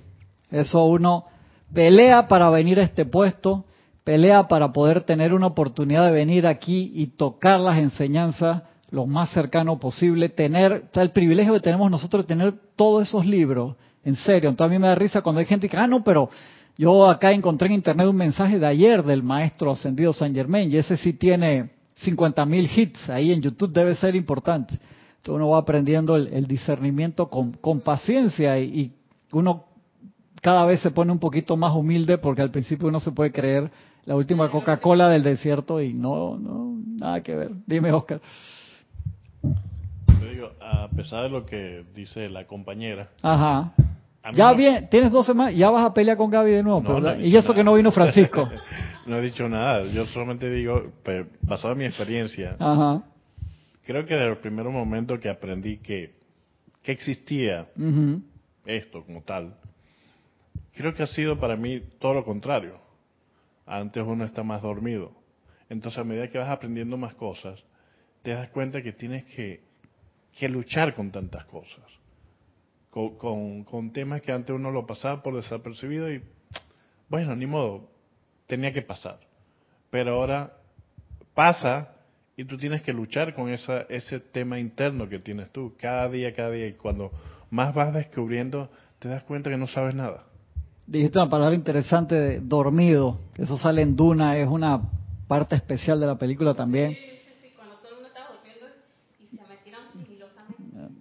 Eso 0.52 0.84
uno 0.84 1.24
pelea 1.72 2.28
para 2.28 2.50
venir 2.50 2.78
a 2.78 2.84
este 2.84 3.04
puesto, 3.04 3.64
pelea 4.04 4.46
para 4.46 4.72
poder 4.72 5.00
tener 5.00 5.34
una 5.34 5.48
oportunidad 5.48 6.06
de 6.06 6.12
venir 6.12 6.46
aquí 6.46 6.92
y 6.94 7.08
tocar 7.08 7.58
las 7.58 7.78
enseñanzas 7.78 8.62
lo 8.92 9.06
más 9.06 9.30
cercano 9.30 9.80
posible, 9.80 10.28
tener, 10.28 10.84
el 10.94 11.10
privilegio 11.10 11.54
que 11.54 11.60
tenemos 11.60 11.90
nosotros 11.90 12.22
de 12.22 12.28
tener 12.28 12.54
todos 12.76 13.08
esos 13.08 13.26
libros, 13.26 13.74
en 14.04 14.14
serio. 14.14 14.50
Entonces 14.50 14.70
a 14.70 14.72
mí 14.72 14.80
me 14.80 14.86
da 14.86 14.94
risa 14.94 15.20
cuando 15.20 15.40
hay 15.40 15.46
gente 15.46 15.68
que, 15.68 15.76
ah, 15.76 15.88
no, 15.88 16.04
pero 16.04 16.30
yo 16.76 17.08
acá 17.08 17.32
encontré 17.32 17.68
en 17.68 17.74
internet 17.74 18.06
un 18.08 18.16
mensaje 18.16 18.58
de 18.58 18.66
ayer 18.66 19.02
del 19.02 19.22
maestro 19.22 19.70
ascendido 19.70 20.12
San 20.12 20.34
Germain 20.34 20.70
y 20.70 20.76
ese 20.76 20.96
sí 20.96 21.12
tiene 21.12 21.70
50 21.96 22.44
mil 22.46 22.68
hits, 22.74 23.08
ahí 23.08 23.32
en 23.32 23.40
YouTube 23.40 23.72
debe 23.72 23.94
ser 23.94 24.16
importante. 24.16 24.74
Entonces 24.74 25.34
uno 25.36 25.50
va 25.50 25.58
aprendiendo 25.58 26.16
el, 26.16 26.28
el 26.28 26.46
discernimiento 26.46 27.28
con, 27.28 27.52
con 27.52 27.80
paciencia 27.80 28.58
y, 28.58 28.64
y 28.64 28.92
uno 29.32 29.64
cada 30.42 30.66
vez 30.66 30.80
se 30.80 30.90
pone 30.90 31.10
un 31.10 31.18
poquito 31.18 31.56
más 31.56 31.74
humilde 31.74 32.18
porque 32.18 32.42
al 32.42 32.50
principio 32.50 32.88
uno 32.88 33.00
se 33.00 33.12
puede 33.12 33.32
creer 33.32 33.70
la 34.04 34.16
última 34.16 34.50
Coca-Cola 34.50 35.08
del 35.08 35.22
desierto 35.22 35.80
y 35.80 35.94
no, 35.94 36.36
no, 36.36 36.76
nada 36.98 37.22
que 37.22 37.34
ver. 37.34 37.52
Dime, 37.66 37.90
Oscar. 37.92 38.20
Te 40.20 40.30
digo, 40.30 40.50
a 40.60 40.88
pesar 40.88 41.22
de 41.22 41.30
lo 41.30 41.46
que 41.46 41.84
dice 41.94 42.28
la 42.28 42.46
compañera, 42.46 43.08
Ajá. 43.22 43.72
Ya 44.32 44.50
no- 44.50 44.56
bien, 44.56 44.88
tienes 44.88 45.12
dos 45.12 45.26
semanas, 45.26 45.54
ya 45.54 45.68
vas 45.70 45.84
a 45.84 45.92
pelear 45.92 46.16
con 46.16 46.30
Gaby 46.30 46.50
de 46.50 46.62
nuevo. 46.62 46.80
No, 46.80 46.86
pero- 46.86 47.00
no 47.00 47.10
he 47.10 47.26
y 47.26 47.36
eso 47.36 47.52
que 47.54 47.62
no 47.62 47.74
vino 47.74 47.92
Francisco. 47.92 48.48
no 49.06 49.18
he 49.18 49.22
dicho 49.22 49.48
nada, 49.48 49.84
yo 49.92 50.06
solamente 50.06 50.48
digo, 50.50 50.92
pues, 51.02 51.26
basado 51.42 51.72
en 51.72 51.78
mi 51.80 51.84
experiencia, 51.84 52.56
Ajá. 52.58 53.02
creo 53.84 54.06
que 54.06 54.14
desde 54.14 54.30
el 54.30 54.38
primer 54.38 54.64
momento 54.66 55.20
que 55.20 55.28
aprendí 55.28 55.76
que, 55.78 56.14
que 56.82 56.92
existía 56.92 57.66
esto 58.64 59.04
como 59.04 59.20
tal, 59.22 59.54
creo 60.74 60.94
que 60.94 61.02
ha 61.02 61.06
sido 61.06 61.38
para 61.38 61.56
mí 61.56 61.82
todo 61.98 62.14
lo 62.14 62.24
contrario. 62.24 62.78
Antes 63.66 64.02
uno 64.06 64.24
está 64.24 64.42
más 64.42 64.62
dormido. 64.62 65.12
Entonces 65.70 65.98
a 65.98 66.04
medida 66.04 66.28
que 66.28 66.38
vas 66.38 66.50
aprendiendo 66.50 66.96
más 66.96 67.14
cosas, 67.14 67.62
te 68.22 68.32
das 68.32 68.48
cuenta 68.50 68.82
que 68.82 68.92
tienes 68.92 69.24
que, 69.24 69.62
que 70.38 70.48
luchar 70.48 70.94
con 70.94 71.10
tantas 71.10 71.44
cosas. 71.46 71.84
Con, 72.94 73.18
con, 73.18 73.64
con 73.64 73.92
temas 73.92 74.22
que 74.22 74.30
antes 74.30 74.54
uno 74.54 74.70
lo 74.70 74.86
pasaba 74.86 75.20
por 75.20 75.34
desapercibido 75.34 76.12
y, 76.12 76.22
bueno, 77.08 77.34
ni 77.34 77.44
modo, 77.44 77.88
tenía 78.46 78.72
que 78.72 78.82
pasar. 78.82 79.18
Pero 79.90 80.14
ahora 80.14 80.52
pasa 81.34 81.96
y 82.36 82.44
tú 82.44 82.56
tienes 82.56 82.82
que 82.82 82.92
luchar 82.92 83.34
con 83.34 83.50
esa, 83.50 83.80
ese 83.88 84.20
tema 84.20 84.60
interno 84.60 85.08
que 85.08 85.18
tienes 85.18 85.50
tú, 85.50 85.74
cada 85.76 86.08
día, 86.08 86.32
cada 86.36 86.52
día. 86.52 86.68
Y 86.68 86.74
cuando 86.74 87.10
más 87.50 87.74
vas 87.74 87.92
descubriendo, 87.92 88.70
te 89.00 89.08
das 89.08 89.24
cuenta 89.24 89.50
que 89.50 89.56
no 89.56 89.66
sabes 89.66 89.96
nada. 89.96 90.26
Dijiste 90.86 91.18
una 91.18 91.28
palabra 91.28 91.56
interesante 91.56 92.14
de 92.14 92.38
dormido. 92.38 93.18
que 93.34 93.42
Eso 93.42 93.58
sale 93.58 93.82
en 93.82 93.96
Duna, 93.96 94.38
es 94.38 94.46
una 94.46 94.80
parte 95.26 95.56
especial 95.56 95.98
de 95.98 96.06
la 96.06 96.16
película 96.16 96.54
también. 96.54 96.96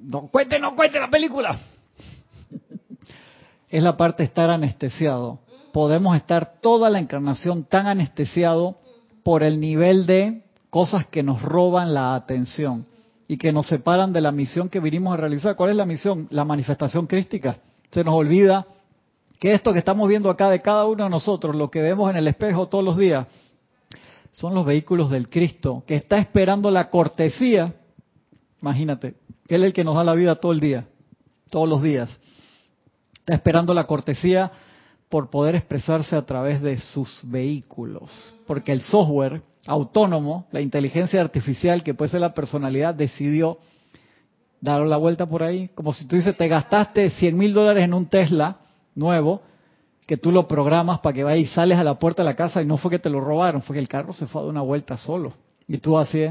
No 0.05 0.21
cuente, 0.29 0.59
no 0.59 0.75
cuente 0.75 0.99
la 0.99 1.11
película. 1.11 1.59
Es 3.69 3.81
la 3.83 3.97
parte 3.97 4.23
de 4.23 4.27
estar 4.27 4.49
anestesiado. 4.49 5.39
Podemos 5.71 6.15
estar 6.15 6.59
toda 6.61 6.89
la 6.89 6.99
encarnación 6.99 7.63
tan 7.63 7.87
anestesiado 7.87 8.77
por 9.23 9.41
el 9.41 9.59
nivel 9.59 10.05
de 10.05 10.43
cosas 10.69 11.07
que 11.07 11.23
nos 11.23 11.41
roban 11.41 11.93
la 11.93 12.15
atención 12.15 12.85
y 13.27 13.37
que 13.37 13.51
nos 13.51 13.67
separan 13.67 14.13
de 14.13 14.21
la 14.21 14.31
misión 14.31 14.69
que 14.69 14.79
vinimos 14.79 15.13
a 15.13 15.17
realizar. 15.17 15.55
¿Cuál 15.55 15.71
es 15.71 15.75
la 15.75 15.85
misión? 15.85 16.27
La 16.29 16.45
manifestación 16.45 17.07
crística. 17.07 17.57
Se 17.91 18.03
nos 18.03 18.13
olvida 18.13 18.67
que 19.39 19.53
esto 19.53 19.73
que 19.73 19.79
estamos 19.79 20.07
viendo 20.07 20.29
acá 20.29 20.49
de 20.49 20.61
cada 20.61 20.85
uno 20.85 21.03
de 21.03 21.09
nosotros, 21.09 21.55
lo 21.55 21.69
que 21.69 21.81
vemos 21.81 22.09
en 22.09 22.17
el 22.17 22.27
espejo 22.27 22.67
todos 22.67 22.83
los 22.83 22.97
días, 22.97 23.27
son 24.31 24.55
los 24.55 24.65
vehículos 24.65 25.11
del 25.11 25.29
Cristo, 25.29 25.83
que 25.85 25.95
está 25.95 26.17
esperando 26.17 26.71
la 26.71 26.89
cortesía. 26.89 27.73
Imagínate, 28.61 29.15
Él 29.47 29.63
es 29.63 29.67
el 29.67 29.73
que 29.73 29.83
nos 29.83 29.95
da 29.95 30.03
la 30.03 30.13
vida 30.13 30.35
todo 30.35 30.51
el 30.51 30.59
día, 30.59 30.87
todos 31.49 31.69
los 31.69 31.81
días. 31.81 32.19
Está 33.23 33.35
esperando 33.35 33.73
la 33.73 33.87
cortesía 33.87 34.51
por 35.07 35.29
poder 35.29 35.55
expresarse 35.55 36.13
a 36.17 36.23
través 36.23 36.61
de 36.61 36.77
sus 36.77 37.21
vehículos. 37.23 38.33
Porque 38.45 38.73
el 38.73 38.81
software 38.81 39.41
autónomo, 39.65 40.45
la 40.51 40.59
inteligencia 40.59 41.21
artificial, 41.21 41.83
que 41.83 41.93
puede 41.93 42.11
ser 42.11 42.19
la 42.19 42.33
personalidad, 42.33 42.93
decidió 42.93 43.59
dar 44.59 44.81
la 44.81 44.97
vuelta 44.97 45.25
por 45.25 45.41
ahí. 45.41 45.69
Como 45.73 45.93
si 45.93 46.05
tú 46.05 46.17
dices, 46.17 46.35
te 46.35 46.49
gastaste 46.49 47.11
100 47.11 47.37
mil 47.37 47.53
dólares 47.53 47.85
en 47.85 47.93
un 47.93 48.07
Tesla 48.07 48.57
nuevo, 48.93 49.41
que 50.05 50.17
tú 50.17 50.29
lo 50.29 50.45
programas 50.45 50.99
para 50.99 51.13
que 51.13 51.23
vaya 51.23 51.37
y 51.37 51.45
sales 51.45 51.77
a 51.77 51.83
la 51.85 51.97
puerta 51.97 52.23
de 52.23 52.25
la 52.25 52.35
casa 52.35 52.61
y 52.61 52.65
no 52.65 52.75
fue 52.75 52.91
que 52.91 52.99
te 52.99 53.09
lo 53.09 53.21
robaron, 53.21 53.61
fue 53.61 53.75
que 53.75 53.79
el 53.79 53.87
carro 53.87 54.11
se 54.11 54.27
fue 54.27 54.41
a 54.41 54.43
dar 54.43 54.51
una 54.51 54.61
vuelta 54.61 54.97
solo. 54.97 55.31
Y 55.65 55.77
tú 55.77 55.97
así, 55.97 56.27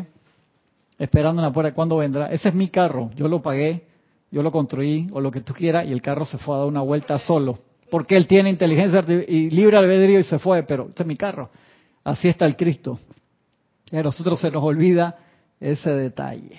esperando 0.98 1.40
en 1.40 1.46
la 1.46 1.52
puerta, 1.55 1.72
¿cuándo 1.72 1.96
vendrá? 1.96 2.26
Ese 2.26 2.50
es 2.50 2.55
mi 2.55 2.68
carro, 2.68 3.11
yo 3.16 3.28
lo 3.28 3.40
pagué, 3.40 3.87
yo 4.33 4.42
lo 4.42 4.51
construí 4.51 5.07
o 5.12 5.21
lo 5.21 5.31
que 5.31 5.42
tú 5.42 5.53
quieras 5.55 5.87
y 5.87 5.92
el 5.92 6.03
carro 6.03 6.25
se 6.25 6.38
fue 6.38 6.57
a 6.57 6.59
dar 6.59 6.66
una 6.66 6.81
vuelta 6.81 7.16
solo 7.21 7.59
porque 7.92 8.16
él 8.16 8.27
tiene 8.27 8.49
inteligencia 8.49 9.05
y 9.29 9.51
libre 9.51 9.77
albedrío 9.77 10.18
y 10.18 10.25
se 10.25 10.38
fue, 10.38 10.62
pero 10.62 10.88
este 10.88 11.03
es 11.03 11.07
mi 11.07 11.14
carro. 11.14 11.51
Así 12.03 12.27
está 12.27 12.47
el 12.47 12.57
Cristo. 12.57 12.99
Y 13.90 13.99
a 13.99 14.03
nosotros 14.03 14.40
se 14.40 14.51
nos 14.51 14.62
olvida 14.62 15.18
ese 15.61 15.90
detalle. 15.90 16.59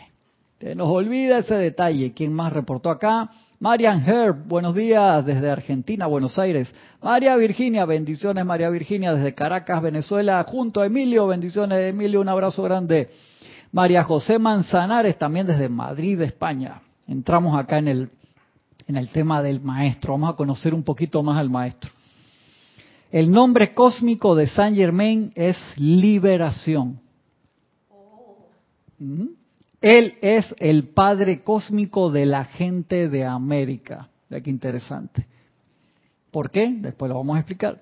Se 0.61 0.75
nos 0.75 0.89
olvida 0.89 1.39
ese 1.39 1.55
detalle. 1.55 2.13
¿Quién 2.13 2.33
más 2.33 2.53
reportó 2.53 2.91
acá? 2.91 3.31
Marian 3.59 4.07
Herb, 4.07 4.47
buenos 4.47 4.75
días 4.75 5.25
desde 5.25 5.49
Argentina, 5.49 6.05
Buenos 6.05 6.37
Aires. 6.37 6.71
María 7.01 7.35
Virginia, 7.35 7.85
bendiciones 7.85 8.45
María 8.45 8.69
Virginia 8.69 9.15
desde 9.15 9.33
Caracas, 9.33 9.81
Venezuela, 9.81 10.45
junto 10.47 10.81
a 10.81 10.85
Emilio, 10.85 11.25
bendiciones 11.25 11.79
Emilio, 11.79 12.21
un 12.21 12.29
abrazo 12.29 12.61
grande. 12.61 13.09
María 13.71 14.03
José 14.03 14.37
Manzanares, 14.37 15.17
también 15.17 15.47
desde 15.47 15.67
Madrid, 15.67 16.21
España. 16.21 16.82
Entramos 17.07 17.57
acá 17.57 17.77
en 17.77 17.87
el 17.87 18.09
en 18.87 18.97
el 18.97 19.09
tema 19.09 19.41
del 19.41 19.61
maestro. 19.61 20.13
Vamos 20.13 20.31
a 20.31 20.35
conocer 20.35 20.73
un 20.73 20.83
poquito 20.83 21.23
más 21.23 21.37
al 21.37 21.49
maestro. 21.49 21.91
El 23.11 23.31
nombre 23.31 23.73
cósmico 23.73 24.35
de 24.35 24.47
Saint 24.47 24.75
Germain 24.75 25.31
es 25.35 25.57
liberación. 25.77 26.99
Él 29.81 30.15
es 30.21 30.53
el 30.59 30.89
padre 30.89 31.41
cósmico 31.41 32.09
de 32.09 32.25
la 32.25 32.45
gente 32.45 33.09
de 33.09 33.25
América. 33.25 34.09
Mira 34.29 34.41
qué 34.41 34.49
interesante. 34.49 35.27
¿Por 36.31 36.49
qué? 36.49 36.73
Después 36.79 37.09
lo 37.09 37.17
vamos 37.17 37.35
a 37.35 37.39
explicar. 37.39 37.79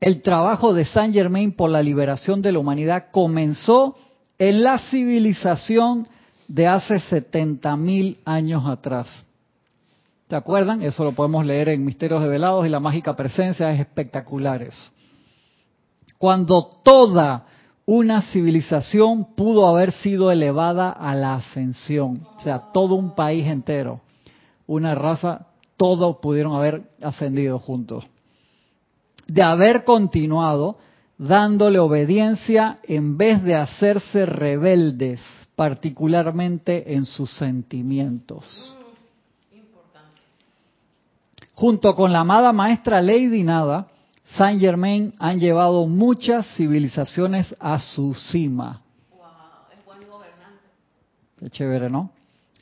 El 0.00 0.22
trabajo 0.22 0.74
de 0.74 0.84
Saint 0.84 1.14
Germain 1.14 1.52
por 1.52 1.70
la 1.70 1.82
liberación 1.82 2.42
de 2.42 2.52
la 2.52 2.58
humanidad 2.58 3.06
comenzó 3.12 3.96
en 4.38 4.62
la 4.62 4.78
civilización 4.78 6.08
de 6.48 6.66
hace 6.66 7.00
70 7.00 7.76
mil 7.76 8.18
años 8.24 8.66
atrás. 8.66 9.24
¿Te 10.28 10.36
acuerdan? 10.36 10.82
Eso 10.82 11.04
lo 11.04 11.12
podemos 11.12 11.44
leer 11.46 11.68
en 11.68 11.84
Misterios 11.84 12.22
Develados 12.22 12.66
y 12.66 12.68
la 12.68 12.80
mágica 12.80 13.14
presencia 13.14 13.70
es 13.70 13.80
espectaculares. 13.80 14.92
Cuando 16.18 16.64
toda 16.82 17.46
una 17.84 18.22
civilización 18.22 19.36
pudo 19.36 19.68
haber 19.68 19.92
sido 19.92 20.32
elevada 20.32 20.90
a 20.90 21.14
la 21.14 21.36
ascensión, 21.36 22.26
o 22.36 22.40
sea, 22.40 22.72
todo 22.72 22.96
un 22.96 23.14
país 23.14 23.46
entero, 23.46 24.00
una 24.66 24.96
raza, 24.96 25.46
todos 25.76 26.16
pudieron 26.16 26.54
haber 26.54 26.90
ascendido 27.00 27.60
juntos. 27.60 28.04
De 29.28 29.42
haber 29.42 29.84
continuado 29.84 30.78
dándole 31.18 31.78
obediencia 31.78 32.78
en 32.82 33.16
vez 33.16 33.42
de 33.44 33.54
hacerse 33.54 34.26
rebeldes, 34.26 35.20
particularmente 35.56 36.94
en 36.94 37.06
sus 37.06 37.30
sentimientos 37.32 38.76
Junto 41.56 41.94
con 41.94 42.12
la 42.12 42.20
amada 42.20 42.52
maestra 42.52 43.00
Lady 43.00 43.42
Nada, 43.42 43.86
Saint 44.26 44.60
Germain 44.60 45.14
han 45.18 45.40
llevado 45.40 45.86
muchas 45.86 46.46
civilizaciones 46.54 47.56
a 47.58 47.78
su 47.78 48.12
cima. 48.12 48.82
Qué 51.38 51.48
chévere, 51.48 51.88
¿no? 51.88 52.10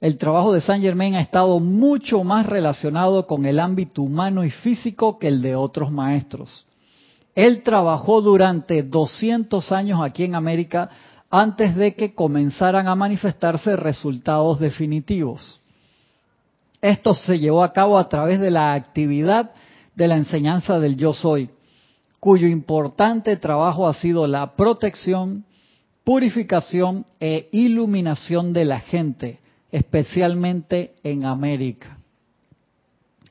El 0.01 0.17
trabajo 0.17 0.53
de 0.53 0.61
Saint 0.61 0.85
Germain 0.85 1.17
ha 1.17 1.21
estado 1.21 1.59
mucho 1.59 2.23
más 2.23 2.47
relacionado 2.47 3.27
con 3.27 3.47
el 3.47 3.59
ámbito 3.59 4.03
humano 4.03 4.45
y 4.45 4.51
físico 4.51 5.19
que 5.19 5.27
el 5.27 5.43
de 5.43 5.57
otros 5.57 5.91
maestros. 5.91 6.65
Él 7.35 7.65
trabajó 7.65 8.23
durante 8.23 8.85
200 8.85 9.73
años 9.73 10.01
aquí 10.05 10.23
en 10.23 10.37
América 10.37 10.89
antes 11.37 11.75
de 11.75 11.97
que 11.97 12.15
comenzaran 12.15 12.87
a 12.87 12.95
manifestarse 12.95 13.75
resultados 13.75 14.61
definitivos. 14.61 15.61
Esto 16.81 17.13
se 17.13 17.41
llevó 17.41 17.65
a 17.65 17.73
cabo 17.73 17.99
a 17.99 18.09
través 18.09 18.39
de 18.39 18.53
la 18.53 18.73
actividad 18.75 19.51
de 19.97 20.07
la 20.07 20.17
enseñanza 20.17 20.79
del 20.79 20.97
yo 20.97 21.13
soy, 21.13 21.51
cuyo 22.21 22.47
importante 22.47 23.37
trabajo 23.37 23.89
ha 23.89 23.95
sido 23.95 24.29
la 24.29 24.55
protección, 24.55 25.45
purificación 26.05 27.05
e 27.19 27.49
iluminación 27.51 28.53
de 28.53 28.67
la 28.67 28.79
gente, 28.79 29.41
especialmente 29.73 30.95
en 31.03 31.25
América, 31.25 31.99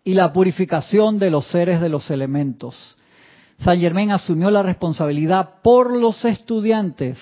y 0.03 0.13
la 0.13 0.33
purificación 0.33 1.19
de 1.19 1.31
los 1.31 1.47
seres 1.47 1.79
de 1.79 1.87
los 1.87 2.11
elementos. 2.11 2.97
San 3.59 3.79
Germán 3.79 4.11
asumió 4.11 4.51
la 4.51 4.61
responsabilidad 4.61 5.61
por 5.63 5.95
los 5.95 6.25
estudiantes, 6.25 7.17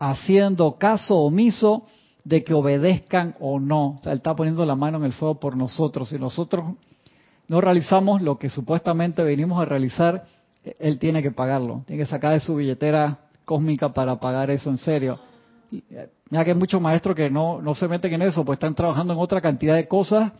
haciendo 0.00 0.78
caso 0.78 1.18
omiso 1.18 1.84
de 2.24 2.42
que 2.42 2.54
obedezcan 2.54 3.36
o 3.38 3.60
no. 3.60 3.90
O 3.90 4.00
sea, 4.02 4.12
Él 4.12 4.18
está 4.18 4.34
poniendo 4.34 4.64
la 4.64 4.74
mano 4.74 4.98
en 4.98 5.04
el 5.04 5.12
fuego 5.12 5.38
por 5.38 5.56
nosotros. 5.56 6.08
Si 6.08 6.18
nosotros 6.18 6.74
no 7.46 7.60
realizamos 7.60 8.22
lo 8.22 8.38
que 8.38 8.48
supuestamente 8.48 9.22
venimos 9.22 9.60
a 9.60 9.66
realizar, 9.66 10.24
Él 10.78 10.98
tiene 10.98 11.22
que 11.22 11.30
pagarlo. 11.30 11.84
Tiene 11.86 12.02
que 12.02 12.10
sacar 12.10 12.32
de 12.32 12.40
su 12.40 12.56
billetera 12.56 13.18
cósmica 13.44 13.92
para 13.92 14.18
pagar 14.18 14.50
eso 14.50 14.70
en 14.70 14.78
serio. 14.78 15.20
Mira 15.70 16.44
que 16.44 16.50
hay 16.50 16.56
muchos 16.56 16.80
maestros 16.80 17.14
que 17.14 17.30
no, 17.30 17.60
no 17.60 17.74
se 17.74 17.86
meten 17.86 18.14
en 18.14 18.22
eso, 18.22 18.44
pues 18.44 18.56
están 18.56 18.74
trabajando 18.74 19.12
en 19.12 19.20
otra 19.20 19.40
cantidad 19.40 19.74
de 19.74 19.86
cosas. 19.86 20.32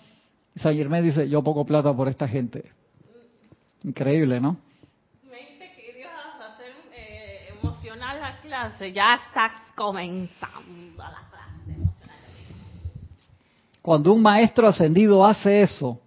San 0.57 0.75
Germán 0.75 1.05
dice, 1.05 1.29
yo 1.29 1.43
pongo 1.43 1.65
plata 1.65 1.95
por 1.95 2.09
esta 2.09 2.27
gente. 2.27 2.65
Increíble, 3.85 4.41
¿no? 4.41 4.57
Clase, 8.51 8.93
ya 8.93 9.15
está 9.15 9.53
comenzando 9.77 10.99
la 10.99 11.31
cuando 13.81 14.13
un 14.13 14.21
maestro 14.21 14.67
ascendido 14.67 15.25
hace 15.25 15.63
eso 15.63 15.99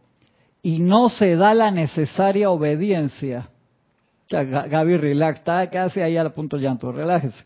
y 0.61 0.79
no 0.79 1.09
se 1.09 1.35
da 1.35 1.53
la 1.53 1.71
necesaria 1.71 2.51
obediencia, 2.51 3.49
Gaby, 4.29 4.97
relax, 4.97 5.39
está 5.39 5.69
casi 5.69 6.01
ahí 6.01 6.17
al 6.17 6.33
punto 6.33 6.57
llanto, 6.57 6.91
relájese. 6.91 7.43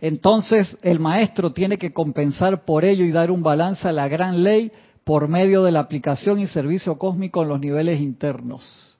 Entonces 0.00 0.76
el 0.82 1.00
maestro 1.00 1.52
tiene 1.52 1.78
que 1.78 1.92
compensar 1.92 2.64
por 2.64 2.84
ello 2.84 3.04
y 3.04 3.12
dar 3.12 3.30
un 3.30 3.42
balance 3.42 3.88
a 3.88 3.92
la 3.92 4.08
gran 4.08 4.42
ley 4.42 4.70
por 5.04 5.28
medio 5.28 5.62
de 5.62 5.72
la 5.72 5.80
aplicación 5.80 6.40
y 6.40 6.48
servicio 6.48 6.98
cósmico 6.98 7.42
en 7.42 7.48
los 7.48 7.60
niveles 7.60 8.00
internos. 8.00 8.95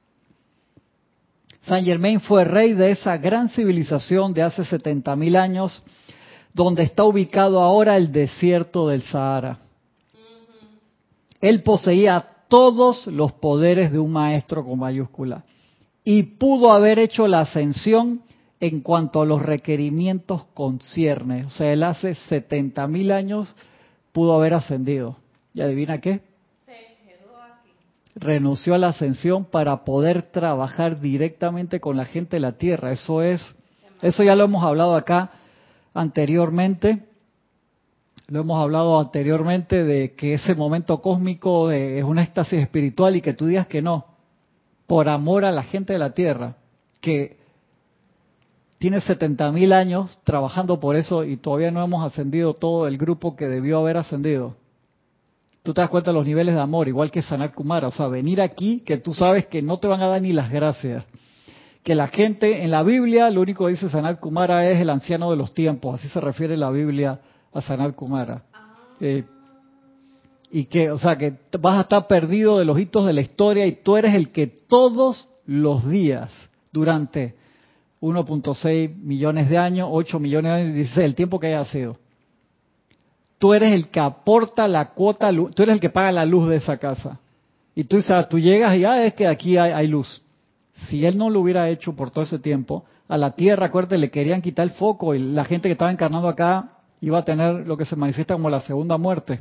San 1.67 1.85
Germain 1.85 2.21
fue 2.21 2.45
rey 2.45 2.75
de 2.75 2.93
esa 2.93 3.17
gran 3.17 3.49
civilización 3.49 4.33
de 4.33 4.43
hace 4.43 4.63
70.000 4.63 5.37
años, 5.37 5.83
donde 6.55 6.85
está 6.85 7.03
ubicado 7.05 7.61
ahora 7.61 7.97
el 7.97 8.13
desierto 8.13 8.89
del 8.89 9.03
Sahara. 9.03 9.59
Él 11.41 11.63
poseía 11.63 12.25
todos 12.49 13.09
los 13.09 13.33
poderes 13.33 13.91
de 13.91 13.99
un 13.99 14.13
maestro 14.13 14.65
con 14.65 14.79
mayúscula 14.79 15.45
y 16.05 16.23
pudo 16.23 16.71
haber 16.71 17.01
hecho 17.01 17.27
la 17.27 17.41
ascensión 17.41 18.23
en 18.61 18.81
cuanto 18.81 19.21
a 19.21 19.27
los 19.27 19.43
requerimientos 19.43 20.45
concierne. 20.55 21.45
O 21.47 21.51
sea, 21.51 21.73
él 21.73 21.83
hace 21.83 22.15
70 22.15 22.87
mil 22.87 23.11
años 23.11 23.55
pudo 24.13 24.35
haber 24.35 24.55
ascendido. 24.55 25.17
¿Y 25.53 25.63
adivina 25.63 25.99
qué? 25.99 26.21
Renunció 28.17 28.75
a 28.75 28.79
la 28.79 28.89
ascensión 28.89 29.45
para 29.45 29.85
poder 29.85 30.23
trabajar 30.33 30.99
directamente 30.99 31.79
con 31.79 31.97
la 31.97 32.07
gente 32.07 32.37
de 32.37 32.41
la 32.41 32.53
tierra. 32.53 32.91
Eso 32.91 33.23
es, 33.23 33.57
eso 34.03 34.25
ya 34.25 34.35
lo 34.35 34.45
hemos 34.45 34.65
hablado 34.65 34.97
acá 34.97 35.31
anteriormente 35.95 37.07
lo 38.29 38.41
hemos 38.41 38.61
hablado 38.61 38.99
anteriormente 38.99 39.85
de 39.85 40.15
que 40.15 40.35
ese 40.35 40.57
momento 40.57 41.01
cósmico 41.01 41.71
es 41.71 42.03
una 42.03 42.25
éxtasis 42.25 42.61
espiritual 42.61 43.15
y 43.15 43.21
que 43.21 43.35
tú 43.35 43.47
digas 43.47 43.69
que 43.69 43.83
no, 43.83 44.05
por 44.89 45.09
amor 45.09 45.45
a 45.45 45.53
la 45.53 45.63
gente 45.63 45.93
de 45.93 46.01
la 46.01 46.11
Tierra, 46.11 46.57
que 47.01 47.37
tiene 48.79 49.01
70 49.01 49.53
mil 49.53 49.73
años 49.73 50.19
trabajando 50.25 50.81
por 50.81 50.97
eso 50.97 51.25
y 51.25 51.37
todavía 51.37 51.71
no 51.71 51.85
hemos 51.85 52.05
ascendido 52.05 52.55
todo 52.55 52.89
el 52.89 52.99
grupo 52.99 53.37
que 53.37 53.47
debió 53.47 53.79
haber 53.79 53.97
ascendido. 53.97 54.57
Tú 55.67 55.75
te 55.75 55.81
das 55.81 55.91
cuenta 55.91 56.13
de 56.13 56.15
los 56.15 56.25
niveles 56.25 56.55
de 56.55 56.61
amor, 56.61 56.87
igual 56.87 57.11
que 57.11 57.23
Sanat 57.23 57.53
Kumara, 57.53 57.89
o 57.89 57.91
sea, 57.91 58.07
venir 58.07 58.41
aquí 58.41 58.83
que 58.87 58.99
tú 58.99 59.13
sabes 59.13 59.47
que 59.47 59.63
no 59.63 59.79
te 59.79 59.89
van 59.89 60.01
a 60.01 60.07
dar 60.07 60.23
ni 60.23 60.33
las 60.33 60.49
gracias, 60.49 61.03
que 61.83 61.97
la 61.97 62.07
gente 62.07 62.63
en 62.63 62.71
la 62.71 62.85
Biblia, 62.85 63.29
lo 63.31 63.41
único 63.41 63.65
que 63.65 63.73
dice 63.73 63.89
Sanat 63.89 64.21
Kumara 64.21 64.71
es 64.71 64.81
el 64.81 64.89
anciano 64.89 65.29
de 65.29 65.37
los 65.37 65.55
tiempos, 65.55 65.99
así 65.99 66.09
se 66.09 66.21
refiere 66.21 66.57
la 66.57 66.71
Biblia 66.71 67.19
a 67.53 67.61
Sanat 67.61 67.97
Kumara. 67.97 68.45
Eh, 69.01 69.25
y 70.53 70.67
que, 70.67 70.93
o 70.93 71.01
sea, 71.01 71.19
que 71.19 71.35
vas 71.59 71.79
a 71.79 71.81
estar 71.81 72.07
perdido 72.07 72.61
de 72.61 72.65
los 72.65 72.79
hitos 72.79 73.05
de 73.05 73.13
la 73.13 73.23
historia 73.23 73.67
y 73.67 73.73
tú 73.73 73.97
eres 73.97 74.15
el 74.15 74.31
que 74.31 74.47
todos 74.47 75.29
los 75.47 75.85
días, 75.91 76.33
durante 76.71 77.35
1.6 78.01 78.95
millones 78.99 79.51
de 79.51 79.59
años, 79.59 79.89
8 79.91 80.21
millones 80.21 80.53
de 80.53 80.61
años, 80.61 80.75
dice 80.77 81.05
el 81.05 81.17
tiempo 81.17 81.41
que 81.41 81.49
haya 81.49 81.65
sido. 81.65 81.97
Tú 83.39 83.53
eres 83.53 83.73
el 83.73 83.89
que 83.89 84.01
aporta 84.01 84.67
la 84.67 84.91
cuota, 84.91 85.31
tú 85.31 85.63
eres 85.63 85.75
el 85.75 85.81
que 85.81 85.91
paga 85.91 86.13
la 86.13 86.25
luz 86.25 86.49
de 86.49 86.57
esa 86.57 86.79
casa. 86.79 87.21
Y 87.75 87.85
tú, 87.85 88.01
sabes, 88.01 88.29
tú 88.29 88.39
llegas 88.39 88.77
y 88.77 88.85
ah, 88.85 89.05
es 89.05 89.15
que 89.15 89.27
aquí 89.27 89.59
hay 89.59 89.87
luz 89.87 90.23
si 90.89 91.05
él 91.07 91.17
no 91.17 91.31
lo 91.31 91.41
hubiera 91.41 91.69
hecho 91.69 91.95
por 91.95 92.11
todo 92.11 92.25
ese 92.25 92.39
tiempo, 92.39 92.85
a 93.09 93.17
la 93.17 93.33
tierra, 93.33 93.67
acuérdate, 93.67 93.99
le 93.99 94.11
querían 94.11 94.43
quitar 94.43 94.65
el 94.65 94.73
foco 94.73 95.15
y 95.15 95.19
la 95.19 95.45
gente 95.45 95.69
que 95.69 95.73
estaba 95.73 95.91
encarnando 95.91 96.29
acá 96.29 96.71
iba 97.01 97.19
a 97.19 97.25
tener 97.25 97.67
lo 97.67 97.77
que 97.77 97.85
se 97.85 97.97
manifiesta 97.97 98.35
como 98.35 98.51
la 98.51 98.61
segunda 98.61 98.99
muerte. 98.99 99.41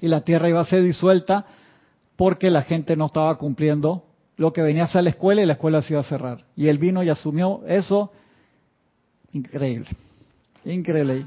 Y 0.00 0.08
la 0.08 0.20
tierra 0.20 0.48
iba 0.48 0.60
a 0.60 0.64
ser 0.64 0.82
disuelta 0.82 1.46
porque 2.16 2.50
la 2.50 2.62
gente 2.62 2.96
no 2.96 3.06
estaba 3.06 3.36
cumpliendo 3.38 4.04
lo 4.36 4.52
que 4.52 4.62
venía 4.62 4.82
a 4.82 4.86
hacer 4.86 5.02
la 5.02 5.10
escuela 5.10 5.42
y 5.42 5.46
la 5.46 5.54
escuela 5.54 5.82
se 5.82 5.94
iba 5.94 6.00
a 6.00 6.04
cerrar. 6.04 6.44
Y 6.56 6.68
él 6.68 6.78
vino 6.78 7.02
y 7.02 7.08
asumió 7.08 7.62
eso. 7.66 8.12
Increíble. 9.32 9.88
Increíble. 10.64 11.26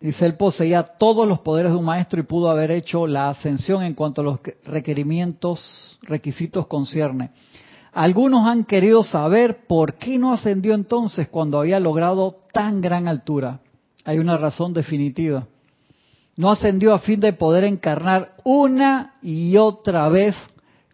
Dice, 0.00 0.24
él 0.24 0.36
poseía 0.36 0.82
todos 0.82 1.28
los 1.28 1.40
poderes 1.40 1.72
de 1.72 1.78
un 1.78 1.84
maestro 1.84 2.18
y 2.18 2.24
pudo 2.24 2.48
haber 2.48 2.70
hecho 2.70 3.06
la 3.06 3.28
ascensión 3.28 3.82
en 3.82 3.92
cuanto 3.92 4.22
a 4.22 4.24
los 4.24 4.40
requerimientos, 4.64 5.98
requisitos 6.02 6.66
concierne. 6.66 7.32
Algunos 7.92 8.46
han 8.46 8.64
querido 8.64 9.02
saber 9.02 9.66
por 9.66 9.94
qué 9.94 10.16
no 10.16 10.32
ascendió 10.32 10.74
entonces 10.74 11.28
cuando 11.28 11.60
había 11.60 11.78
logrado 11.80 12.36
tan 12.52 12.80
gran 12.80 13.08
altura. 13.08 13.60
Hay 14.06 14.18
una 14.18 14.38
razón 14.38 14.72
definitiva. 14.72 15.46
No 16.36 16.50
ascendió 16.50 16.94
a 16.94 17.00
fin 17.00 17.20
de 17.20 17.34
poder 17.34 17.64
encarnar 17.64 18.36
una 18.44 19.16
y 19.20 19.58
otra 19.58 20.08
vez 20.08 20.34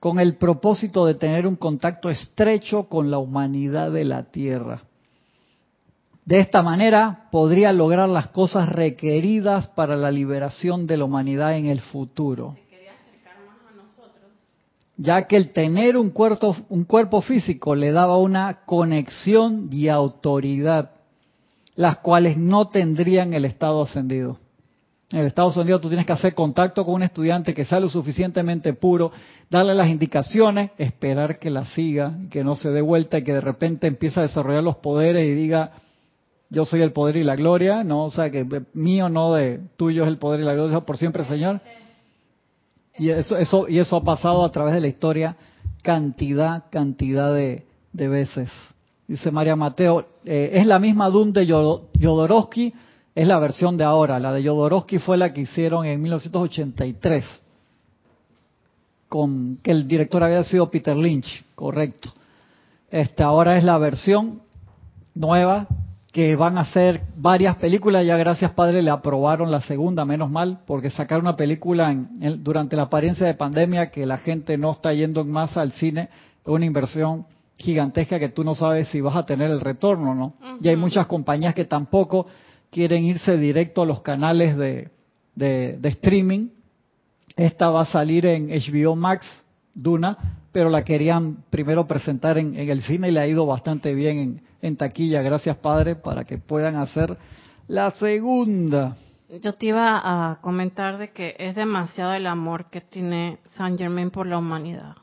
con 0.01 0.19
el 0.19 0.37
propósito 0.37 1.07
de 1.07 1.14
tener 1.14 1.47
un 1.47 1.55
contacto 1.55 2.11
estrecho 2.11 2.88
con 2.88 3.11
la 3.11 3.19
humanidad 3.19 3.92
de 3.92 4.05
la 4.05 4.25
Tierra. 4.25 4.83
De 6.27 6.41
esta 6.41 6.61
manera 6.61 7.29
podría 7.31 7.73
lograr 7.73 8.09
las 8.09 8.27
cosas 8.27 8.69
requeridas 8.69 9.69
para 9.69 9.97
la 9.97 10.11
liberación 10.11 10.89
de 10.89 10.97
la 10.97 11.05
humanidad 11.05 11.57
en 11.57 11.67
el 11.67 11.81
futuro. 11.81 12.57
Ya 14.97 15.23
que 15.29 15.37
el 15.37 15.53
tener 15.53 15.97
un 15.97 16.11
cuerpo, 16.11 16.57
un 16.69 16.85
cuerpo 16.85 17.21
físico 17.21 17.77
le 17.77 17.93
daba 17.93 18.17
una 18.17 18.65
conexión 18.65 19.69
y 19.71 19.87
autoridad, 19.87 20.91
las 21.77 21.99
cuales 21.99 22.37
no 22.37 22.65
tendrían 22.65 23.33
el 23.33 23.45
estado 23.45 23.83
ascendido. 23.83 24.39
En 25.12 25.21
el 25.21 25.27
estado 25.27 25.51
ascendido 25.51 25.81
tú 25.81 25.89
tienes 25.89 26.07
que 26.07 26.12
hacer 26.12 26.35
contacto 26.35 26.85
con 26.85 26.95
un 26.95 27.03
estudiante 27.05 27.55
que 27.55 27.65
sea 27.65 27.79
lo 27.79 27.89
suficientemente 27.89 28.73
puro, 28.73 29.12
darle 29.49 29.77
las 29.77 29.89
indicaciones, 29.89 30.73
esperar 30.77 31.39
que 31.39 31.51
la 31.51 31.67
siga, 31.67 32.19
que 32.31 32.43
no 32.43 32.57
se 32.57 32.71
dé 32.71 32.81
vuelta 32.81 33.19
y 33.19 33.23
que 33.23 33.35
de 33.35 33.41
repente 33.41 33.87
empiece 33.87 34.19
a 34.19 34.25
desarrollar 34.25 34.65
los 34.65 34.77
poderes 34.77 35.25
y 35.25 35.35
diga, 35.35 35.71
yo 36.49 36.65
soy 36.65 36.83
el 36.83 36.93
poder 36.93 37.17
y 37.17 37.25
la 37.25 37.37
gloria, 37.37 37.83
no, 37.83 38.05
o 38.05 38.11
sea, 38.11 38.31
que 38.31 38.47
mío 38.73 39.09
no 39.09 39.35
de 39.35 39.61
tuyo 39.77 40.05
es 40.05 40.09
el 40.09 40.19
poder 40.19 40.41
y 40.41 40.45
la 40.45 40.55
gloria 40.55 40.81
por 40.81 40.97
siempre, 40.97 41.25
Señor. 41.25 41.61
Y 42.99 43.11
eso, 43.11 43.37
eso, 43.37 43.69
y 43.69 43.79
eso 43.79 43.97
ha 43.97 44.05
pasado 44.05 44.45
a 44.45 44.53
través 44.53 44.75
de 44.75 44.81
la 44.81 44.87
historia 44.87 45.37
cantidad, 45.83 46.65
cantidad 46.71 47.35
de, 47.35 47.65
veces. 47.93 48.51
Dice 49.07 49.31
María 49.31 49.55
Mateo, 49.57 50.07
eh, 50.25 50.51
es 50.55 50.67
la 50.67 50.79
misma 50.79 51.11
Dun 51.11 51.33
de 51.33 51.47
Jodorowsky, 51.47 52.75
es 53.15 53.27
la 53.27 53.39
versión 53.39 53.77
de 53.77 53.85
ahora. 53.85 54.19
La 54.19 54.33
de 54.33 54.47
Jodorowsky 54.47 54.99
fue 54.99 55.17
la 55.17 55.33
que 55.33 55.43
hicieron 55.43 55.87
en 55.87 56.03
1983, 56.03 57.25
con 59.09 59.59
que 59.63 59.71
el 59.71 59.87
director 59.87 60.23
había 60.23 60.43
sido 60.43 60.71
Peter 60.71 60.97
Lynch, 60.97 61.45
correcto. 61.55 62.13
Este 62.91 63.23
ahora 63.23 63.57
es 63.57 63.65
la 63.65 63.79
versión 63.79 64.41
nueva 65.15 65.67
que 66.16 66.35
van 66.35 66.57
a 66.57 66.62
hacer 66.62 67.02
varias 67.14 67.57
películas. 67.57 68.07
Ya 68.07 68.16
gracias 68.16 68.52
Padre 68.52 68.81
le 68.81 68.88
aprobaron 68.88 69.50
la 69.50 69.61
segunda, 69.61 70.07
menos 70.07 70.31
mal, 70.31 70.61
porque 70.66 70.88
sacar 70.88 71.20
una 71.20 71.37
película 71.37 71.92
en, 71.92 72.42
durante 72.42 72.74
la 72.74 72.85
apariencia 72.85 73.26
de 73.26 73.35
pandemia 73.35 73.90
que 73.90 74.07
la 74.07 74.16
gente 74.16 74.57
no 74.57 74.70
está 74.70 74.94
yendo 74.94 75.20
en 75.20 75.31
masa 75.31 75.61
al 75.61 75.72
cine 75.72 76.09
es 76.40 76.48
una 76.48 76.64
inversión 76.64 77.26
gigantesca 77.59 78.18
que 78.18 78.31
tú 78.31 78.44
no 78.44 78.55
sabes 78.55 78.88
si 78.88 79.02
vas 79.02 79.14
a 79.14 79.26
tener 79.26 79.50
el 79.50 79.61
retorno, 79.61 80.14
¿no? 80.14 80.33
Y 80.62 80.68
hay 80.68 80.76
muchas 80.76 81.07
compañías 81.07 81.55
que 81.55 81.66
tampoco 81.66 82.26
quieren 82.70 83.05
irse 83.05 83.37
directo 83.37 83.83
a 83.83 83.87
los 83.87 84.00
canales 84.00 84.57
de, 84.57 84.88
de, 85.35 85.88
streaming. 85.90 86.48
Esta 87.37 87.68
va 87.68 87.83
a 87.83 87.85
salir 87.92 88.24
en 88.24 88.48
HBO 88.48 88.96
Max, 88.96 89.26
Duna, 89.74 90.16
pero 90.57 90.71
la 90.71 90.85
querían 90.85 91.45
primero 91.51 91.87
presentar 91.87 92.38
en, 92.38 92.59
en 92.59 92.71
el 92.71 92.81
cine 92.81 93.09
y 93.09 93.11
le 93.11 93.21
ha 93.21 93.27
ido 93.27 93.45
bastante 93.45 93.92
bien 93.92 94.16
en, 94.16 94.42
en 94.62 94.77
taquilla. 94.79 95.21
Gracias, 95.21 95.55
Padre, 95.59 95.97
para 95.97 96.25
que 96.25 96.38
puedan 96.38 96.77
hacer 96.77 97.14
la 97.69 97.90
segunda. 97.90 98.97
Yo 99.42 99.53
te 99.53 99.66
iba 99.66 100.01
a 100.03 100.40
comentar 100.40 100.97
de 100.97 101.11
que 101.11 101.37
es 101.38 101.55
demasiado 101.55 102.14
el 102.14 102.27
amor 102.27 102.71
que 102.71 102.81
tiene 102.81 103.37
San 103.55 103.77
Germain 103.77 104.11
por 104.11 104.27
la 104.27 104.38
humanidad. 104.38 104.97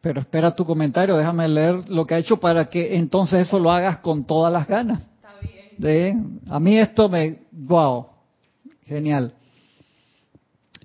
Pero 0.00 0.22
espera 0.22 0.56
tu 0.56 0.64
comentario, 0.64 1.16
déjame 1.16 1.46
leer 1.46 1.88
lo 1.88 2.04
que 2.04 2.16
ha 2.16 2.18
hecho 2.18 2.38
para 2.38 2.68
que 2.68 2.96
entonces 2.96 3.46
eso 3.46 3.60
lo 3.60 3.70
hagas 3.70 3.98
con 3.98 4.24
todas 4.24 4.52
las 4.52 4.66
ganas. 4.66 5.02
Está 5.02 5.34
bien. 5.78 6.40
a 6.50 6.58
mí 6.58 6.76
esto 6.76 7.08
me, 7.08 7.42
wow, 7.52 8.06
genial. 8.82 9.34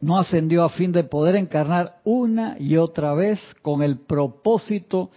No 0.01 0.17
ascendió 0.17 0.63
a 0.63 0.69
fin 0.69 0.91
de 0.91 1.03
poder 1.03 1.35
encarnar 1.35 1.99
una 2.03 2.57
y 2.59 2.77
otra 2.77 3.13
vez 3.13 3.39
con 3.61 3.83
el 3.83 3.99
propósito 3.99 5.11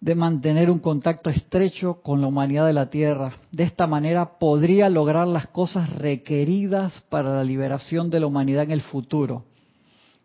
de 0.00 0.14
mantener 0.14 0.70
un 0.70 0.78
contacto 0.78 1.30
estrecho 1.30 2.00
con 2.02 2.20
la 2.20 2.28
humanidad 2.28 2.66
de 2.66 2.72
la 2.72 2.90
Tierra. 2.90 3.32
De 3.50 3.64
esta 3.64 3.86
manera 3.86 4.38
podría 4.38 4.90
lograr 4.90 5.26
las 5.26 5.48
cosas 5.48 5.90
requeridas 5.90 7.02
para 7.08 7.34
la 7.34 7.42
liberación 7.42 8.10
de 8.10 8.20
la 8.20 8.26
humanidad 8.26 8.64
en 8.64 8.70
el 8.70 8.82
futuro, 8.82 9.44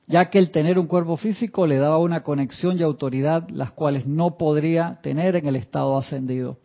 ya 0.06 0.30
que 0.30 0.38
el 0.38 0.52
tener 0.52 0.78
un 0.78 0.88
cuerpo 0.88 1.18
físico 1.18 1.66
le 1.66 1.78
daba 1.78 1.98
una 1.98 2.24
conexión 2.24 2.78
y 2.78 2.84
autoridad 2.84 3.50
las 3.50 3.72
cuales 3.72 4.06
no 4.06 4.38
podría 4.38 5.00
tener 5.02 5.38
en 5.38 5.48
el 5.48 5.56
estado 5.56 5.98
ascendido. 5.98 6.58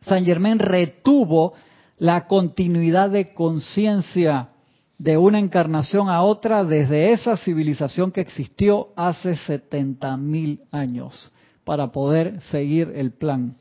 San 0.00 0.24
Germán 0.24 0.58
retuvo 0.58 1.52
la 1.98 2.26
continuidad 2.26 3.10
de 3.10 3.34
conciencia 3.34 4.50
de 4.98 5.16
una 5.16 5.38
encarnación 5.38 6.10
a 6.10 6.22
otra 6.22 6.64
desde 6.64 7.12
esa 7.12 7.36
civilización 7.36 8.10
que 8.10 8.20
existió 8.20 8.88
hace 8.96 9.36
70 9.36 10.16
mil 10.16 10.60
años 10.72 11.32
para 11.64 11.92
poder 11.92 12.40
seguir 12.50 12.92
el 12.94 13.12
plan. 13.12 13.56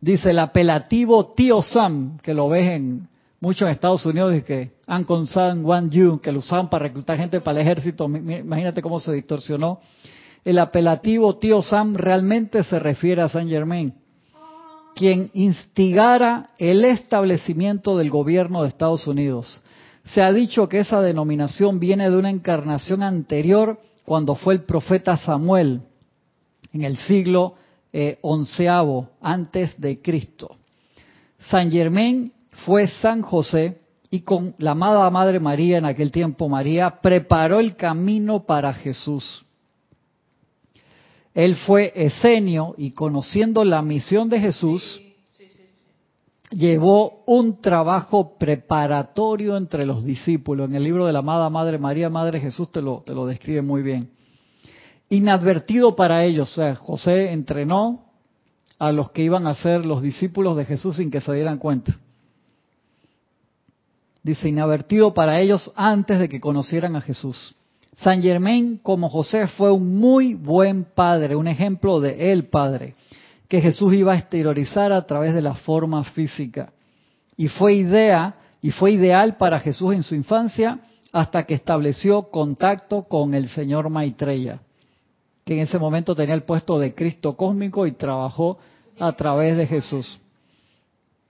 Dice 0.00 0.30
el 0.30 0.38
apelativo 0.38 1.32
tío 1.32 1.60
Sam, 1.60 2.18
que 2.18 2.32
lo 2.32 2.48
ves 2.48 2.70
en 2.70 3.08
muchos 3.40 3.68
Estados 3.68 4.06
Unidos, 4.06 4.36
y 4.36 4.42
que 4.42 4.70
Uncle 4.86 5.26
Sam 5.26 5.64
Wan 5.64 5.90
Yu, 5.90 6.20
que 6.20 6.30
lo 6.30 6.38
usaban 6.38 6.70
para 6.70 6.84
reclutar 6.84 7.16
gente 7.16 7.40
para 7.40 7.60
el 7.60 7.66
ejército, 7.66 8.04
imagínate 8.04 8.80
cómo 8.80 9.00
se 9.00 9.12
distorsionó. 9.12 9.80
El 10.44 10.58
apelativo 10.60 11.36
tío 11.38 11.60
Sam 11.62 11.94
realmente 11.94 12.62
se 12.62 12.78
refiere 12.78 13.22
a 13.22 13.28
Saint 13.28 13.50
Germain, 13.50 13.92
quien 14.94 15.30
instigara 15.34 16.50
el 16.58 16.84
establecimiento 16.84 17.98
del 17.98 18.10
gobierno 18.10 18.62
de 18.62 18.68
Estados 18.68 19.06
Unidos. 19.08 19.62
Se 20.14 20.22
ha 20.22 20.32
dicho 20.32 20.68
que 20.68 20.80
esa 20.80 21.00
denominación 21.02 21.78
viene 21.78 22.08
de 22.10 22.16
una 22.16 22.30
encarnación 22.30 23.02
anterior 23.02 23.80
cuando 24.04 24.34
fue 24.34 24.54
el 24.54 24.62
profeta 24.62 25.16
Samuel, 25.18 25.82
en 26.72 26.84
el 26.84 26.96
siglo 26.96 27.54
eh, 27.92 28.18
onceavo 28.22 29.10
antes 29.20 29.78
de 29.80 30.00
Cristo. 30.00 30.56
San 31.50 31.70
Germán 31.70 32.32
fue 32.64 32.88
San 32.88 33.22
José 33.22 33.80
y 34.10 34.20
con 34.20 34.54
la 34.58 34.70
amada 34.70 35.08
Madre 35.10 35.40
María 35.40 35.78
en 35.78 35.84
aquel 35.84 36.10
tiempo, 36.10 36.48
María 36.48 37.00
preparó 37.02 37.60
el 37.60 37.76
camino 37.76 38.44
para 38.44 38.72
Jesús. 38.72 39.44
Él 41.34 41.54
fue 41.54 41.92
esenio 41.94 42.74
y 42.78 42.92
conociendo 42.92 43.64
la 43.64 43.82
misión 43.82 44.28
de 44.28 44.40
Jesús, 44.40 45.00
llevó 46.50 47.22
un 47.26 47.60
trabajo 47.60 48.36
preparatorio 48.38 49.56
entre 49.56 49.86
los 49.86 50.04
discípulos. 50.04 50.68
En 50.68 50.76
el 50.76 50.84
libro 50.84 51.06
de 51.06 51.12
la 51.12 51.20
amada 51.20 51.50
Madre 51.50 51.78
María, 51.78 52.10
Madre 52.10 52.40
Jesús, 52.40 52.70
te 52.72 52.82
lo, 52.82 53.02
te 53.06 53.14
lo 53.14 53.26
describe 53.26 53.62
muy 53.62 53.82
bien 53.82 54.18
inadvertido 55.08 55.96
para 55.96 56.24
ellos. 56.24 56.50
O 56.50 56.54
sea, 56.54 56.74
José 56.76 57.32
entrenó 57.32 58.04
a 58.78 58.92
los 58.92 59.10
que 59.10 59.22
iban 59.22 59.46
a 59.46 59.54
ser 59.54 59.84
los 59.84 60.02
discípulos 60.02 60.56
de 60.56 60.64
Jesús 60.64 60.96
sin 60.96 61.10
que 61.10 61.20
se 61.20 61.32
dieran 61.32 61.58
cuenta. 61.58 61.98
Dice, 64.22 64.48
inadvertido 64.48 65.14
para 65.14 65.40
ellos 65.40 65.72
antes 65.74 66.18
de 66.18 66.28
que 66.28 66.40
conocieran 66.40 66.96
a 66.96 67.00
Jesús. 67.00 67.54
San 67.98 68.22
Germain, 68.22 68.78
como 68.78 69.08
José, 69.08 69.48
fue 69.48 69.72
un 69.72 69.98
muy 69.98 70.34
buen 70.34 70.84
padre, 70.84 71.34
un 71.34 71.48
ejemplo 71.48 71.98
de 71.98 72.32
el 72.32 72.44
padre, 72.44 72.94
que 73.48 73.60
Jesús 73.60 73.94
iba 73.94 74.12
a 74.12 74.18
exteriorizar 74.18 74.92
a 74.92 75.06
través 75.06 75.34
de 75.34 75.42
la 75.42 75.54
forma 75.54 76.04
física. 76.04 76.72
Y 77.36 77.48
fue 77.48 77.74
idea, 77.74 78.34
y 78.60 78.70
fue 78.70 78.92
ideal 78.92 79.36
para 79.36 79.60
Jesús 79.60 79.94
en 79.94 80.02
su 80.02 80.14
infancia 80.14 80.80
hasta 81.12 81.44
que 81.44 81.54
estableció 81.54 82.30
contacto 82.30 83.04
con 83.04 83.34
el 83.34 83.48
señor 83.48 83.88
Maitreya, 83.88 84.60
que 85.44 85.54
en 85.54 85.60
ese 85.60 85.78
momento 85.78 86.14
tenía 86.14 86.34
el 86.34 86.42
puesto 86.42 86.78
de 86.78 86.94
Cristo 86.94 87.34
cósmico 87.36 87.86
y 87.86 87.92
trabajó 87.92 88.58
a 88.98 89.12
través 89.12 89.56
de 89.56 89.66
Jesús. 89.66 90.20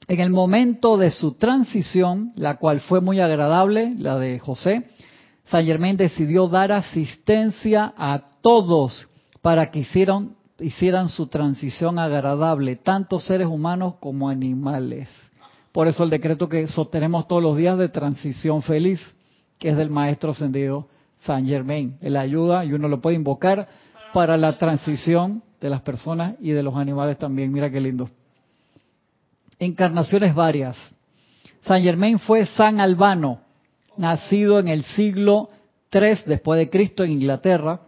En 0.08 0.20
el 0.20 0.30
momento 0.30 0.96
de 0.96 1.10
su 1.10 1.32
transición, 1.32 2.32
la 2.34 2.56
cual 2.56 2.80
fue 2.80 3.00
muy 3.00 3.20
agradable, 3.20 3.94
la 3.98 4.18
de 4.18 4.38
José, 4.38 4.84
San 5.44 5.64
Germain 5.64 5.96
decidió 5.96 6.48
dar 6.48 6.72
asistencia 6.72 7.92
a 7.96 8.22
todos 8.40 9.06
para 9.42 9.70
que 9.70 9.80
hicieran, 9.80 10.34
hicieran 10.60 11.08
su 11.08 11.26
transición 11.26 11.98
agradable, 11.98 12.76
tanto 12.76 13.18
seres 13.18 13.46
humanos 13.46 13.94
como 14.00 14.28
animales. 14.28 15.08
Por 15.72 15.86
eso 15.86 16.04
el 16.04 16.10
decreto 16.10 16.48
que 16.48 16.66
sostenemos 16.66 17.28
todos 17.28 17.42
los 17.42 17.56
días 17.56 17.78
de 17.78 17.88
transición 17.88 18.62
feliz 18.62 19.00
que 19.58 19.70
es 19.70 19.76
del 19.76 19.90
maestro 19.90 20.30
ascendido 20.30 20.88
San 21.24 21.46
Germain. 21.46 21.96
Él 22.00 22.16
ayuda 22.16 22.64
y 22.64 22.72
uno 22.72 22.88
lo 22.88 23.00
puede 23.00 23.16
invocar 23.16 23.68
para 24.12 24.36
la 24.36 24.56
transición 24.56 25.42
de 25.60 25.68
las 25.68 25.80
personas 25.82 26.36
y 26.40 26.50
de 26.50 26.62
los 26.62 26.76
animales 26.76 27.18
también. 27.18 27.52
Mira 27.52 27.70
qué 27.70 27.80
lindo. 27.80 28.08
Encarnaciones 29.58 30.34
varias. 30.34 30.76
San 31.62 31.82
Germain 31.82 32.18
fue 32.18 32.46
San 32.46 32.80
Albano, 32.80 33.40
nacido 33.96 34.60
en 34.60 34.68
el 34.68 34.84
siglo 34.84 35.50
III 35.92 36.20
después 36.26 36.58
de 36.58 36.70
Cristo 36.70 37.02
en 37.02 37.12
Inglaterra, 37.12 37.80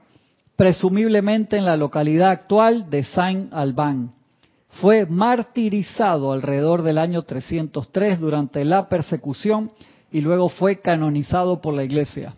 presumiblemente 0.61 1.57
en 1.57 1.65
la 1.65 1.79
localidad 1.79 2.33
actual 2.33 2.91
de 2.91 3.03
Saint 3.03 3.51
Alban. 3.51 4.13
Fue 4.69 5.07
martirizado 5.07 6.33
alrededor 6.33 6.83
del 6.83 6.99
año 6.99 7.23
303 7.23 8.21
durante 8.21 8.63
la 8.67 8.87
persecución 8.87 9.73
y 10.13 10.21
luego 10.21 10.51
fue 10.51 10.83
canonizado 10.83 11.63
por 11.63 11.73
la 11.73 11.83
iglesia. 11.83 12.35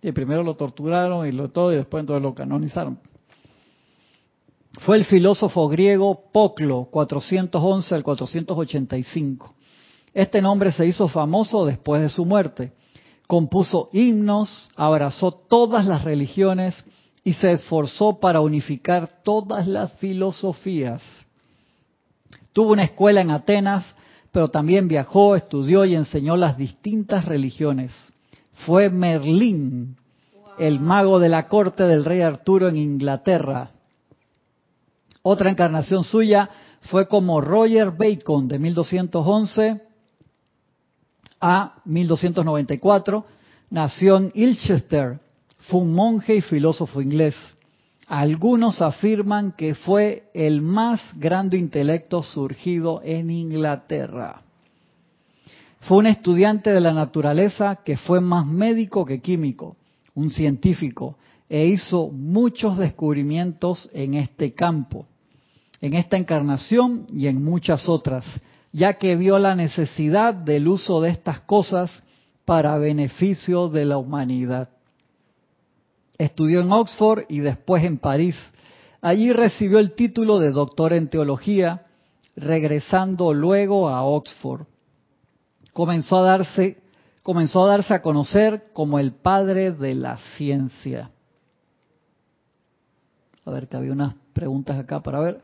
Y 0.00 0.10
primero 0.12 0.42
lo 0.42 0.54
torturaron 0.54 1.26
y 1.26 1.32
lo 1.32 1.50
todo 1.50 1.70
y 1.70 1.76
después 1.76 2.00
entonces 2.00 2.22
lo 2.22 2.34
canonizaron. 2.34 2.98
Fue 4.80 4.96
el 4.96 5.04
filósofo 5.04 5.68
griego 5.68 6.30
Poclo, 6.32 6.88
411 6.90 7.94
al 7.94 8.02
485. 8.02 9.54
Este 10.14 10.40
nombre 10.40 10.72
se 10.72 10.86
hizo 10.86 11.08
famoso 11.08 11.66
después 11.66 12.00
de 12.00 12.08
su 12.08 12.24
muerte. 12.24 12.72
Compuso 13.26 13.90
himnos, 13.92 14.70
abrazó 14.76 15.30
todas 15.30 15.84
las 15.84 16.04
religiones 16.04 16.82
y 17.26 17.34
se 17.34 17.52
esforzó 17.52 18.18
para 18.18 18.40
unificar 18.40 19.22
todas 19.22 19.66
las 19.66 19.92
filosofías. 19.96 21.02
Tuvo 22.54 22.72
una 22.72 22.84
escuela 22.84 23.20
en 23.20 23.30
Atenas 23.30 23.84
pero 24.36 24.48
también 24.48 24.86
viajó, 24.86 25.34
estudió 25.34 25.86
y 25.86 25.94
enseñó 25.94 26.36
las 26.36 26.58
distintas 26.58 27.24
religiones. 27.24 27.90
Fue 28.66 28.90
Merlín, 28.90 29.96
el 30.58 30.78
mago 30.78 31.18
de 31.18 31.30
la 31.30 31.48
corte 31.48 31.84
del 31.84 32.04
rey 32.04 32.20
Arturo 32.20 32.68
en 32.68 32.76
Inglaterra. 32.76 33.70
Otra 35.22 35.48
encarnación 35.48 36.04
suya 36.04 36.50
fue 36.82 37.08
como 37.08 37.40
Roger 37.40 37.92
Bacon 37.92 38.46
de 38.46 38.58
1211 38.58 39.80
a 41.40 41.76
1294. 41.86 43.24
Nació 43.70 44.18
en 44.18 44.32
Ilchester, 44.34 45.18
fue 45.68 45.80
un 45.80 45.92
monje 45.94 46.36
y 46.36 46.40
filósofo 46.42 47.00
inglés. 47.00 47.34
Algunos 48.06 48.82
afirman 48.82 49.52
que 49.52 49.74
fue 49.74 50.30
el 50.32 50.62
más 50.62 51.00
grande 51.16 51.58
intelecto 51.58 52.22
surgido 52.22 53.00
en 53.02 53.30
Inglaterra. 53.30 54.42
Fue 55.80 55.98
un 55.98 56.06
estudiante 56.06 56.70
de 56.70 56.80
la 56.80 56.92
naturaleza 56.92 57.80
que 57.84 57.96
fue 57.96 58.20
más 58.20 58.46
médico 58.46 59.04
que 59.04 59.20
químico, 59.20 59.76
un 60.14 60.30
científico, 60.30 61.16
e 61.48 61.66
hizo 61.66 62.08
muchos 62.08 62.78
descubrimientos 62.78 63.90
en 63.92 64.14
este 64.14 64.52
campo, 64.52 65.06
en 65.80 65.94
esta 65.94 66.16
encarnación 66.16 67.06
y 67.12 67.26
en 67.26 67.42
muchas 67.44 67.88
otras, 67.88 68.24
ya 68.72 68.94
que 68.94 69.16
vio 69.16 69.38
la 69.38 69.54
necesidad 69.54 70.34
del 70.34 70.68
uso 70.68 71.00
de 71.00 71.10
estas 71.10 71.40
cosas 71.40 72.04
para 72.44 72.78
beneficio 72.78 73.68
de 73.68 73.84
la 73.84 73.98
humanidad. 73.98 74.75
Estudió 76.18 76.60
en 76.60 76.72
Oxford 76.72 77.24
y 77.28 77.40
después 77.40 77.84
en 77.84 77.98
París. 77.98 78.36
Allí 79.00 79.32
recibió 79.32 79.78
el 79.78 79.94
título 79.94 80.38
de 80.38 80.50
doctor 80.50 80.92
en 80.92 81.08
teología, 81.08 81.86
regresando 82.36 83.32
luego 83.34 83.88
a 83.88 84.02
Oxford. 84.02 84.66
Comenzó 85.72 86.18
a 86.18 86.22
darse, 86.22 86.78
comenzó 87.22 87.64
a 87.64 87.68
darse 87.68 87.94
a 87.94 88.02
conocer 88.02 88.64
como 88.72 88.98
el 88.98 89.12
padre 89.12 89.72
de 89.72 89.94
la 89.94 90.16
ciencia. 90.36 91.10
A 93.44 93.50
ver, 93.50 93.68
que 93.68 93.76
había 93.76 93.92
unas 93.92 94.14
preguntas 94.32 94.78
acá 94.78 95.02
para 95.02 95.20
ver. 95.20 95.40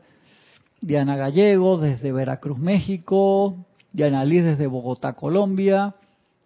Diana 0.81 1.15
Gallego 1.15 1.77
desde 1.77 2.11
Veracruz, 2.11 2.59
México. 2.59 3.65
Diana 3.93 4.25
Liz 4.25 4.43
desde 4.43 4.67
Bogotá, 4.67 5.13
Colombia. 5.13 5.95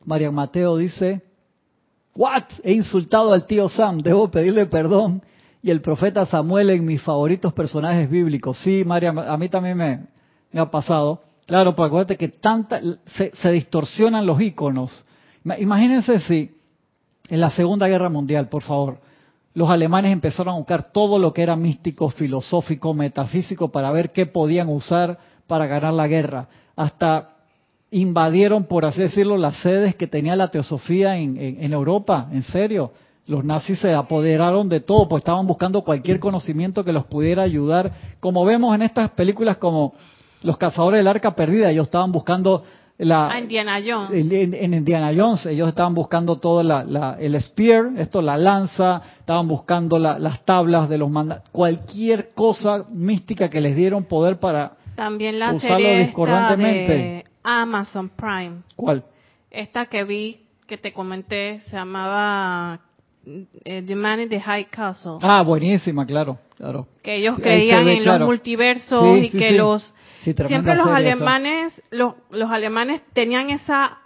María 0.06 0.32
Mateo 0.32 0.78
dice, 0.78 1.24
¿What? 2.18 2.46
He 2.64 2.74
insultado 2.74 3.32
al 3.32 3.46
tío 3.46 3.70
Sam, 3.70 4.00
debo 4.00 4.30
pedirle 4.32 4.66
perdón. 4.66 5.22
Y 5.62 5.70
el 5.70 5.82
profeta 5.82 6.26
Samuel 6.26 6.72
en 6.72 6.84
mis 6.84 7.02
favoritos 7.02 7.54
personajes 7.54 8.10
bíblicos. 8.10 8.58
Sí, 8.58 8.84
María, 8.84 9.10
a 9.10 9.38
mí 9.38 9.50
también 9.50 9.78
me, 9.78 10.60
ha 10.60 10.72
pasado. 10.72 11.22
Claro, 11.46 11.76
porque 11.76 11.88
acuérdate 11.88 12.18
que 12.18 12.30
tanta, 12.30 12.82
se, 13.06 13.52
distorsionan 13.52 14.26
los 14.26 14.42
íconos. 14.42 15.06
Imagínense 15.60 16.20
si 16.22 16.52
en 17.30 17.40
la 17.40 17.52
Segunda 17.52 17.88
Guerra 17.88 18.10
Mundial, 18.10 18.50
por 18.50 18.64
favor, 18.64 19.00
los 19.54 19.70
alemanes 19.70 20.12
empezaron 20.12 20.56
a 20.56 20.58
buscar 20.58 20.92
todo 20.92 21.20
lo 21.20 21.34
que 21.34 21.44
era 21.44 21.56
místico, 21.56 22.10
filosófico, 22.10 22.94
metafísico 22.94 23.72
para 23.72 23.92
ver 23.92 24.12
qué 24.12 24.26
podían 24.26 24.70
usar 24.70 25.20
para 25.46 25.68
ganar 25.68 25.94
la 25.94 26.08
guerra. 26.08 26.48
Hasta 26.76 27.37
invadieron, 27.92 28.66
por 28.66 28.86
así 28.86 29.02
decirlo, 29.02 29.38
las 29.38 29.58
sedes 29.62 29.96
que 29.96 30.08
tenía 30.08 30.36
la 30.36 30.50
teosofía 30.50 31.18
en, 31.18 31.38
en, 31.38 31.74
Europa, 31.74 32.28
en 32.32 32.44
serio. 32.44 32.92
Los 33.26 33.44
nazis 33.44 33.80
se 33.80 33.94
apoderaron 33.94 34.70
de 34.70 34.80
todo, 34.80 35.08
pues 35.08 35.22
estaban 35.22 35.48
buscando 35.48 35.82
cualquier 35.82 36.20
conocimiento 36.20 36.84
que 36.84 36.94
los 36.94 37.06
pudiera 37.06 37.44
ayudar. 37.44 37.92
Como 38.20 38.46
vemos 38.46 38.74
en 38.76 38.82
estas 38.82 39.12
películas 39.12 39.58
como 39.58 39.94
Los 40.44 40.58
Cazadores 40.58 41.00
del 41.00 41.08
Arca 41.08 41.36
Perdida, 41.36 41.72
ellos 41.72 41.88
estaban 41.88 42.12
buscando 42.12 42.64
la... 42.98 43.28
Ah, 43.28 43.40
Indiana 43.40 43.80
Jones. 43.86 44.32
En, 44.32 44.74
Indiana 44.74 45.12
Jones, 45.16 45.46
ellos 45.46 45.70
estaban 45.70 45.94
buscando 45.94 46.38
todo 46.38 46.64
la, 46.64 47.18
el 47.20 47.40
spear, 47.42 47.92
esto, 47.98 48.22
la 48.22 48.38
lanza, 48.38 49.02
estaban 49.20 49.48
buscando 49.48 50.00
las 50.00 50.44
tablas 50.46 50.90
de 50.90 50.98
los 50.98 51.10
mandatos, 51.10 51.50
cualquier 51.52 52.32
cosa 52.34 52.86
mística 52.90 53.50
que 53.50 53.62
les 53.62 53.76
dieron 53.76 54.06
poder 54.06 54.40
para 54.40 54.74
También 54.96 55.38
la 55.38 55.54
usarlo 55.54 55.90
discordantemente. 55.90 57.27
Amazon 57.48 58.10
Prime. 58.10 58.64
¿Cuál? 58.76 59.06
Esta 59.50 59.86
que 59.86 60.04
vi, 60.04 60.42
que 60.68 60.78
te 60.78 60.92
comenté, 60.92 61.62
se 61.62 61.78
llamaba 61.78 62.82
eh, 63.64 63.84
The 63.88 63.96
Man 63.96 64.20
in 64.20 64.30
the 64.30 64.42
High 64.42 64.66
Castle. 64.66 65.18
Ah, 65.22 65.44
buenísima, 65.44 66.06
claro, 66.06 66.38
claro. 66.58 66.88
Que 67.02 67.16
ellos 67.16 67.40
creían 67.40 67.88
en 67.88 68.04
los 68.04 68.20
multiversos 68.20 69.20
y 69.20 69.30
que 69.30 69.54
los 69.54 69.94
siempre 70.22 70.76
los 70.76 70.88
alemanes, 70.88 71.82
los, 71.90 72.16
los 72.32 72.52
alemanes 72.52 73.02
tenían 73.14 73.50
esa 73.50 74.00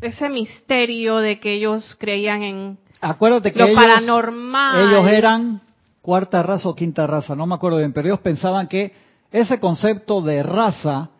ese 0.00 0.28
misterio 0.28 1.18
de 1.18 1.38
que 1.38 1.54
ellos 1.54 1.96
creían 1.98 2.42
en 2.42 2.78
Acuérdate 3.00 3.52
que 3.52 3.58
lo 3.60 3.66
ellos, 3.66 3.80
paranormal. 3.80 4.88
Ellos 4.88 5.06
eran 5.06 5.60
cuarta 6.02 6.42
raza 6.42 6.68
o 6.68 6.74
quinta 6.74 7.06
raza, 7.06 7.36
no 7.36 7.46
me 7.46 7.54
acuerdo 7.54 7.78
bien, 7.78 7.92
pero 7.92 8.08
ellos 8.08 8.20
pensaban 8.20 8.66
que 8.66 8.92
ese 9.30 9.60
concepto 9.60 10.20
de 10.22 10.42
raza 10.42 11.10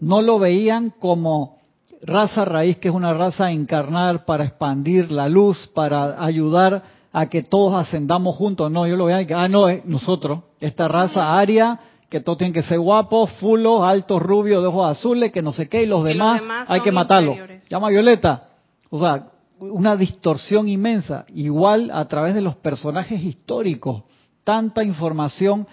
no 0.00 0.22
lo 0.22 0.38
veían 0.38 0.92
como 0.98 1.58
raza 2.02 2.44
raíz, 2.44 2.78
que 2.78 2.88
es 2.88 2.94
una 2.94 3.12
raza 3.12 3.50
encarnar 3.50 4.24
para 4.24 4.44
expandir 4.44 5.10
la 5.10 5.28
luz, 5.28 5.68
para 5.74 6.22
ayudar 6.24 6.82
a 7.12 7.26
que 7.26 7.42
todos 7.42 7.74
ascendamos 7.74 8.36
juntos. 8.36 8.70
No, 8.70 8.86
yo 8.86 8.96
lo 8.96 9.06
veía 9.06 9.26
que, 9.26 9.34
ah, 9.34 9.48
no, 9.48 9.68
es 9.68 9.84
nosotros, 9.84 10.40
esta 10.60 10.88
raza 10.88 11.38
aria, 11.38 11.78
que 12.08 12.20
todos 12.20 12.38
tienen 12.38 12.54
que 12.54 12.62
ser 12.62 12.78
guapos, 12.78 13.30
fulos, 13.32 13.82
altos, 13.82 14.22
rubios, 14.22 14.62
de 14.62 14.68
ojos 14.68 14.88
azules, 14.90 15.32
que 15.32 15.42
no 15.42 15.52
sé 15.52 15.68
qué, 15.68 15.82
y 15.82 15.86
los, 15.86 16.04
demás, 16.04 16.40
hay 16.66 16.80
que 16.80 16.92
matarlos. 16.92 17.36
Llama 17.68 17.88
Violeta. 17.88 18.48
O 18.90 18.98
sea, 18.98 19.26
una 19.60 19.96
distorsión 19.96 20.68
inmensa, 20.68 21.26
igual 21.34 21.90
a 21.92 22.06
través 22.06 22.34
de 22.34 22.40
los 22.40 22.56
personajes 22.56 23.22
históricos. 23.22 24.04
Tanta 24.44 24.82
información 24.82 25.66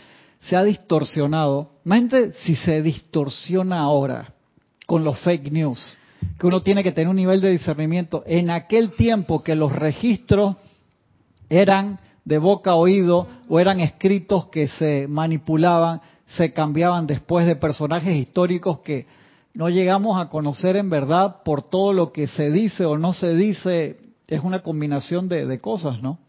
se 0.48 0.56
ha 0.56 0.64
distorsionado. 0.64 1.72
Mente 1.84 2.34
si 2.34 2.56
se 2.56 2.82
distorsiona 2.82 3.80
ahora 3.80 4.34
con 4.86 5.04
los 5.04 5.20
fake 5.20 5.52
news, 5.52 5.98
que 6.40 6.48
uno 6.48 6.62
tiene 6.62 6.84
que 6.84 6.92
tener 6.92 7.10
un 7.10 7.16
nivel 7.16 7.42
de 7.42 7.52
discernimiento. 7.52 8.24
En 8.26 8.50
aquel 8.50 8.94
tiempo 8.94 9.44
que 9.44 9.56
los 9.56 9.72
registros 9.72 10.56
eran 11.50 12.00
de 12.24 12.38
boca 12.38 12.72
a 12.72 12.76
oído 12.76 13.28
o 13.50 13.60
eran 13.60 13.80
escritos 13.80 14.48
que 14.48 14.68
se 14.68 15.08
manipulaban, 15.08 16.02
se 16.26 16.54
cambiaban 16.54 17.08
después 17.08 17.46
de 17.46 17.56
personajes 17.56 18.16
históricos 18.16 18.80
que 18.80 19.06
no 19.54 19.70
llegamos 19.70 20.20
a 20.20 20.30
conocer 20.30 20.76
en 20.76 20.90
verdad 20.90 21.44
por 21.44 21.62
todo 21.62 21.94
lo 21.94 22.12
que 22.12 22.28
se 22.28 22.52
dice 22.52 22.86
o 22.86 22.98
no 22.98 23.14
se 23.14 23.36
dice. 23.36 24.00
Es 24.28 24.44
una 24.44 24.64
combinación 24.64 25.28
de, 25.28 25.46
de 25.46 25.60
cosas, 25.60 26.02
¿no? 26.02 26.20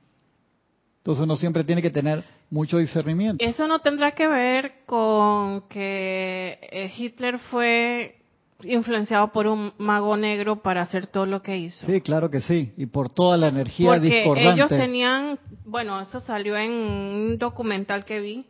Entonces 0.98 1.24
uno 1.24 1.36
siempre 1.36 1.64
tiene 1.64 1.82
que 1.82 1.90
tener 1.90 2.24
mucho 2.50 2.78
discernimiento. 2.78 3.44
Eso 3.44 3.66
no 3.66 3.80
tendrá 3.80 4.12
que 4.12 4.26
ver 4.26 4.84
con 4.86 5.62
que 5.68 6.58
eh, 6.62 6.90
Hitler 6.96 7.38
fue 7.38 8.16
influenciado 8.62 9.32
por 9.32 9.46
un 9.46 9.72
mago 9.78 10.16
negro 10.16 10.62
para 10.62 10.82
hacer 10.82 11.06
todo 11.06 11.26
lo 11.26 11.42
que 11.42 11.56
hizo. 11.58 11.84
Sí, 11.86 12.00
claro 12.00 12.30
que 12.30 12.40
sí, 12.40 12.72
y 12.76 12.86
por 12.86 13.10
toda 13.10 13.36
la 13.36 13.48
energía 13.48 13.90
Porque 13.90 14.08
discordante. 14.08 14.50
ellos 14.50 14.68
tenían, 14.68 15.38
bueno, 15.64 16.00
eso 16.00 16.20
salió 16.20 16.56
en 16.56 16.70
un 16.70 17.38
documental 17.38 18.04
que 18.04 18.20
vi, 18.20 18.46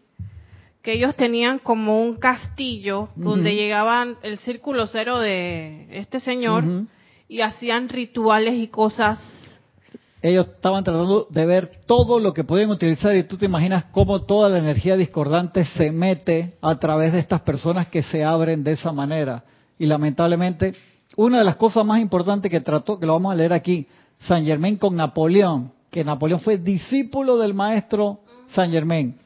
que 0.83 0.93
ellos 0.93 1.17
tenían 1.17 1.59
como 1.59 2.01
un 2.01 2.15
castillo 2.15 3.09
donde 3.17 3.57
llegaban 3.57 4.17
el 4.23 4.39
círculo 4.39 4.87
cero 4.87 5.19
de 5.19 5.89
este 5.91 6.21
señor 6.21 6.63
y 7.29 7.41
hacían 7.41 7.89
rituales 7.89 8.55
y 8.55 8.69
cosas. 8.69 9.19
Ellos 10.27 10.49
estaban 10.57 10.83
tratando 10.83 11.29
de 11.31 11.47
ver 11.47 11.71
todo 11.87 12.19
lo 12.19 12.35
que 12.35 12.43
podían 12.43 12.71
utilizar 12.71 13.15
y 13.15 13.23
tú 13.23 13.37
te 13.37 13.47
imaginas 13.47 13.85
cómo 13.93 14.23
toda 14.23 14.49
la 14.49 14.59
energía 14.59 14.97
discordante 14.97 15.65
se 15.65 15.93
mete 15.93 16.55
a 16.61 16.75
través 16.81 17.13
de 17.13 17.21
estas 17.21 17.43
personas 17.43 17.87
que 17.87 18.03
se 18.03 18.25
abren 18.25 18.65
de 18.65 18.73
esa 18.73 18.91
manera. 18.91 19.45
Y 19.79 19.87
lamentablemente, 19.87 20.75
una 21.17 21.39
de 21.39 21.45
las 21.45 21.55
cosas 21.55 21.87
más 21.87 22.01
importantes 22.01 22.51
que 22.51 22.61
trató, 22.61 22.99
que 22.99 23.07
lo 23.07 23.13
vamos 23.13 23.33
a 23.33 23.37
leer 23.37 23.53
aquí, 23.53 23.87
San 24.19 24.45
Germain 24.45 24.79
con 24.79 24.97
Napoleón, 24.97 25.71
que 25.93 26.03
Napoleón 26.03 26.41
fue 26.41 26.59
discípulo 26.59 27.39
del 27.39 27.55
maestro 27.55 28.19
San 28.49 28.73
Germain. 28.73 29.17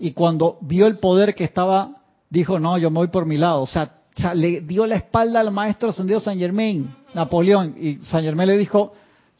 Y 0.00 0.12
cuando 0.12 0.56
vio 0.62 0.86
el 0.86 0.98
poder 1.00 1.34
que 1.34 1.44
estaba, 1.44 1.96
dijo, 2.30 2.58
no, 2.58 2.78
yo 2.78 2.90
me 2.90 3.00
voy 3.00 3.08
por 3.08 3.26
mi 3.26 3.36
lado. 3.36 3.60
O 3.60 3.66
sea, 3.66 3.92
le 4.32 4.62
dio 4.62 4.86
la 4.86 4.96
espalda 4.96 5.40
al 5.40 5.50
maestro 5.50 5.90
ascendido 5.90 6.18
San 6.18 6.38
Germain, 6.38 6.96
Napoleón. 7.12 7.74
Y 7.78 7.96
San 7.96 8.22
Germain 8.22 8.48
le 8.48 8.56
dijo, 8.56 8.94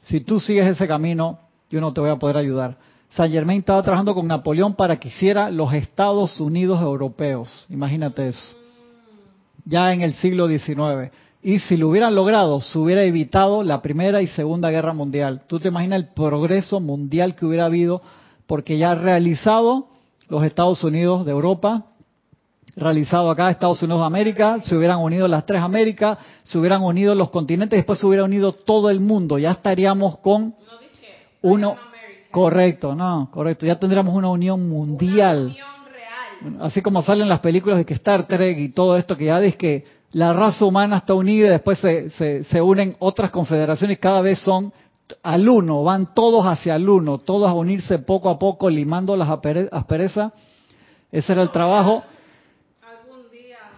si 0.06 0.20
tú 0.20 0.40
sigues 0.40 0.68
ese 0.68 0.86
camino, 0.86 1.38
yo 1.68 1.80
no 1.80 1.92
te 1.92 2.00
voy 2.00 2.10
a 2.10 2.16
poder 2.16 2.36
ayudar. 2.36 2.76
San 3.10 3.30
Germain 3.30 3.60
estaba 3.60 3.82
trabajando 3.82 4.14
con 4.14 4.26
Napoleón 4.26 4.74
para 4.74 4.98
que 4.98 5.08
hiciera 5.08 5.50
los 5.50 5.72
Estados 5.72 6.40
Unidos 6.40 6.80
europeos. 6.80 7.66
Imagínate 7.70 8.28
eso. 8.28 8.56
Ya 9.64 9.92
en 9.92 10.02
el 10.02 10.14
siglo 10.14 10.48
XIX. 10.48 11.12
Y 11.42 11.58
si 11.60 11.76
lo 11.76 11.88
hubieran 11.88 12.14
logrado, 12.14 12.60
se 12.60 12.78
hubiera 12.78 13.04
evitado 13.04 13.62
la 13.62 13.82
Primera 13.82 14.22
y 14.22 14.28
Segunda 14.28 14.70
Guerra 14.70 14.92
Mundial. 14.92 15.42
Tú 15.46 15.58
te 15.58 15.68
imaginas 15.68 16.00
el 16.00 16.08
progreso 16.08 16.80
mundial 16.80 17.34
que 17.34 17.46
hubiera 17.46 17.66
habido, 17.66 18.02
porque 18.46 18.78
ya 18.78 18.94
realizado 18.94 19.88
los 20.28 20.44
Estados 20.44 20.82
Unidos 20.84 21.24
de 21.26 21.32
Europa, 21.32 21.86
realizado 22.76 23.30
acá 23.30 23.50
Estados 23.50 23.82
Unidos 23.82 24.00
de 24.00 24.06
América, 24.06 24.58
se 24.62 24.76
hubieran 24.76 24.98
unido 24.98 25.26
las 25.26 25.46
tres 25.46 25.62
Américas, 25.62 26.18
se 26.42 26.58
hubieran 26.58 26.82
unido 26.82 27.14
los 27.14 27.30
continentes, 27.30 27.78
después 27.78 27.98
se 27.98 28.06
hubiera 28.06 28.24
unido 28.24 28.52
todo 28.52 28.90
el 28.90 29.00
mundo. 29.00 29.38
Ya 29.38 29.52
estaríamos 29.52 30.18
con 30.18 30.54
uno. 31.42 31.76
Correcto, 32.30 32.94
no, 32.94 33.30
correcto. 33.32 33.64
Ya 33.64 33.78
tendríamos 33.78 34.14
una 34.14 34.28
unión 34.28 34.68
mundial. 34.68 35.56
Así 36.60 36.82
como 36.82 37.00
salen 37.00 37.30
las 37.30 37.40
películas 37.40 37.78
de 37.78 37.86
que 37.86 37.94
Star 37.94 38.26
Trek 38.26 38.58
y 38.58 38.68
todo 38.68 38.96
esto, 38.96 39.16
que 39.16 39.24
ya 39.24 39.40
es 39.40 39.56
que 39.56 39.84
la 40.12 40.34
raza 40.34 40.66
humana 40.66 40.98
está 40.98 41.14
unida 41.14 41.46
y 41.46 41.50
después 41.50 41.78
se, 41.78 42.10
se, 42.10 42.44
se 42.44 42.60
unen 42.60 42.94
otras 42.98 43.30
confederaciones, 43.30 43.98
cada 43.98 44.20
vez 44.20 44.38
son 44.40 44.70
al 45.22 45.48
uno, 45.48 45.82
van 45.82 46.12
todos 46.14 46.44
hacia 46.46 46.76
el 46.76 46.88
uno, 46.88 47.18
todos 47.18 47.48
a 47.48 47.54
unirse 47.54 47.98
poco 48.00 48.28
a 48.28 48.38
poco, 48.38 48.68
limando 48.68 49.16
las 49.16 49.30
asperezas. 49.30 50.32
Ese 51.10 51.32
era 51.32 51.42
el 51.42 51.50
trabajo. 51.50 52.02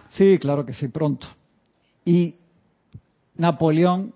Sí, 0.09 0.37
claro 0.39 0.65
que 0.65 0.73
sí, 0.73 0.87
pronto. 0.87 1.27
Y 2.05 2.35
Napoleón 3.35 4.13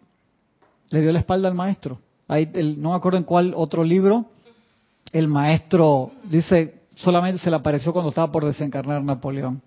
le 0.89 1.01
dio 1.01 1.11
la 1.11 1.19
espalda 1.19 1.47
al 1.47 1.55
maestro. 1.55 1.99
Ahí, 2.27 2.49
el- 2.53 2.81
no 2.81 2.89
me 2.91 2.95
acuerdo 2.95 3.17
en 3.17 3.23
cuál 3.23 3.53
otro 3.55 3.83
libro, 3.83 4.25
el 5.11 5.27
maestro 5.27 6.11
dice, 6.29 6.81
solamente 6.95 7.39
se 7.39 7.49
le 7.49 7.55
apareció 7.55 7.93
cuando 7.93 8.09
estaba 8.09 8.31
por 8.31 8.45
desencarnar 8.45 9.03
Napoleón. 9.03 9.61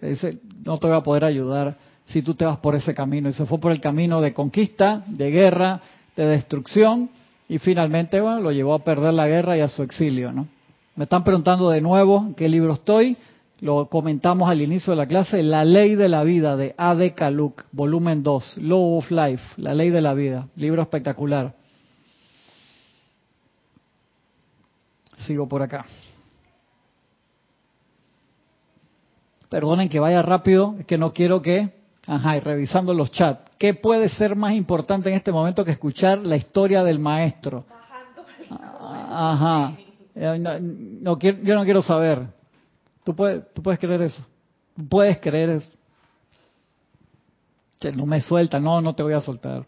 Le 0.00 0.10
dice, 0.10 0.38
no 0.64 0.78
te 0.78 0.86
voy 0.86 0.96
a 0.96 1.02
poder 1.02 1.24
ayudar 1.24 1.76
si 2.06 2.22
tú 2.22 2.34
te 2.34 2.44
vas 2.44 2.58
por 2.58 2.74
ese 2.74 2.94
camino. 2.94 3.28
Y 3.28 3.32
se 3.32 3.44
fue 3.46 3.58
por 3.58 3.72
el 3.72 3.80
camino 3.80 4.20
de 4.20 4.32
conquista, 4.32 5.04
de 5.06 5.30
guerra, 5.30 5.80
de 6.16 6.24
destrucción, 6.26 7.10
y 7.48 7.58
finalmente 7.58 8.18
lo 8.18 8.50
llevó 8.52 8.74
a 8.74 8.84
perder 8.84 9.12
la 9.12 9.26
guerra 9.26 9.56
y 9.56 9.60
a 9.60 9.68
su 9.68 9.82
exilio. 9.82 10.32
¿no? 10.32 10.48
Me 10.96 11.04
están 11.04 11.24
preguntando 11.24 11.68
de 11.70 11.80
nuevo 11.80 12.18
en 12.28 12.34
qué 12.34 12.48
libro 12.48 12.72
estoy. 12.74 13.16
Lo 13.60 13.88
comentamos 13.90 14.48
al 14.48 14.62
inicio 14.62 14.92
de 14.92 14.96
la 14.96 15.06
clase, 15.06 15.42
La 15.42 15.64
Ley 15.64 15.94
de 15.94 16.08
la 16.08 16.22
Vida 16.24 16.56
de 16.56 16.74
A.D. 16.78 17.12
Kaluk, 17.14 17.64
volumen 17.72 18.22
2, 18.22 18.58
Law 18.62 18.96
of 18.98 19.10
Life, 19.10 19.42
La 19.58 19.74
Ley 19.74 19.90
de 19.90 20.00
la 20.00 20.14
Vida, 20.14 20.48
libro 20.56 20.80
espectacular. 20.80 21.54
Sigo 25.18 25.46
por 25.46 25.60
acá. 25.60 25.84
Perdonen 29.50 29.88
que 29.88 30.00
vaya 30.00 30.22
rápido, 30.22 30.76
es 30.78 30.86
que 30.86 30.96
no 30.96 31.12
quiero 31.12 31.42
que... 31.42 31.78
Ajá, 32.06 32.38
y 32.38 32.40
revisando 32.40 32.94
los 32.94 33.12
chats. 33.12 33.50
¿Qué 33.58 33.74
puede 33.74 34.08
ser 34.08 34.34
más 34.34 34.54
importante 34.54 35.10
en 35.10 35.16
este 35.16 35.32
momento 35.32 35.64
que 35.64 35.72
escuchar 35.72 36.18
la 36.20 36.36
historia 36.36 36.82
del 36.82 36.98
maestro? 36.98 37.66
Ajá. 38.50 39.74
Eh, 40.14 40.38
No, 40.40 40.50
no 40.60 41.18
quiero- 41.18 41.38
yo 41.42 41.54
no 41.54 41.64
quiero 41.64 41.82
saber. 41.82 42.39
¿Tú 43.10 43.16
puedes, 43.62 43.78
creer 43.80 44.02
eso. 44.02 44.24
Puedes 44.88 45.18
creer 45.18 45.50
eso. 45.50 45.70
Che, 47.80 47.90
no 47.90 48.06
me 48.06 48.20
suelta, 48.20 48.60
no, 48.60 48.80
no 48.80 48.94
te 48.94 49.02
voy 49.02 49.14
a 49.14 49.20
soltar. 49.20 49.66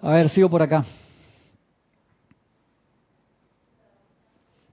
A 0.00 0.12
ver, 0.12 0.30
sigo 0.30 0.48
por 0.48 0.62
acá. 0.62 0.84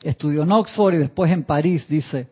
Estudió 0.02 0.44
en 0.44 0.52
Oxford 0.54 0.94
y 0.94 0.98
después 1.00 1.30
en 1.32 1.44
París, 1.44 1.86
dice. 1.90 2.30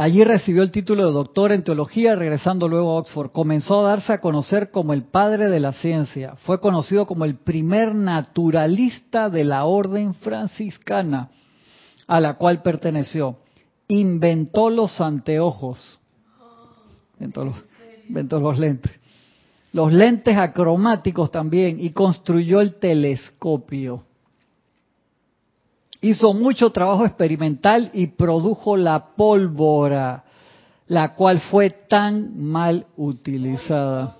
Allí 0.00 0.24
recibió 0.24 0.62
el 0.62 0.70
título 0.70 1.04
de 1.04 1.12
doctor 1.12 1.52
en 1.52 1.62
teología, 1.62 2.16
regresando 2.16 2.68
luego 2.68 2.92
a 2.92 3.00
Oxford. 3.00 3.32
Comenzó 3.32 3.80
a 3.80 3.90
darse 3.90 4.14
a 4.14 4.20
conocer 4.22 4.70
como 4.70 4.94
el 4.94 5.02
padre 5.02 5.50
de 5.50 5.60
la 5.60 5.74
ciencia. 5.74 6.36
Fue 6.36 6.58
conocido 6.58 7.04
como 7.04 7.26
el 7.26 7.34
primer 7.34 7.94
naturalista 7.94 9.28
de 9.28 9.44
la 9.44 9.66
orden 9.66 10.14
franciscana 10.14 11.28
a 12.06 12.18
la 12.18 12.38
cual 12.38 12.62
perteneció. 12.62 13.40
Inventó 13.88 14.70
los 14.70 15.02
anteojos. 15.02 15.98
Inventó 17.18 17.44
los, 18.40 18.58
lentes. 18.58 18.98
Los 19.74 19.92
lentes 19.92 20.34
acromáticos 20.34 21.30
también 21.30 21.76
y 21.78 21.90
construyó 21.90 22.62
el 22.62 22.76
telescopio. 22.76 24.04
Hizo 26.00 26.32
mucho 26.32 26.70
trabajo 26.70 27.04
experimental 27.04 27.90
y 27.92 28.08
produjo 28.08 28.76
la 28.76 29.14
pólvora, 29.16 30.24
la 30.86 31.14
cual 31.14 31.40
fue 31.40 31.70
tan 31.70 32.38
mal 32.42 32.86
utilizada. 32.96 34.16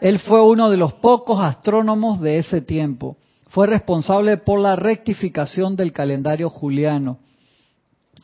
Él 0.00 0.18
fue 0.20 0.44
uno 0.44 0.70
de 0.70 0.76
los 0.76 0.94
pocos 0.94 1.40
astrónomos 1.40 2.20
de 2.20 2.38
ese 2.38 2.60
tiempo. 2.60 3.16
Fue 3.48 3.66
responsable 3.66 4.36
por 4.36 4.60
la 4.60 4.76
rectificación 4.76 5.74
del 5.74 5.92
calendario 5.92 6.50
juliano. 6.50 7.18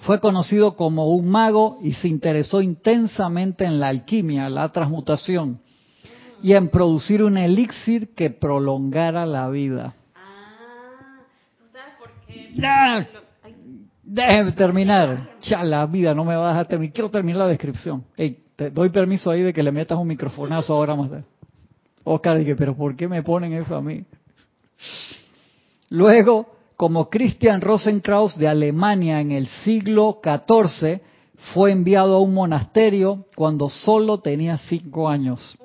Fue 0.01 0.21
conocido 0.21 0.77
como 0.77 1.09
un 1.09 1.29
mago 1.29 1.79
y 1.83 1.93
se 1.93 2.09
interesó 2.09 2.61
intensamente 2.61 3.65
en 3.65 3.81
la 3.81 3.89
alquimia, 3.89 4.49
la 4.49 4.71
transmutación 4.71 5.61
y 6.43 6.53
en 6.53 6.69
producir 6.69 7.23
un 7.23 7.39
elixir 7.39 8.15
que 8.15 8.29
prolongara 8.31 9.25
la 9.25 9.49
vida. 9.49 9.95
Ah, 10.15 11.21
¿tú 11.59 11.65
sabes 11.73 11.95
por 11.99 12.11
qué? 12.24 12.24
Déjeme 14.03 14.53
terminar. 14.53 15.31
Ya 15.43 15.65
la 15.65 15.87
vida 15.87 16.15
no 16.15 16.25
me 16.25 16.37
va 16.37 16.47
a 16.47 16.49
dejar 16.51 16.69
terminar. 16.69 16.93
Quiero 16.93 17.11
terminar 17.11 17.41
la 17.41 17.49
descripción. 17.49 18.05
Ey, 18.17 18.39
te 18.57 18.71
doy 18.71 18.91
permiso 18.91 19.31
ahí 19.31 19.43
de 19.43 19.53
que 19.53 19.63
le 19.63 19.73
metas 19.73 19.99
un 19.99 20.07
microfonazo 20.07 20.75
ahora 20.75 20.95
más. 20.95 21.11
Oscar 22.05 22.39
dije, 22.39 22.55
pero 22.55 22.77
¿por 22.77 22.95
qué 22.95 23.09
me 23.09 23.23
ponen 23.23 23.53
eso 23.55 23.75
a 23.75 23.81
mí? 23.81 24.05
Luego, 25.89 26.47
como 26.77 27.09
Christian 27.09 27.61
Rosenkraus 27.61 28.37
de 28.37 28.49
Alemania 28.49 29.21
en 29.21 29.33
el 29.33 29.47
siglo 29.47 30.21
XIV, 30.23 31.01
fue 31.53 31.73
enviado 31.73 32.17
a 32.17 32.21
un 32.21 32.35
monasterio 32.35 33.27
cuando 33.35 33.69
solo 33.69 34.19
tenía 34.19 34.59
cinco 34.59 35.09
años. 35.09 35.57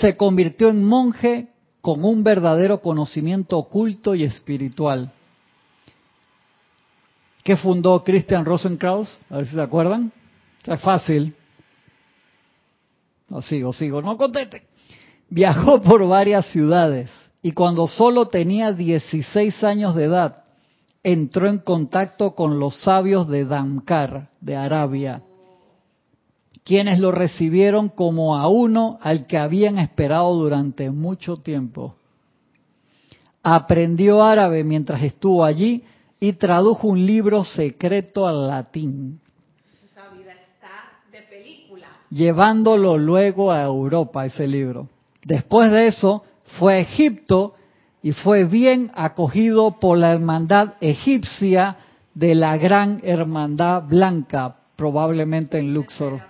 Se 0.00 0.16
convirtió 0.16 0.68
en 0.68 0.84
monje 0.84 1.48
con 1.80 2.04
un 2.04 2.22
verdadero 2.22 2.80
conocimiento 2.80 3.58
oculto 3.58 4.14
y 4.14 4.24
espiritual. 4.24 5.12
¿Qué 7.48 7.56
fundó 7.56 8.04
Christian 8.04 8.44
Rosenkraus? 8.44 9.18
A 9.30 9.38
ver 9.38 9.46
si 9.46 9.54
se 9.54 9.62
acuerdan. 9.62 10.12
Es 10.66 10.78
fácil. 10.82 11.34
No, 13.30 13.40
sigo, 13.40 13.72
sigo, 13.72 14.02
no 14.02 14.18
conteste. 14.18 14.64
Viajó 15.30 15.80
por 15.80 16.06
varias 16.06 16.44
ciudades 16.52 17.10
y 17.40 17.52
cuando 17.52 17.86
solo 17.86 18.26
tenía 18.26 18.74
16 18.74 19.64
años 19.64 19.94
de 19.94 20.04
edad, 20.04 20.44
entró 21.02 21.46
en 21.48 21.56
contacto 21.56 22.34
con 22.34 22.58
los 22.58 22.82
sabios 22.82 23.28
de 23.28 23.46
Damkar, 23.46 24.28
de 24.42 24.54
Arabia, 24.54 25.22
quienes 26.64 26.98
lo 26.98 27.12
recibieron 27.12 27.88
como 27.88 28.36
a 28.36 28.46
uno 28.48 28.98
al 29.00 29.26
que 29.26 29.38
habían 29.38 29.78
esperado 29.78 30.34
durante 30.34 30.90
mucho 30.90 31.38
tiempo. 31.38 31.94
Aprendió 33.42 34.22
árabe 34.22 34.64
mientras 34.64 35.02
estuvo 35.02 35.46
allí 35.46 35.82
y 36.20 36.32
tradujo 36.34 36.88
un 36.88 37.06
libro 37.06 37.44
secreto 37.44 38.26
al 38.26 38.48
latín. 38.48 39.20
Esa 39.84 40.08
vida 40.08 40.32
está 40.32 41.00
de 41.12 41.22
película. 41.22 41.86
Llevándolo 42.10 42.98
luego 42.98 43.52
a 43.52 43.62
Europa, 43.62 44.26
ese 44.26 44.46
libro. 44.46 44.88
Después 45.24 45.70
de 45.70 45.88
eso, 45.88 46.24
fue 46.58 46.74
a 46.74 46.78
Egipto 46.80 47.54
y 48.02 48.12
fue 48.12 48.44
bien 48.44 48.90
acogido 48.94 49.78
por 49.78 49.98
la 49.98 50.12
hermandad 50.12 50.74
egipcia 50.80 51.76
de 52.14 52.34
la 52.34 52.56
Gran 52.56 53.00
Hermandad 53.02 53.84
Blanca, 53.84 54.56
probablemente 54.76 55.58
en 55.58 55.74
Luxor, 55.74 56.20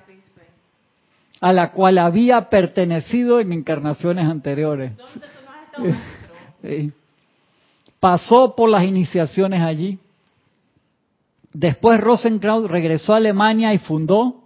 a 1.41 1.53
la 1.53 1.73
cual 1.73 1.99
había 1.99 2.51
pertenecido 2.51 3.41
en 3.41 3.53
encarnaciones 3.53 4.27
anteriores. 4.27 4.97
¿Dónde 4.97 5.13
tú 5.15 5.21
no 5.45 5.53
has 5.53 5.63
estado, 5.63 5.85
maestro? 5.85 6.19
Sí. 6.61 6.93
Pasó 8.01 8.55
por 8.55 8.69
las 8.71 8.85
iniciaciones 8.85 9.61
allí. 9.63 9.99
Después 11.53 12.01
Rosenkraut 12.01 12.71
regresó 12.71 13.15
a 13.15 13.17
Alemania 13.17 13.73
y 13.75 13.79
fundó. 13.79 14.43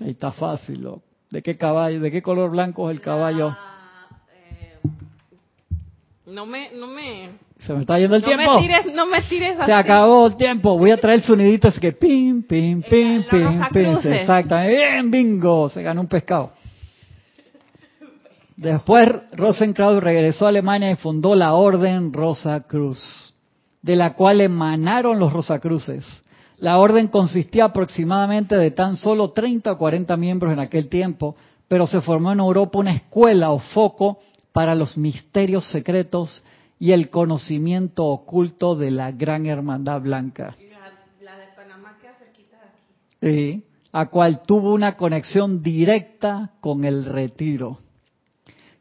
Ahí 0.00 0.10
está 0.10 0.32
fácil. 0.32 0.82
loco. 0.82 1.02
¿De 1.30 1.42
qué 1.42 1.56
caballo? 1.56 2.00
¿De 2.00 2.10
qué 2.10 2.22
color 2.22 2.50
blanco 2.50 2.88
es 2.90 2.96
el 2.96 3.00
caballo? 3.00 3.48
La, 3.48 3.58
eh, 4.34 4.78
no 6.26 6.46
me, 6.46 6.70
no 6.72 6.86
me, 6.86 7.30
Se 7.66 7.72
me 7.72 7.80
está 7.80 7.98
yendo 7.98 8.16
el 8.16 8.22
no 8.22 8.28
tiempo. 8.28 8.54
me 8.54 8.60
tires, 8.60 8.94
no 8.94 9.06
me 9.06 9.22
tires 9.22 9.56
Se 9.56 9.62
así. 9.62 9.72
acabó 9.72 10.26
el 10.26 10.36
tiempo. 10.36 10.76
Voy 10.76 10.90
a 10.90 10.96
traer 10.98 11.18
el 11.20 11.24
sonidito 11.24 11.68
así 11.68 11.80
que 11.80 11.92
pim, 11.92 12.42
pim, 12.42 12.82
pim, 12.82 13.24
pim, 13.30 13.60
pim. 13.72 13.96
Exactamente. 14.12 14.76
Bien, 14.76 15.10
bingo. 15.10 15.70
Se 15.70 15.82
ganó 15.82 16.02
un 16.02 16.06
pescado. 16.08 16.52
Después 18.56 19.08
Rosenkraut 19.32 20.02
regresó 20.02 20.46
a 20.46 20.50
Alemania 20.50 20.90
y 20.90 20.96
fundó 20.96 21.34
la 21.34 21.54
Orden 21.54 22.12
Rosa 22.12 22.60
Cruz, 22.60 23.34
de 23.82 23.96
la 23.96 24.14
cual 24.14 24.40
emanaron 24.40 25.18
los 25.18 25.32
Rosacruces. 25.32 26.22
La 26.58 26.78
orden 26.78 27.08
consistía 27.08 27.64
aproximadamente 27.64 28.56
de 28.56 28.70
tan 28.70 28.96
solo 28.96 29.32
30 29.32 29.72
o 29.72 29.78
40 29.78 30.16
miembros 30.16 30.52
en 30.52 30.60
aquel 30.60 30.88
tiempo, 30.88 31.34
pero 31.66 31.86
se 31.86 32.00
formó 32.00 32.30
en 32.30 32.38
Europa 32.38 32.78
una 32.78 32.94
escuela 32.94 33.50
o 33.50 33.58
foco 33.58 34.20
para 34.52 34.76
los 34.76 34.96
misterios 34.96 35.68
secretos 35.70 36.44
y 36.78 36.92
el 36.92 37.10
conocimiento 37.10 38.04
oculto 38.04 38.76
de 38.76 38.92
la 38.92 39.10
Gran 39.10 39.46
Hermandad 39.46 40.00
Blanca. 40.00 40.54
La, 41.20 41.32
la 41.32 41.38
de 41.38 41.46
Panamá 41.56 41.98
queda 42.00 42.14
cerquita 42.18 42.56
de 43.20 43.34
aquí. 43.34 43.60
Sí, 43.60 43.64
a 43.90 44.06
cual 44.10 44.42
tuvo 44.42 44.72
una 44.72 44.96
conexión 44.96 45.60
directa 45.60 46.52
con 46.60 46.84
el 46.84 47.04
retiro. 47.04 47.80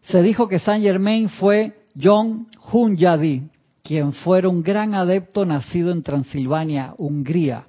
Se 0.03 0.21
dijo 0.21 0.47
que 0.47 0.59
Saint 0.59 0.83
Germain 0.83 1.29
fue 1.29 1.83
John 2.01 2.47
Hunyadi, 2.71 3.43
quien 3.81 4.13
fuera 4.13 4.49
un 4.49 4.63
gran 4.63 4.95
adepto 4.95 5.45
nacido 5.45 5.91
en 5.91 6.03
Transilvania, 6.03 6.93
Hungría, 6.97 7.65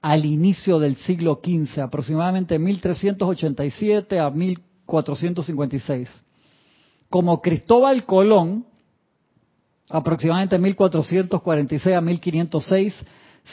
al 0.00 0.24
inicio 0.24 0.78
del 0.78 0.96
siglo 0.96 1.40
XV, 1.42 1.80
aproximadamente 1.82 2.58
1387 2.58 4.20
a 4.20 4.30
1456. 4.30 6.22
Como 7.10 7.40
Cristóbal 7.40 8.04
Colón, 8.04 8.66
aproximadamente 9.90 10.58
1446 10.58 11.96
a 11.96 12.00
1506, 12.00 13.04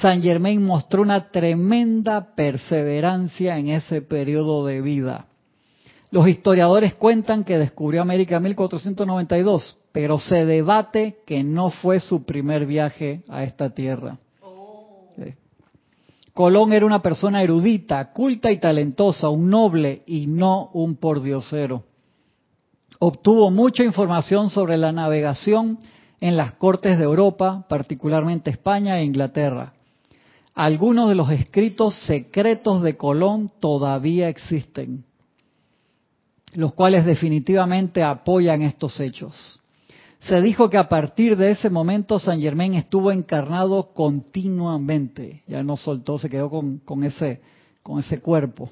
Saint 0.02 0.24
Germain 0.24 0.64
mostró 0.64 1.02
una 1.02 1.30
tremenda 1.30 2.36
perseverancia 2.36 3.58
en 3.58 3.70
ese 3.70 4.02
periodo 4.02 4.66
de 4.66 4.82
vida. 4.82 5.28
Los 6.14 6.28
historiadores 6.28 6.94
cuentan 6.94 7.44
que 7.44 7.58
descubrió 7.58 8.04
América 8.04 8.38
en 8.38 8.44
1492, 8.44 9.80
pero 9.92 10.20
se 10.20 10.46
debate 10.46 11.18
que 11.26 11.44
no 11.44 11.72
fue 11.72 12.00
su 12.00 12.24
primer 12.24 12.68
viaje 12.68 13.24
a 13.30 13.44
esta 13.44 13.72
tierra. 13.72 14.20
Sí. 15.16 15.34
Colón 16.32 16.72
era 16.72 16.86
una 16.86 17.02
persona 17.02 17.42
erudita, 17.42 18.14
culta 18.14 18.52
y 18.52 18.58
talentosa, 18.58 19.30
un 19.30 19.50
noble 19.50 20.04
y 20.06 20.28
no 20.28 20.70
un 20.74 20.98
pordiosero. 20.98 21.84
Obtuvo 23.00 23.50
mucha 23.50 23.84
información 23.84 24.52
sobre 24.52 24.78
la 24.78 24.92
navegación 24.92 25.80
en 26.22 26.38
las 26.38 26.54
cortes 26.54 27.00
de 27.00 27.06
Europa, 27.06 27.66
particularmente 27.68 28.52
España 28.52 29.00
e 29.00 29.04
Inglaterra. 29.04 29.74
Algunos 30.54 31.10
de 31.10 31.16
los 31.16 31.32
escritos 31.32 31.96
secretos 32.06 32.84
de 32.84 32.98
Colón 32.98 33.52
todavía 33.60 34.30
existen, 34.30 35.06
los 36.56 36.74
cuales 36.74 37.06
definitivamente 37.06 38.04
apoyan 38.04 38.62
estos 38.62 39.00
hechos. 39.00 39.60
Se 40.22 40.42
dijo 40.42 40.70
que 40.70 40.78
a 40.78 40.88
partir 40.88 41.36
de 41.36 41.52
ese 41.52 41.70
momento 41.70 42.18
San 42.18 42.40
Germain 42.40 42.76
estuvo 42.76 43.12
encarnado 43.12 43.92
continuamente, 43.94 45.44
ya 45.48 45.64
no 45.64 45.76
soltó, 45.76 46.18
se 46.18 46.30
quedó 46.30 46.50
con, 46.50 46.78
con 46.80 47.04
ese, 47.04 47.42
con 47.82 48.00
ese 48.00 48.22
cuerpo. 48.22 48.70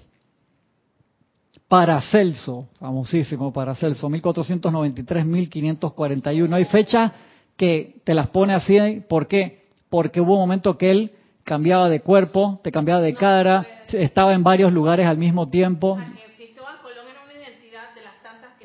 Paracelso, 1.67 2.69
famosísimo 2.79 3.51
Paracelso, 3.51 4.09
1493-1541. 4.09 6.53
Hay 6.53 6.65
fechas 6.65 7.11
que 7.57 7.95
te 8.03 8.13
las 8.13 8.27
pone 8.27 8.53
así, 8.53 9.03
¿por 9.07 9.27
qué? 9.27 9.61
Porque 9.89 10.21
hubo 10.21 10.33
un 10.33 10.39
momento 10.39 10.77
que 10.77 10.91
él 10.91 11.11
cambiaba 11.43 11.89
de 11.89 11.99
cuerpo, 11.99 12.59
te 12.63 12.71
cambiaba 12.71 13.01
de 13.01 13.13
cara, 13.13 13.65
estaba 13.91 14.33
en 14.33 14.43
varios 14.43 14.71
lugares 14.71 15.05
al 15.05 15.17
mismo 15.17 15.47
tiempo. 15.47 15.91
O 15.91 15.97
sea, 15.97 16.13
que 16.13 16.35
Cristóbal 16.35 16.81
Colón 16.81 17.05
era 17.09 17.23
una 17.23 17.33
identidad 17.33 17.93
de 17.93 18.01
las 18.01 18.21
tantas 18.23 18.57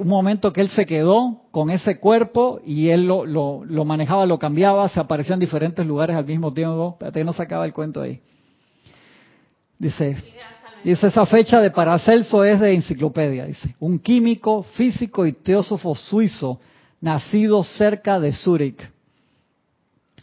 un 0.00 0.08
momento 0.08 0.52
que 0.52 0.60
él 0.60 0.68
se 0.68 0.86
quedó 0.86 1.42
con 1.50 1.70
ese 1.70 1.98
cuerpo 1.98 2.60
y 2.64 2.88
él 2.88 3.06
lo, 3.06 3.24
lo, 3.26 3.84
manejaba, 3.84 4.26
lo 4.26 4.38
cambiaba, 4.38 4.88
se 4.88 5.00
aparecía 5.00 5.34
en 5.34 5.40
diferentes 5.40 5.86
lugares 5.86 6.16
al 6.16 6.24
mismo 6.24 6.52
tiempo. 6.52 6.92
Espérate, 6.92 7.24
no 7.24 7.32
se 7.32 7.42
acaba 7.42 7.64
el 7.64 7.72
cuento 7.72 8.00
ahí. 8.00 8.20
Dice, 9.78 10.16
dice 10.82 11.08
esa 11.08 11.26
fecha 11.26 11.60
de 11.60 11.70
Paracelso 11.70 12.44
es 12.44 12.60
de 12.60 12.74
enciclopedia, 12.74 13.46
dice. 13.46 13.74
Un 13.80 13.98
químico, 13.98 14.62
físico 14.62 15.26
y 15.26 15.32
teósofo 15.32 15.94
suizo, 15.94 16.60
nacido 17.00 17.62
cerca 17.64 18.18
de 18.20 18.32
Zúrich. 18.32 18.90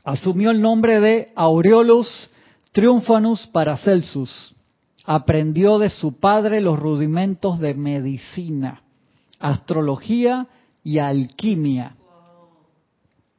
Asumió 0.04 0.52
el 0.52 0.62
nombre 0.62 1.00
de 1.00 1.32
Aureolus 1.36 2.30
Triumphanus 2.72 3.48
Paracelsus. 3.48 4.56
Aprendió 5.06 5.80
de 5.80 5.90
su 5.90 6.20
padre 6.20 6.62
los 6.62 6.80
rudimentos 6.80 7.60
de 7.60 7.74
medicina, 7.74 8.82
astrología 9.40 10.48
y 10.84 11.00
alquimia. 11.00 11.96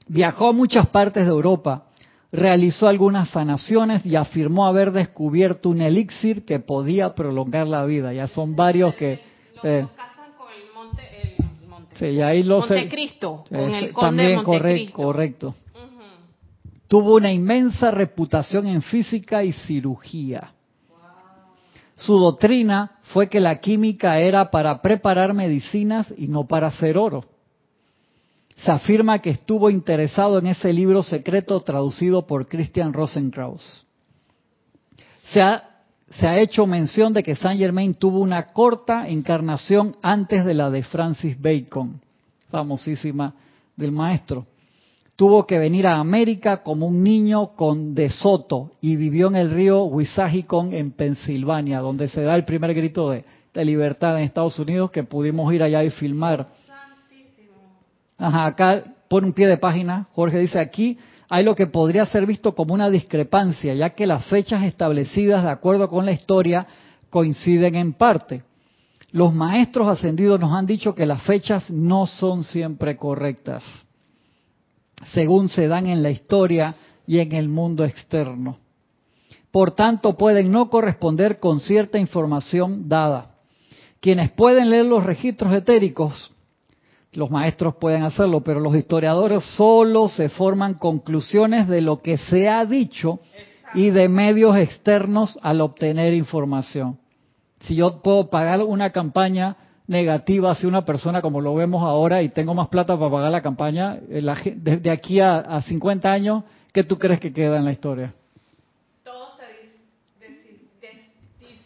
Viajó 0.09 0.49
a 0.49 0.53
muchas 0.53 0.89
partes 0.89 1.25
de 1.25 1.31
Europa, 1.31 1.85
realizó 2.33 2.89
algunas 2.89 3.31
sanaciones 3.31 4.05
y 4.05 4.17
afirmó 4.17 4.67
haber 4.67 4.91
descubierto 4.91 5.69
un 5.69 5.81
elixir 5.81 6.45
que 6.45 6.59
podía 6.59 7.15
prolongar 7.15 7.67
la 7.69 7.85
vida. 7.85 8.13
Ya 8.13 8.27
son 8.27 8.57
varios 8.57 8.95
que... 8.97 9.21
Eh, 9.63 9.83
lo 9.83 9.95
casan 9.95 10.33
con 10.37 10.49
el 10.53 10.75
monte, 10.75 11.37
el 11.63 11.69
monte. 11.69 11.97
sí, 11.97 12.07
y 12.07 12.21
ahí 12.21 12.43
lo 12.43 12.59
Montecristo, 12.59 13.45
con 13.49 13.59
es- 13.71 13.83
el 13.85 13.93
conde 13.93 14.35
también 14.35 14.87
de 14.87 14.91
correcto. 14.91 15.55
Tuvo 16.89 17.15
una 17.15 17.33
inmensa 17.33 17.91
reputación 17.91 18.67
en 18.67 18.83
física 18.83 19.45
y 19.45 19.53
cirugía. 19.53 20.53
Su 21.97 22.19
doctrina 22.19 22.99
fue 23.03 23.29
que 23.29 23.41
la 23.41 23.61
química 23.61 24.19
era 24.19 24.51
para 24.51 24.81
preparar 24.81 25.35
medicinas 25.35 26.13
y 26.17 26.29
no 26.29 26.47
para 26.47 26.69
hacer 26.69 26.97
oro. 26.97 27.25
Se 28.57 28.71
afirma 28.71 29.19
que 29.19 29.31
estuvo 29.31 29.71
interesado 29.71 30.39
en 30.39 30.47
ese 30.47 30.73
libro 30.73 31.03
secreto 31.03 31.61
traducido 31.61 32.27
por 32.27 32.49
Christian 32.49 32.93
Rosenkraus. 32.93 33.85
Se 35.31 35.41
ha, 35.41 35.65
se 36.11 36.27
ha 36.27 36.39
hecho 36.39 36.67
mención 36.67 37.13
de 37.13 37.23
que 37.23 37.35
Saint 37.35 37.61
Germain 37.61 37.95
tuvo 37.95 38.21
una 38.21 38.53
corta 38.53 39.09
encarnación 39.09 39.97
antes 40.03 40.45
de 40.45 40.55
la 40.55 40.71
de 40.71 40.83
Francis 40.83 41.41
Bacon, 41.41 42.01
famosísima 42.51 43.35
del 43.77 43.93
maestro 43.93 44.47
tuvo 45.17 45.47
que 45.47 45.59
venir 45.59 45.87
a 45.87 45.99
América 45.99 46.63
como 46.63 46.87
un 46.87 47.03
niño 47.03 47.49
con 47.55 47.95
De 47.95 48.11
Soto 48.11 48.73
y 48.81 48.97
vivió 48.97 49.29
en 49.29 49.37
el 49.37 49.51
río 49.51 49.85
Wissahickon 49.85 50.73
en 50.73 50.93
Pensilvania, 50.93 51.81
donde 51.81 52.09
se 52.09 52.23
da 52.23 52.35
el 52.35 52.45
primer 52.45 52.75
grito 52.75 53.11
de, 53.11 53.25
de 53.53 53.65
libertad 53.65 54.19
en 54.19 54.25
Estados 54.25 54.59
Unidos 54.59 54.91
que 54.91 55.05
pudimos 55.05 55.53
ir 55.53 55.63
allá 55.63 55.85
y 55.85 55.91
filmar. 55.91 56.49
Ajá, 58.19 58.47
acá 58.47 58.85
pone 59.09 59.27
un 59.27 59.33
pie 59.33 59.47
de 59.47 59.59
página, 59.59 60.07
Jorge 60.13 60.39
dice 60.39 60.59
aquí 60.59 60.99
hay 61.29 61.45
lo 61.45 61.55
que 61.55 61.67
podría 61.67 62.05
ser 62.05 62.27
visto 62.27 62.55
como 62.55 62.75
una 62.75 62.91
discrepancia, 62.91 63.73
ya 63.73 63.91
que 63.91 64.07
las 64.07 64.27
fechas 64.27 64.65
establecidas 64.65 65.43
de 65.43 65.49
acuerdo 65.49 65.89
con 65.89 66.05
la 66.05 66.13
historia 66.13 66.67
coinciden 67.09 67.75
en 67.75 67.95
parte. 67.95 68.43
Los 69.13 69.33
maestros 69.33 69.89
ascendidos 69.89 70.39
nos 70.39 70.53
han 70.53 70.67
dicho 70.67 70.95
que 70.95 71.07
las 71.07 71.23
fechas 71.23 71.71
no 71.71 72.05
son 72.05 72.45
siempre 72.45 72.99
correctas, 72.99 73.63
según 75.07 75.49
se 75.49 75.69
dan 75.69 75.87
en 75.87 76.03
la 76.03 76.11
historia 76.11 76.77
y 77.07 77.19
en 77.19 77.33
el 77.33 77.49
mundo 77.49 77.85
externo. 77.85 78.59
Por 79.51 79.73
tanto, 79.73 80.17
pueden 80.17 80.51
no 80.51 80.71
corresponder 80.71 81.39
con 81.39 81.61
cierta 81.61 81.99
información 81.99 82.89
dada. 82.89 83.35
Quienes 84.01 84.31
pueden 84.33 84.71
leer 84.71 84.87
los 84.87 85.05
registros 85.05 85.53
etéricos, 85.53 86.33
los 87.13 87.31
maestros 87.31 87.77
pueden 87.77 88.03
hacerlo, 88.03 88.41
pero 88.41 88.59
los 88.59 88.75
historiadores 88.75 89.45
solo 89.45 90.09
se 90.09 90.31
forman 90.31 90.75
conclusiones 90.75 91.69
de 91.69 91.83
lo 91.83 92.01
que 92.01 92.17
se 92.17 92.49
ha 92.49 92.65
dicho 92.65 93.21
y 93.75 93.91
de 93.91 94.09
medios 94.09 94.57
externos 94.57 95.39
al 95.43 95.61
obtener 95.61 96.15
información. 96.15 96.99
Si 97.61 97.75
yo 97.77 98.03
puedo 98.03 98.31
pagar 98.31 98.63
una 98.63 98.91
campaña 98.91 99.57
negativa 99.87 100.51
hacia 100.51 100.69
una 100.69 100.85
persona 100.85 101.21
como 101.21 101.41
lo 101.41 101.55
vemos 101.55 101.83
ahora 101.83 102.23
y 102.23 102.29
tengo 102.29 102.55
más 102.55 102.69
plata 102.69 102.97
para 102.99 103.11
pagar 103.11 103.33
la 103.33 103.43
campaña, 103.43 103.99
desde 104.01 104.89
eh, 104.89 104.93
aquí 104.93 105.21
a, 105.21 105.39
a 105.39 105.63
50 105.63 106.11
años, 106.11 106.45
¿qué 106.73 106.85
tú 106.85 106.99
crees 106.99 107.21
que 107.21 107.33
queda 107.33 107.59
en 107.59 107.65
la 107.65 107.73
historia? 107.73 108.13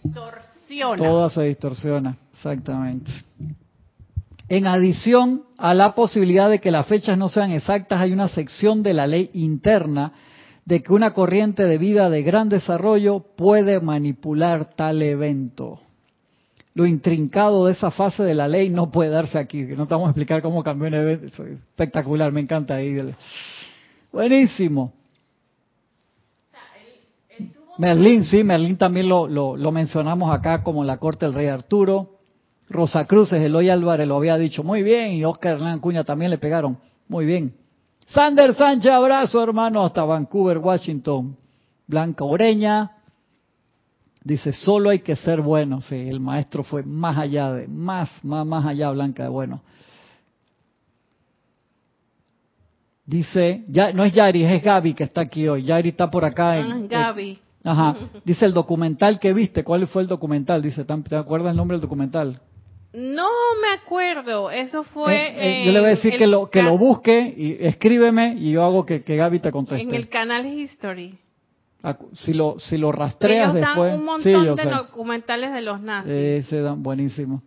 distorsiona. 0.06 0.96
Todo 0.96 1.30
se 1.30 1.42
distorsiona, 1.42 2.16
exactamente. 2.32 3.10
En 4.48 4.66
adición 4.66 5.42
a 5.58 5.74
la 5.74 5.94
posibilidad 5.94 6.48
de 6.48 6.60
que 6.60 6.70
las 6.70 6.86
fechas 6.86 7.18
no 7.18 7.28
sean 7.28 7.50
exactas, 7.50 8.00
hay 8.00 8.12
una 8.12 8.28
sección 8.28 8.82
de 8.82 8.94
la 8.94 9.06
ley 9.06 9.30
interna 9.32 10.12
de 10.64 10.82
que 10.82 10.92
una 10.92 11.12
corriente 11.12 11.64
de 11.64 11.78
vida 11.78 12.10
de 12.10 12.22
gran 12.22 12.48
desarrollo 12.48 13.20
puede 13.36 13.80
manipular 13.80 14.74
tal 14.74 15.02
evento. 15.02 15.80
Lo 16.76 16.84
intrincado 16.84 17.64
de 17.64 17.72
esa 17.72 17.90
fase 17.90 18.22
de 18.22 18.34
la 18.34 18.46
ley 18.48 18.68
no 18.68 18.90
puede 18.90 19.08
darse 19.08 19.38
aquí. 19.38 19.62
No 19.62 19.86
te 19.86 19.94
vamos 19.94 20.08
a 20.08 20.10
explicar 20.10 20.42
cómo 20.42 20.62
cambió 20.62 20.88
un 20.88 20.92
evento. 20.92 21.42
Espectacular, 21.42 22.30
me 22.32 22.42
encanta 22.42 22.74
ahí. 22.74 23.14
Buenísimo. 24.12 24.92
Merlín, 27.78 28.24
sí, 28.24 28.44
Merlín 28.44 28.76
también 28.76 29.08
lo, 29.08 29.26
lo, 29.26 29.72
mencionamos 29.72 30.30
acá 30.30 30.62
como 30.62 30.84
la 30.84 30.98
corte 30.98 31.24
del 31.24 31.34
rey 31.34 31.46
Arturo. 31.46 32.18
Rosa 32.68 33.06
Cruces, 33.06 33.40
Eloy 33.40 33.70
Álvarez 33.70 34.06
lo 34.06 34.18
había 34.18 34.36
dicho 34.36 34.62
muy 34.62 34.82
bien 34.82 35.12
y 35.12 35.24
Oscar 35.24 35.54
Hernán 35.54 35.80
Cuña 35.80 36.04
también 36.04 36.30
le 36.30 36.36
pegaron 36.36 36.76
muy 37.08 37.24
bien. 37.24 37.54
Sander 38.06 38.54
Sánchez, 38.54 38.92
abrazo 38.92 39.42
hermano 39.42 39.82
hasta 39.82 40.04
Vancouver, 40.04 40.58
Washington. 40.58 41.38
Blanca 41.86 42.24
Oreña 42.24 42.95
dice, 44.26 44.52
solo 44.52 44.90
hay 44.90 44.98
que 44.98 45.14
ser 45.14 45.40
bueno. 45.40 45.80
Sí, 45.80 45.94
el 45.94 46.20
maestro 46.20 46.64
fue 46.64 46.82
más 46.82 47.16
allá 47.16 47.52
de, 47.52 47.68
más, 47.68 48.10
más, 48.24 48.44
más 48.44 48.66
allá, 48.66 48.90
Blanca 48.90 49.22
de 49.22 49.28
bueno. 49.28 49.62
Dice, 53.04 53.62
ya, 53.68 53.92
no 53.92 54.02
es 54.04 54.12
Yari, 54.12 54.44
es 54.44 54.62
Gaby 54.62 54.94
que 54.94 55.04
está 55.04 55.20
aquí 55.20 55.46
hoy. 55.46 55.62
Yari 55.62 55.90
está 55.90 56.10
por 56.10 56.24
acá. 56.24 56.58
En, 56.58 56.72
ah, 56.72 56.80
Gaby. 56.88 57.38
Ajá. 57.62 57.96
Dice 58.24 58.44
el 58.46 58.52
documental 58.52 59.20
que 59.20 59.32
viste. 59.32 59.62
¿Cuál 59.62 59.86
fue 59.86 60.02
el 60.02 60.08
documental? 60.08 60.60
Dice, 60.60 60.84
¿te 60.84 61.16
acuerdas 61.16 61.52
el 61.52 61.56
nombre 61.56 61.76
del 61.76 61.82
documental? 61.82 62.40
No 62.92 63.28
me 63.62 63.80
acuerdo. 63.80 64.50
Eso 64.50 64.82
fue. 64.82 65.14
Eh, 65.14 65.62
eh, 65.62 65.66
yo 65.66 65.72
le 65.72 65.78
voy 65.78 65.88
a 65.88 65.90
decir 65.90 66.14
que 66.16 66.26
lo 66.26 66.50
que 66.50 66.62
lo 66.62 66.76
busque 66.76 67.32
y 67.36 67.58
escríbeme 67.60 68.34
y 68.38 68.50
yo 68.50 68.64
hago 68.64 68.84
que, 68.84 69.04
que 69.04 69.14
Gaby 69.14 69.38
te 69.38 69.52
conteste. 69.52 69.82
En 69.84 69.94
el 69.94 70.08
canal 70.08 70.44
History. 70.46 71.16
Si 72.14 72.32
lo 72.32 72.58
si 72.58 72.78
lo 72.78 72.90
rastreas 72.90 73.54
Ellos 73.54 73.54
después. 73.54 73.92
Dan 73.92 74.00
un 74.00 74.06
montón 74.06 74.56
de 74.56 74.64
documentales 74.64 75.52
de 75.52 75.60
los 75.60 75.80
nazis. 75.80 76.10
Sí, 76.44 76.50
se 76.50 76.60
dan 76.60 76.82
buenísimo. 76.82 77.42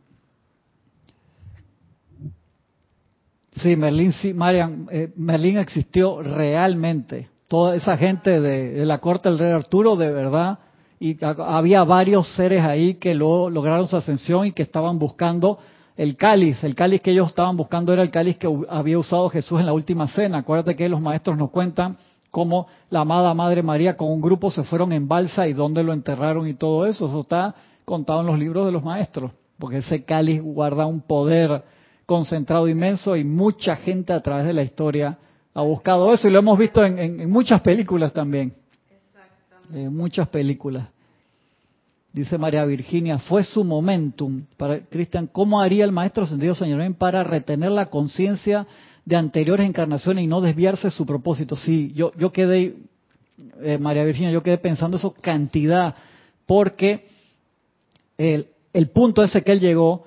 Sí, 3.51 3.75
Merlín, 3.75 4.13
sí, 4.13 4.33
Marian, 4.33 4.87
eh, 4.89 5.11
Merlín 5.17 5.57
existió 5.57 6.21
realmente 6.21 7.29
toda 7.49 7.75
esa 7.75 7.97
gente 7.97 8.39
de, 8.39 8.85
la 8.85 8.99
corte 8.99 9.27
del 9.27 9.39
rey 9.39 9.51
Arturo, 9.51 9.95
de 9.97 10.11
verdad, 10.11 10.59
y 10.99 11.17
había 11.21 11.83
varios 11.83 12.33
seres 12.35 12.63
ahí 12.63 12.95
que 12.95 13.13
luego 13.13 13.49
lograron 13.49 13.87
su 13.87 13.97
ascensión 13.97 14.45
y 14.45 14.51
que 14.51 14.63
estaban 14.63 14.99
buscando 14.99 15.59
el 15.97 16.15
cáliz. 16.15 16.63
El 16.63 16.75
cáliz 16.75 17.01
que 17.01 17.11
ellos 17.11 17.29
estaban 17.29 17.57
buscando 17.57 17.91
era 17.91 18.03
el 18.03 18.11
cáliz 18.11 18.37
que 18.37 18.47
había 18.69 18.99
usado 18.99 19.29
Jesús 19.29 19.59
en 19.59 19.65
la 19.65 19.73
última 19.73 20.07
cena. 20.07 20.39
Acuérdate 20.39 20.75
que 20.75 20.87
los 20.87 21.01
maestros 21.01 21.37
nos 21.37 21.49
cuentan 21.49 21.97
cómo 22.31 22.67
la 22.89 23.01
amada 23.01 23.33
Madre 23.33 23.63
María 23.63 23.97
con 23.97 24.09
un 24.09 24.21
grupo 24.21 24.51
se 24.51 24.63
fueron 24.63 24.91
en 24.91 25.07
balsa 25.07 25.47
y 25.47 25.53
dónde 25.53 25.83
lo 25.83 25.93
enterraron 25.93 26.47
y 26.47 26.53
todo 26.53 26.85
eso. 26.85 27.07
Eso 27.07 27.21
está 27.21 27.55
contado 27.85 28.21
en 28.21 28.27
los 28.27 28.39
libros 28.39 28.65
de 28.65 28.71
los 28.71 28.83
maestros, 28.83 29.31
porque 29.57 29.77
ese 29.77 30.03
cáliz 30.03 30.41
guarda 30.41 30.85
un 30.85 31.01
poder 31.01 31.63
concentrado 32.05 32.67
inmenso 32.67 33.15
y 33.15 33.23
mucha 33.23 33.75
gente 33.75 34.13
a 34.13 34.21
través 34.21 34.45
de 34.45 34.53
la 34.53 34.63
historia 34.63 35.17
ha 35.53 35.61
buscado 35.61 36.13
eso 36.13 36.27
y 36.27 36.31
lo 36.31 36.39
hemos 36.39 36.57
visto 36.57 36.83
en, 36.83 37.29
muchas 37.29 37.61
películas 37.61 38.13
también. 38.13 38.53
En 39.73 39.95
muchas 39.95 40.27
películas. 40.27 40.87
Dice 42.11 42.39
María 42.39 42.65
Virginia, 42.65 43.19
fue 43.19 43.43
su 43.43 43.63
momentum. 43.63 44.43
Para 44.57 44.79
Cristian, 44.79 45.27
¿cómo 45.27 45.61
haría 45.61 45.85
el 45.85 45.91
maestro 45.91 46.23
ascendido 46.23 46.55
Señor 46.55 46.95
para 46.95 47.23
retener 47.23 47.71
la 47.71 47.87
conciencia 47.87 48.65
de 49.09 49.15
anteriores 49.15 49.67
encarnaciones 49.67 50.23
y 50.23 50.27
no 50.27 50.39
desviarse 50.39 50.87
de 50.87 50.91
su 50.91 51.05
propósito? 51.05 51.55
Sí, 51.55 51.91
yo, 51.95 52.11
yo 52.15 52.31
quedé, 52.31 52.75
eh, 53.61 53.77
María 53.79 54.03
Virginia, 54.03 54.31
yo 54.31 54.43
quedé 54.43 54.59
pensando 54.59 54.97
eso 54.97 55.15
cantidad, 55.19 55.95
porque 56.45 57.07
el, 58.17 58.47
el 58.71 58.89
punto 58.89 59.23
ese 59.23 59.43
que 59.43 59.51
él 59.51 59.59
llegó 59.59 60.05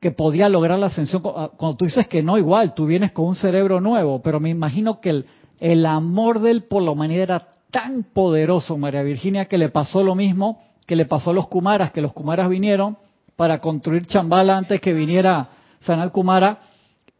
que 0.00 0.12
podía 0.12 0.48
lograr 0.48 0.78
la 0.78 0.86
ascensión. 0.86 1.22
Ah, 1.34 1.50
cuando 1.56 1.76
tú 1.76 1.84
dices 1.84 2.06
que 2.06 2.22
no, 2.22 2.38
igual, 2.38 2.74
tú 2.74 2.86
vienes 2.86 3.10
con 3.10 3.26
un 3.26 3.34
cerebro 3.34 3.80
nuevo, 3.80 4.22
pero 4.22 4.38
me 4.38 4.50
imagino 4.50 5.00
que 5.00 5.10
el, 5.10 5.26
el 5.58 5.84
amor 5.84 6.40
de 6.40 6.52
él 6.52 6.62
por 6.64 6.82
la 6.82 6.92
humanidad 6.92 7.22
era 7.22 7.48
tan 7.70 8.04
poderoso, 8.04 8.78
María 8.78 9.02
Virginia, 9.02 9.46
que 9.46 9.58
le 9.58 9.68
pasó 9.68 10.04
lo 10.04 10.14
mismo 10.14 10.60
que 10.86 10.96
le 10.96 11.06
pasó 11.06 11.30
a 11.30 11.34
los 11.34 11.48
Kumaras, 11.48 11.92
que 11.92 12.02
los 12.02 12.12
Kumaras 12.12 12.48
vinieron 12.48 12.98
para 13.36 13.60
construir 13.60 14.06
Chambala 14.06 14.56
antes 14.56 14.80
que 14.80 14.92
viniera 14.92 15.48
Sanal 15.80 16.12
Kumara 16.12 16.60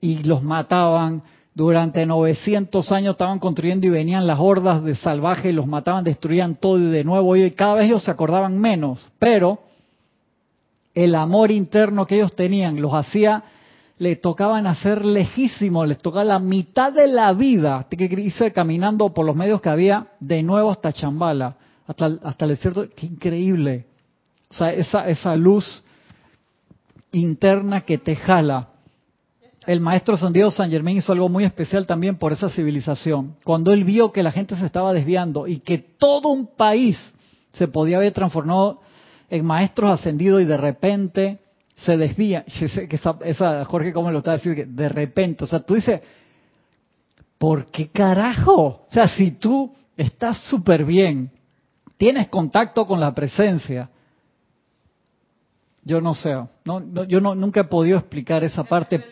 y 0.05 0.23
los 0.23 0.43
mataban. 0.43 1.23
Durante 1.55 2.05
900 2.05 2.93
años 2.93 3.13
estaban 3.13 3.39
construyendo 3.39 3.87
y 3.87 3.91
venían 3.91 4.27
las 4.27 4.39
hordas 4.39 4.85
de 4.85 4.95
salvajes 4.97 5.55
los 5.55 5.67
mataban, 5.67 6.05
destruían 6.05 6.57
todo 6.57 6.79
y 6.79 6.91
de 6.91 7.05
nuevo 7.05 7.35
y 7.37 7.51
cada 7.53 7.77
vez 7.77 7.87
ellos 7.87 8.05
se 8.05 8.11
acordaban 8.11 8.59
menos. 8.59 9.11
Pero 9.19 9.61
el 10.95 11.15
amor 11.15 11.51
interno 11.51 12.07
que 12.07 12.17
ellos 12.17 12.37
tenían 12.37 12.83
los 12.83 12.93
hacía, 12.93 13.45
le 13.97 14.17
tocaban 14.17 14.67
hacer 14.67 15.07
lejísimo, 15.07 15.87
les 15.87 15.99
tocaba 15.99 16.25
la 16.25 16.39
mitad 16.39 16.93
de 16.93 17.07
la 17.07 17.33
vida, 17.33 17.87
que 17.89 18.05
irse 18.05 18.53
caminando 18.53 19.15
por 19.15 19.25
los 19.25 19.37
medios 19.37 19.63
que 19.63 19.71
había 19.71 20.09
de 20.21 20.43
nuevo 20.43 20.71
hasta 20.71 20.93
Chambala, 20.93 21.57
hasta, 21.87 22.11
hasta 22.25 22.45
el 22.45 22.51
desierto, 22.51 22.87
qué 22.95 23.07
increíble. 23.07 23.87
O 24.51 24.55
sea, 24.55 24.71
esa, 24.73 25.09
esa 25.09 25.35
luz 25.35 25.83
interna 27.13 27.83
que 27.83 27.97
te 27.97 28.17
jala. 28.17 28.74
El 29.67 29.81
maestro 29.81 30.17
San 30.17 30.33
Diego 30.33 30.51
San 30.51 30.71
Germán 30.71 30.97
hizo 30.97 31.13
algo 31.13 31.29
muy 31.29 31.45
especial 31.45 31.87
también 31.87 32.17
por 32.17 32.33
esa 32.33 32.49
civilización. 32.49 33.37
Cuando 33.45 33.73
él 33.73 33.85
vio 33.85 34.13
que 34.13 34.23
la 34.23 34.33
gente 34.33 34.57
se 34.57 34.67
estaba 34.67 34.93
desviando 34.93 35.47
y 35.47 35.59
que 35.59 35.79
todo 35.79 36.29
un 36.29 36.47
país 36.47 36.99
se 37.53 37.69
podía 37.69 37.97
haber 37.97 38.13
transformado 38.13 38.81
en 39.31 39.45
maestros 39.45 39.91
ascendidos 39.91 40.43
y 40.43 40.45
de 40.45 40.57
repente 40.57 41.39
se 41.77 41.97
desvía. 41.97 42.45
Jorge, 43.67 43.93
¿cómo 43.93 44.11
lo 44.11 44.19
está 44.19 44.35
diciendo? 44.37 44.83
De 44.83 44.89
repente, 44.89 45.45
o 45.45 45.47
sea, 45.47 45.61
tú 45.61 45.75
dices, 45.75 46.01
¿por 47.39 47.67
qué 47.67 47.89
carajo? 47.89 48.85
O 48.87 48.87
sea, 48.91 49.09
si 49.09 49.33
tú 49.33 49.75
estás 49.97 50.39
súper 50.45 50.85
bien, 50.85 51.31
tienes 51.97 52.29
contacto 52.29 52.87
con 52.87 53.01
la 53.01 53.15
presencia, 53.15 53.89
yo 55.85 56.01
no 56.01 56.15
sé, 56.15 56.35
no, 56.65 57.05
yo 57.05 57.21
no, 57.21 57.35
nunca 57.35 57.61
he 57.61 57.65
podido 57.65 57.99
explicar 57.99 58.43
esa 58.43 58.65
parte 58.65 59.05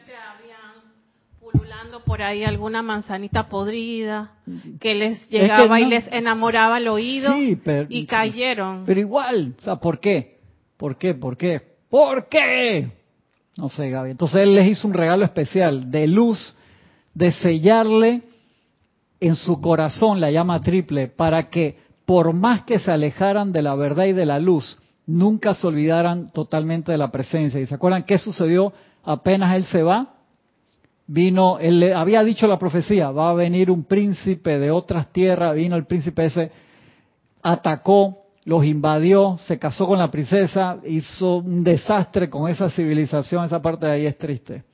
por 2.01 2.23
ahí 2.23 2.45
alguna 2.45 2.83
manzanita 2.83 3.49
podrida 3.49 4.33
que 4.81 4.95
les 4.95 5.29
llegaba 5.29 5.81
y 5.81 5.87
les 5.87 6.07
enamoraba 6.13 6.79
el 6.79 6.89
oído 6.89 7.33
y 7.89 8.07
cayeron. 8.07 8.85
Pero 8.85 9.01
igual, 9.01 9.55
o 9.59 9.63
sea, 9.63 9.77
¿por 9.77 10.01
qué? 10.01 10.39
¿Por 10.77 10.97
qué? 10.97 11.15
¿Por 11.15 11.37
qué? 11.37 11.61
¿Por 11.89 12.29
qué? 12.29 12.91
No 13.57 13.69
sé, 13.69 13.91
Gaby. 13.91 14.11
Entonces 14.11 14.43
él 14.43 14.55
les 14.55 14.69
hizo 14.69 14.89
un 14.89 14.95
regalo 14.95 15.25
especial 15.25 15.91
de 15.91 16.07
luz, 16.07 16.55
de 17.15 17.31
sellarle 17.33 18.23
en 19.21 19.37
su 19.37 19.61
corazón 19.61 20.21
la 20.21 20.31
llama 20.31 20.61
triple 20.61 21.09
para 21.09 21.49
que 21.51 21.77
por 22.05 22.33
más 22.33 22.65
que 22.65 22.79
se 22.79 22.91
alejaran 22.91 23.53
de 23.53 23.63
la 23.63 23.75
verdad 23.75 24.07
y 24.07 24.13
de 24.13 24.27
la 24.27 24.41
luz, 24.41 24.79
nunca 25.07 25.55
se 25.55 25.67
olvidaran 25.67 26.31
totalmente 26.31 26.93
de 26.93 26.99
la 26.99 27.13
presencia. 27.13 27.61
¿Y 27.61 27.67
se 27.67 27.75
acuerdan 27.75 28.05
qué 28.05 28.19
sucedió 28.19 28.73
apenas 29.05 29.55
él 29.55 29.65
se 29.65 29.83
va? 29.83 30.15
Vino, 31.13 31.59
él 31.59 31.79
le 31.81 31.95
había 31.95 32.25
dicho 32.25 32.47
la 32.47 32.59
profecía, 32.59 33.11
va 33.11 33.31
a 33.31 33.35
venir 33.35 33.71
un 33.71 33.85
príncipe 33.85 34.59
de 34.59 34.71
otras 34.71 35.13
tierras, 35.13 35.55
vino 35.55 35.77
el 35.77 35.85
príncipe 35.85 36.25
ese, 36.25 36.51
atacó 37.43 38.23
los 38.45 38.65
invadió, 38.65 39.37
se 39.39 39.59
casó 39.59 39.87
con 39.87 39.99
la 39.99 40.11
princesa, 40.11 40.79
hizo 40.85 41.37
un 41.37 41.63
desastre 41.63 42.29
con 42.29 42.51
esa 42.51 42.71
civilización, 42.71 43.45
esa 43.45 43.61
parte 43.61 43.87
de 43.87 43.93
ahí 43.93 44.07
es 44.07 44.19
triste. 44.19 44.65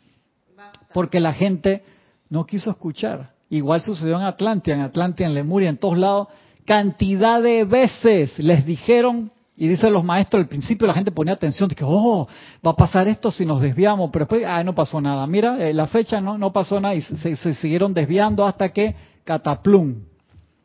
Porque 0.94 1.20
la 1.20 1.34
gente 1.34 1.82
no 2.30 2.46
quiso 2.46 2.70
escuchar. 2.70 3.32
Igual 3.50 3.82
sucedió 3.82 4.16
en 4.16 4.22
Atlantia, 4.22 4.74
en 4.74 4.80
Atlantia, 4.80 5.26
en 5.26 5.34
Lemuria, 5.34 5.68
en 5.68 5.76
todos 5.76 5.98
lados. 5.98 6.28
Cantidad 6.64 7.42
de 7.42 7.64
veces 7.64 8.38
les 8.38 8.64
dijeron, 8.64 9.32
y 9.60 9.66
dicen 9.66 9.92
los 9.92 10.04
maestros, 10.04 10.40
al 10.40 10.48
principio 10.48 10.86
la 10.86 10.94
gente 10.94 11.10
ponía 11.10 11.34
atención, 11.34 11.68
de 11.68 11.74
que, 11.74 11.84
oh, 11.84 12.28
va 12.64 12.70
a 12.70 12.76
pasar 12.76 13.08
esto 13.08 13.32
si 13.32 13.44
nos 13.44 13.60
desviamos, 13.60 14.08
pero 14.12 14.24
después, 14.24 14.44
ah, 14.46 14.62
no 14.62 14.72
pasó 14.72 15.00
nada. 15.00 15.26
Mira, 15.26 15.68
eh, 15.68 15.74
la 15.74 15.88
fecha 15.88 16.20
no, 16.20 16.38
no 16.38 16.52
pasó 16.52 16.80
nada 16.80 16.94
y 16.94 17.02
se, 17.02 17.36
se 17.36 17.54
siguieron 17.54 17.92
desviando 17.92 18.46
hasta 18.46 18.68
que 18.68 18.94
cataplum. 19.24 19.96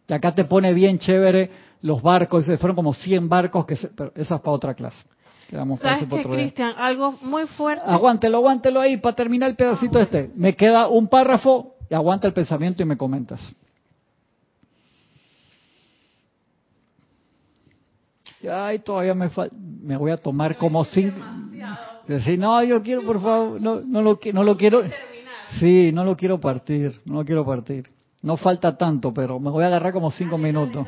Y 0.08 0.14
acá 0.14 0.36
te 0.36 0.46
pone 0.46 0.74
bien 0.74 1.00
chévere 1.00 1.50
los 1.82 2.04
barcos, 2.04 2.46
fueron 2.46 2.76
como 2.76 2.94
100 2.94 3.28
barcos, 3.28 3.66
que 3.66 3.76
pero 3.96 4.12
esa 4.16 4.36
es 4.36 4.42
para 4.42 4.56
otra 4.56 4.74
clase. 4.76 5.04
¿Sabes 5.82 6.08
qué, 6.10 6.24
Cristian? 6.24 6.74
Algo 6.78 7.14
muy 7.22 7.46
fuerte. 7.48 7.84
Aguántelo, 7.86 8.38
aguántelo 8.38 8.80
ahí 8.80 8.98
para 8.98 9.16
terminar 9.16 9.50
el 9.50 9.56
pedacito 9.56 10.00
este. 10.00 10.32
Me 10.36 10.56
queda 10.56 10.88
un 10.88 11.08
párrafo 11.08 11.76
y 11.90 11.94
aguanta 11.94 12.28
el 12.28 12.34
pensamiento 12.34 12.84
y 12.84 12.86
me 12.86 12.98
comentas. 12.98 13.42
Ay, 18.52 18.80
todavía 18.80 19.14
me 19.14 19.30
falta. 19.30 19.56
Me 19.56 19.98
voy 19.98 20.12
a 20.12 20.18
tomar 20.18 20.58
como 20.58 20.84
cinco. 20.86 21.20
Decir, 22.08 22.38
no, 22.38 22.62
yo 22.64 22.84
quiero, 22.84 23.04
por 23.04 23.22
favor, 23.22 23.62
no, 23.62 23.80
no 23.82 24.02
lo, 24.02 24.20
no 24.34 24.44
lo 24.44 24.58
quiero. 24.58 24.84
Sí, 25.60 25.92
no 25.94 26.04
lo 26.04 26.18
quiero 26.18 26.40
partir, 26.40 27.02
no 27.06 27.16
lo 27.16 27.26
quiero 27.26 27.46
partir. 27.46 27.90
No 28.22 28.38
falta 28.38 28.78
tanto, 28.78 29.14
pero 29.14 29.40
me 29.40 29.50
voy 29.50 29.64
a 29.64 29.68
agarrar 29.68 29.94
como 29.94 30.12
cinco 30.12 30.38
minutos. 30.38 30.88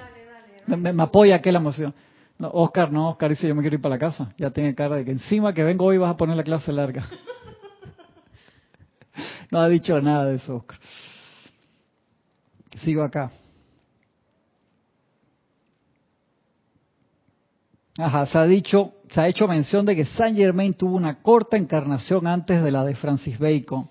Me, 0.68 0.90
apoya 1.02 1.36
aquella 1.36 1.60
emoción. 1.60 1.94
No, 2.38 2.50
Oscar, 2.50 2.92
no, 2.92 3.10
Oscar 3.10 3.30
dice 3.30 3.48
yo 3.48 3.56
me 3.56 3.62
quiero 3.62 3.76
ir 3.76 3.82
para 3.82 3.96
la 3.96 4.00
casa. 4.00 4.34
Ya 4.38 4.52
tiene 4.52 4.76
cara 4.76 4.98
de 4.98 5.06
que 5.06 5.12
encima 5.12 5.54
que 5.54 5.64
vengo 5.64 5.86
hoy 5.86 5.98
vas 5.98 6.12
a 6.12 6.18
poner 6.18 6.36
la 6.36 6.44
clase 6.44 6.72
larga. 6.74 7.08
no 9.52 9.60
ha 9.60 9.70
dicho 9.70 10.00
nada 10.02 10.26
de 10.26 10.36
eso, 10.36 10.56
Oscar. 10.56 10.80
Sigo 12.82 13.04
acá. 13.04 13.32
Ajá, 17.98 18.26
se 18.26 18.38
ha 18.38 18.46
dicho, 18.46 18.92
se 19.10 19.22
ha 19.22 19.30
hecho 19.30 19.48
mención 19.48 19.86
de 19.86 19.96
que 19.96 20.04
Saint 20.04 20.38
Germain 20.38 20.74
tuvo 20.74 20.98
una 20.98 21.22
corta 21.22 21.56
encarnación 21.56 22.28
antes 22.28 22.62
de 22.62 22.72
la 22.72 22.84
de 22.84 22.94
Francis 22.96 23.40
Bacon. 23.40 23.88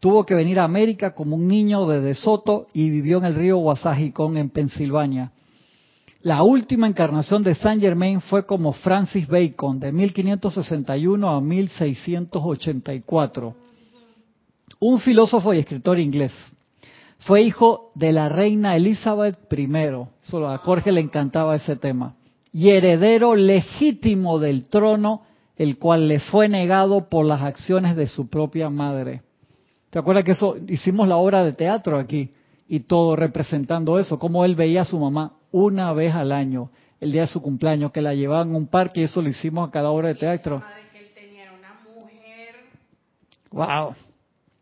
Tuvo 0.00 0.26
que 0.26 0.34
venir 0.34 0.58
a 0.58 0.64
América 0.64 1.14
como 1.14 1.36
un 1.36 1.46
niño 1.46 1.86
de 1.86 2.12
Soto 2.14 2.66
y 2.72 2.90
vivió 2.90 3.18
en 3.18 3.26
el 3.26 3.36
río 3.36 3.58
Wasajicón 3.58 4.36
en 4.36 4.50
Pensilvania. 4.50 5.30
La 6.22 6.42
última 6.42 6.88
encarnación 6.88 7.44
de 7.44 7.54
Saint 7.54 7.80
Germain 7.80 8.20
fue 8.20 8.44
como 8.44 8.72
Francis 8.72 9.28
Bacon, 9.28 9.78
de 9.78 9.92
1561 9.92 11.30
a 11.30 11.40
1684. 11.40 13.54
Un 14.80 15.00
filósofo 15.00 15.54
y 15.54 15.58
escritor 15.58 16.00
inglés. 16.00 16.32
Fue 17.20 17.42
hijo 17.42 17.92
de 17.94 18.10
la 18.10 18.28
reina 18.28 18.74
Elizabeth 18.74 19.38
I. 19.52 19.68
Solo 20.20 20.48
a 20.48 20.58
Jorge 20.58 20.90
le 20.90 21.00
encantaba 21.00 21.54
ese 21.54 21.76
tema. 21.76 22.15
Y 22.56 22.70
heredero 22.70 23.36
legítimo 23.36 24.38
del 24.38 24.70
trono, 24.70 25.20
el 25.56 25.76
cual 25.76 26.08
le 26.08 26.20
fue 26.20 26.48
negado 26.48 27.10
por 27.10 27.26
las 27.26 27.42
acciones 27.42 27.96
de 27.96 28.06
su 28.06 28.30
propia 28.30 28.70
madre. 28.70 29.20
¿Te 29.90 29.98
acuerdas 29.98 30.24
que 30.24 30.30
eso 30.30 30.56
hicimos 30.66 31.06
la 31.06 31.18
obra 31.18 31.44
de 31.44 31.52
teatro 31.52 31.98
aquí? 31.98 32.32
Y 32.66 32.80
todo 32.80 33.14
representando 33.14 33.98
eso, 33.98 34.18
cómo 34.18 34.42
él 34.42 34.54
veía 34.54 34.80
a 34.80 34.84
su 34.86 34.98
mamá 34.98 35.34
una 35.52 35.92
vez 35.92 36.14
al 36.14 36.32
año, 36.32 36.70
el 36.98 37.12
día 37.12 37.20
de 37.20 37.26
su 37.26 37.42
cumpleaños, 37.42 37.92
que 37.92 38.00
la 38.00 38.14
llevaban 38.14 38.54
a 38.54 38.56
un 38.56 38.68
parque 38.68 39.02
y 39.02 39.04
eso 39.04 39.20
lo 39.20 39.28
hicimos 39.28 39.68
a 39.68 39.70
cada 39.70 39.90
hora 39.90 40.08
de 40.08 40.14
teatro. 40.14 40.62
Wow. 43.50 43.94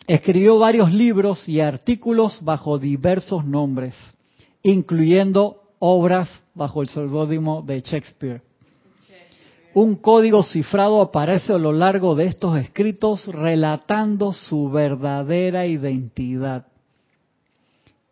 Escribió 0.08 0.58
varios 0.58 0.92
libros 0.92 1.48
y 1.48 1.60
artículos 1.60 2.42
bajo 2.42 2.76
diversos 2.76 3.44
nombres, 3.44 3.94
incluyendo 4.64 5.60
obras 5.78 6.28
bajo 6.54 6.82
el 6.82 6.88
seudónimo 6.88 7.62
de 7.62 7.80
Shakespeare. 7.80 8.42
Un 9.74 9.96
código 9.96 10.44
cifrado 10.44 11.00
aparece 11.00 11.52
a 11.52 11.58
lo 11.58 11.72
largo 11.72 12.14
de 12.14 12.26
estos 12.26 12.56
escritos 12.58 13.26
relatando 13.26 14.32
su 14.32 14.70
verdadera 14.70 15.66
identidad 15.66 16.66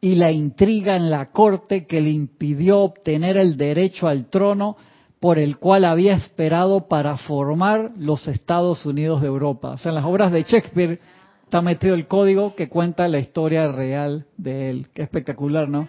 y 0.01 0.17
la 0.17 0.33
intriga 0.33 0.97
en 0.97 1.09
la 1.11 1.31
corte 1.31 1.87
que 1.87 2.01
le 2.01 2.11
impidió 2.11 2.81
obtener 2.81 3.37
el 3.37 3.57
derecho 3.57 4.09
al 4.09 4.27
trono 4.27 4.77
por 5.21 5.39
el 5.39 5.59
cual 5.59 5.85
había 5.85 6.15
esperado 6.15 6.89
para 6.89 7.17
formar 7.17 7.93
los 7.97 8.27
Estados 8.27 8.85
Unidos 8.85 9.21
de 9.21 9.29
Europa. 9.29 9.71
O 9.71 9.79
sea, 9.79 9.91
en 9.91 9.95
las 9.95 10.05
obras 10.05 10.33
de 10.33 10.43
Shakespeare 10.43 10.99
está 11.45 11.63
metido 11.63 11.95
el 11.95 12.09
código 12.09 12.57
que 12.57 12.69
cuenta 12.69 13.07
la 13.07 13.21
historia 13.21 13.71
real 13.71 14.27
de 14.37 14.71
él. 14.71 14.89
Qué 14.93 15.03
espectacular, 15.03 15.69
¿no? 15.69 15.87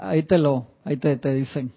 Ahí 0.00 0.22
te 0.22 0.38
lo, 0.38 0.66
ahí 0.84 0.96
te, 0.96 1.16
te 1.16 1.34
dicen. 1.34 1.70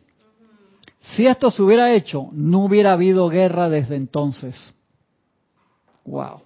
Si 1.15 1.25
esto 1.25 1.49
se 1.49 1.63
hubiera 1.63 1.93
hecho, 1.93 2.27
no 2.31 2.65
hubiera 2.65 2.93
habido 2.93 3.29
guerra 3.29 3.69
desde 3.69 3.95
entonces. 3.95 4.73
Wow. 6.05 6.41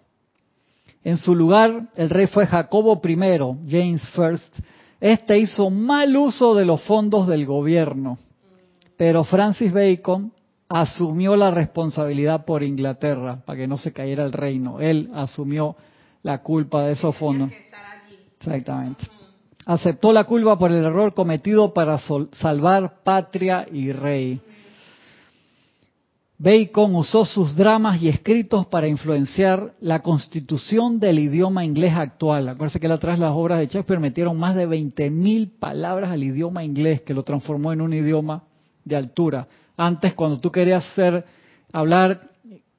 En 1.03 1.17
su 1.17 1.33
lugar, 1.33 1.89
el 1.95 2.09
rey 2.09 2.27
fue 2.27 2.45
Jacobo 2.45 3.01
I, 3.03 3.15
James 3.67 4.07
First. 4.09 4.59
Este 4.99 5.39
hizo 5.39 5.69
mal 5.71 6.15
uso 6.15 6.53
de 6.53 6.65
los 6.65 6.81
fondos 6.83 7.27
del 7.27 7.47
gobierno, 7.47 8.19
pero 8.97 9.23
Francis 9.23 9.73
Bacon 9.73 10.31
asumió 10.69 11.35
la 11.35 11.49
responsabilidad 11.49 12.45
por 12.45 12.61
Inglaterra 12.61 13.41
para 13.43 13.57
que 13.57 13.67
no 13.67 13.77
se 13.77 13.91
cayera 13.91 14.23
el 14.23 14.31
reino. 14.31 14.79
Él 14.79 15.09
asumió 15.13 15.75
la 16.21 16.43
culpa 16.43 16.83
de 16.83 16.93
esos 16.93 17.15
fondos. 17.17 17.49
Exactamente. 18.39 19.20
Aceptó 19.65 20.11
la 20.11 20.23
culpa 20.23 20.57
por 20.57 20.71
el 20.71 20.83
error 20.83 21.13
cometido 21.13 21.73
para 21.73 21.99
salvar 22.31 23.03
patria 23.03 23.67
y 23.71 23.91
rey. 23.91 24.41
Bacon 26.43 26.95
usó 26.95 27.23
sus 27.23 27.55
dramas 27.55 28.01
y 28.01 28.09
escritos 28.09 28.65
para 28.65 28.87
influenciar 28.87 29.73
la 29.79 29.99
constitución 29.99 30.99
del 30.99 31.19
idioma 31.19 31.63
inglés 31.63 31.93
actual. 31.93 32.49
Acuérdense 32.49 32.79
que 32.79 32.87
atrás 32.87 33.19
las 33.19 33.33
obras 33.33 33.59
de 33.59 33.67
Shakespeare 33.67 33.99
metieron 33.99 34.39
más 34.39 34.55
de 34.55 34.67
20.000 34.67 35.51
palabras 35.59 36.09
al 36.09 36.23
idioma 36.23 36.63
inglés, 36.63 37.01
que 37.01 37.13
lo 37.13 37.21
transformó 37.21 37.71
en 37.73 37.81
un 37.81 37.93
idioma 37.93 38.41
de 38.83 38.95
altura. 38.95 39.47
Antes, 39.77 40.15
cuando 40.15 40.39
tú 40.39 40.51
querías 40.51 40.83
ser, 40.95 41.23
hablar 41.71 42.21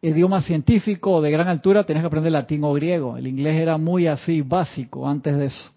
idioma 0.00 0.42
científico 0.42 1.22
de 1.22 1.30
gran 1.30 1.46
altura, 1.46 1.84
tenías 1.84 2.02
que 2.02 2.08
aprender 2.08 2.32
latín 2.32 2.64
o 2.64 2.72
griego. 2.72 3.16
El 3.16 3.28
inglés 3.28 3.60
era 3.60 3.78
muy 3.78 4.08
así, 4.08 4.42
básico, 4.42 5.08
antes 5.08 5.38
de 5.38 5.46
eso. 5.46 5.70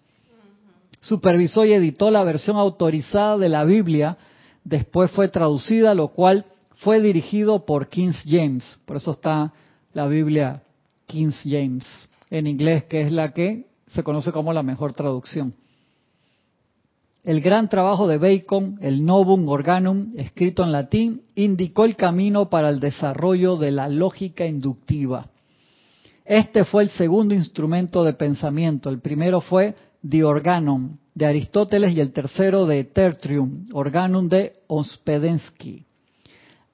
Supervisó 1.06 1.64
y 1.64 1.72
editó 1.72 2.10
la 2.10 2.24
versión 2.24 2.56
autorizada 2.56 3.38
de 3.38 3.48
la 3.48 3.64
Biblia, 3.64 4.18
después 4.64 5.08
fue 5.12 5.28
traducida, 5.28 5.94
lo 5.94 6.08
cual 6.08 6.46
fue 6.78 7.00
dirigido 7.00 7.64
por 7.64 7.88
King 7.88 8.10
James, 8.24 8.76
por 8.84 8.96
eso 8.96 9.12
está 9.12 9.52
la 9.92 10.08
Biblia 10.08 10.64
King 11.06 11.30
James 11.44 11.86
en 12.28 12.48
inglés, 12.48 12.84
que 12.84 13.02
es 13.02 13.12
la 13.12 13.32
que 13.32 13.66
se 13.86 14.02
conoce 14.02 14.32
como 14.32 14.52
la 14.52 14.64
mejor 14.64 14.94
traducción. 14.94 15.54
El 17.22 17.40
gran 17.40 17.68
trabajo 17.68 18.08
de 18.08 18.18
Bacon, 18.18 18.76
el 18.80 19.04
Novum 19.04 19.48
Organum, 19.48 20.12
escrito 20.16 20.64
en 20.64 20.72
latín, 20.72 21.22
indicó 21.36 21.84
el 21.84 21.94
camino 21.94 22.50
para 22.50 22.68
el 22.68 22.80
desarrollo 22.80 23.56
de 23.56 23.70
la 23.70 23.88
lógica 23.88 24.44
inductiva. 24.44 25.28
Este 26.24 26.64
fue 26.64 26.82
el 26.82 26.90
segundo 26.90 27.32
instrumento 27.32 28.02
de 28.02 28.14
pensamiento. 28.14 28.90
El 28.90 28.98
primero 28.98 29.40
fue 29.40 29.76
The 30.08 30.24
Organum 30.24 30.98
de 31.14 31.26
Aristóteles 31.26 31.92
y 31.92 32.00
el 32.00 32.12
tercero 32.12 32.66
de 32.66 32.84
Tertium, 32.84 33.66
Organum 33.72 34.28
de 34.28 34.52
Ospedensky. 34.66 35.84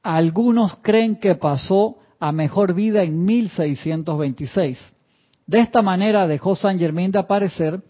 Algunos 0.03 0.77
creen 0.83 1.17
que 1.17 1.37
pasó 1.37 1.99
a 2.19 2.33
mejor 2.33 2.75
vida 2.75 3.03
en 3.03 3.25
1626. 3.25 4.95
De 5.47 5.61
esta 5.61 5.83
manera 5.83 6.27
dejó 6.27 6.57
San 6.57 6.79
Germain 6.79 7.11
de 7.11 7.19
aparecer 7.19 7.81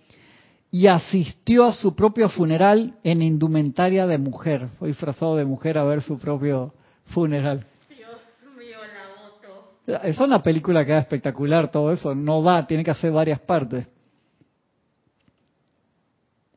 y 0.70 0.86
asistió 0.86 1.66
a 1.66 1.72
su 1.72 1.94
propio 1.94 2.28
funeral 2.28 2.94
en 3.04 3.22
indumentaria 3.22 4.06
de 4.06 4.18
mujer. 4.18 4.68
Fue 4.78 4.88
disfrazado 4.88 5.36
de 5.36 5.44
mujer 5.44 5.78
a 5.78 5.84
ver 5.84 6.02
su 6.02 6.18
propio 6.18 6.72
funeral. 7.06 7.64
Dios 7.88 8.56
mío, 8.58 8.78
la 9.86 9.98
Es 9.98 10.18
una 10.18 10.42
película 10.42 10.84
que 10.84 10.92
es 10.92 11.00
espectacular, 11.00 11.70
todo 11.70 11.92
eso. 11.92 12.14
No 12.14 12.42
va, 12.42 12.66
tiene 12.66 12.84
que 12.84 12.90
hacer 12.90 13.12
varias 13.12 13.40
partes. 13.40 13.86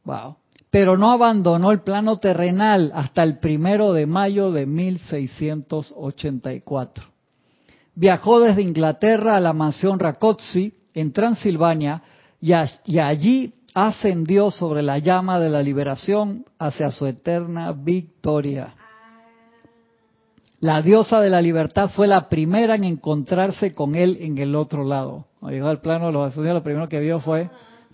Wow 0.06 0.38
pero 0.76 0.98
no 0.98 1.12
abandonó 1.12 1.72
el 1.72 1.84
plano 1.84 2.18
terrenal 2.18 2.92
hasta 2.94 3.24
el 3.24 3.40
primero 3.40 3.94
de 3.94 4.06
mayo 4.06 4.52
de 4.52 4.66
1684. 4.66 7.06
Viajó 7.96 8.42
desde 8.42 8.62
Inglaterra 8.62 9.38
a 9.38 9.40
la 9.40 9.54
mansión 9.54 10.00
Rákóczi 10.00 10.74
en 10.94 11.14
Transilvania 11.14 12.04
y, 12.42 12.52
allí 12.52 13.54
ascendió 13.74 14.52
sobre 14.52 14.84
la 14.84 14.98
llama 14.98 15.40
de 15.40 15.50
la 15.50 15.64
liberación 15.64 16.44
hacia 16.60 16.92
su 16.92 17.06
eterna 17.06 17.72
victoria. 17.72 18.76
La 20.60 20.82
diosa 20.82 21.22
de 21.22 21.30
la 21.30 21.42
libertad 21.42 21.90
fue 21.96 22.06
la 22.06 22.28
primera 22.28 22.76
en 22.76 22.84
encontrarse 22.84 23.74
con 23.74 23.96
él 23.96 24.18
en 24.20 24.40
el 24.40 24.58
otro 24.58 24.84
lado. 24.84 25.28
Al 25.42 25.52
llegar 25.52 25.70
al 25.70 25.80
plano 25.80 26.08
de 26.08 26.12
los 26.12 26.28
ascendidos, 26.28 26.56
lo 26.56 26.64
primero 26.64 26.90
que 26.90 27.00
vio 27.00 27.22
fue, 27.22 27.50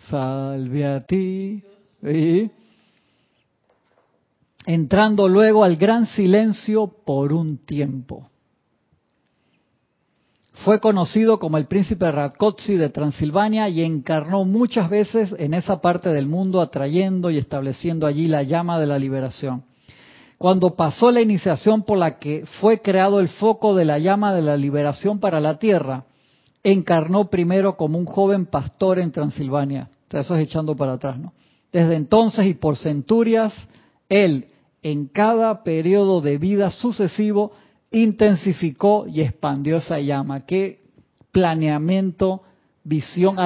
salve 0.10 0.84
a 0.84 1.00
ti. 1.02 1.64
Entrando 4.66 5.28
luego 5.28 5.64
al 5.64 5.76
gran 5.76 6.08
silencio 6.08 6.88
por 7.06 7.34
un 7.34 7.58
tiempo. 7.66 8.28
Fue 10.64 10.80
conocido 10.80 11.40
como 11.40 11.58
el 11.58 11.66
príncipe 11.66 12.12
Rakotsi 12.12 12.76
de 12.76 12.90
Transilvania 12.90 13.68
y 13.70 13.82
encarnó 13.82 14.46
muchas 14.46 14.90
veces 14.90 15.34
en 15.40 15.56
esa 15.56 15.82
parte 15.82 16.10
del 16.10 16.28
mundo 16.28 16.62
atrayendo 16.62 17.32
y 17.32 17.38
estableciendo 17.38 18.06
allí 18.06 18.28
la 18.28 18.44
llama 18.44 18.80
de 18.80 18.86
la 18.86 19.00
liberación. 19.00 19.64
Cuando 20.38 20.76
pasó 20.76 21.12
la 21.12 21.22
iniciación 21.22 21.84
por 21.84 21.98
la 21.98 22.20
que 22.20 22.46
fue 22.60 22.82
creado 22.82 23.20
el 23.20 23.30
foco 23.30 23.76
de 23.76 23.86
la 23.86 23.98
llama 23.98 24.34
de 24.34 24.42
la 24.42 24.58
liberación 24.58 25.20
para 25.20 25.40
la 25.40 25.58
tierra, 25.58 26.06
encarnó 26.64 27.30
primero 27.30 27.76
como 27.76 27.98
un 27.98 28.06
joven 28.06 28.46
pastor 28.46 29.00
en 29.00 29.12
Transilvania. 29.12 29.90
O 30.08 30.12
sea, 30.12 30.22
eso 30.22 30.36
es 30.36 30.44
echando 30.44 30.76
para 30.76 30.94
atrás, 30.94 31.18
¿no? 31.18 31.34
Desde 31.72 31.96
entonces 31.96 32.46
y 32.46 32.54
por 32.54 32.78
centurias, 32.78 33.54
él, 34.10 34.48
en 34.84 35.08
cada 35.08 35.64
periodo 35.64 36.22
de 36.22 36.38
vida 36.38 36.70
sucesivo, 36.70 37.54
intensificó 37.92 39.06
y 39.08 39.22
expandió 39.22 39.78
esa 39.78 40.00
llama. 40.00 40.46
Qué 40.46 40.82
planeamiento, 41.32 42.44
visión. 42.84 43.38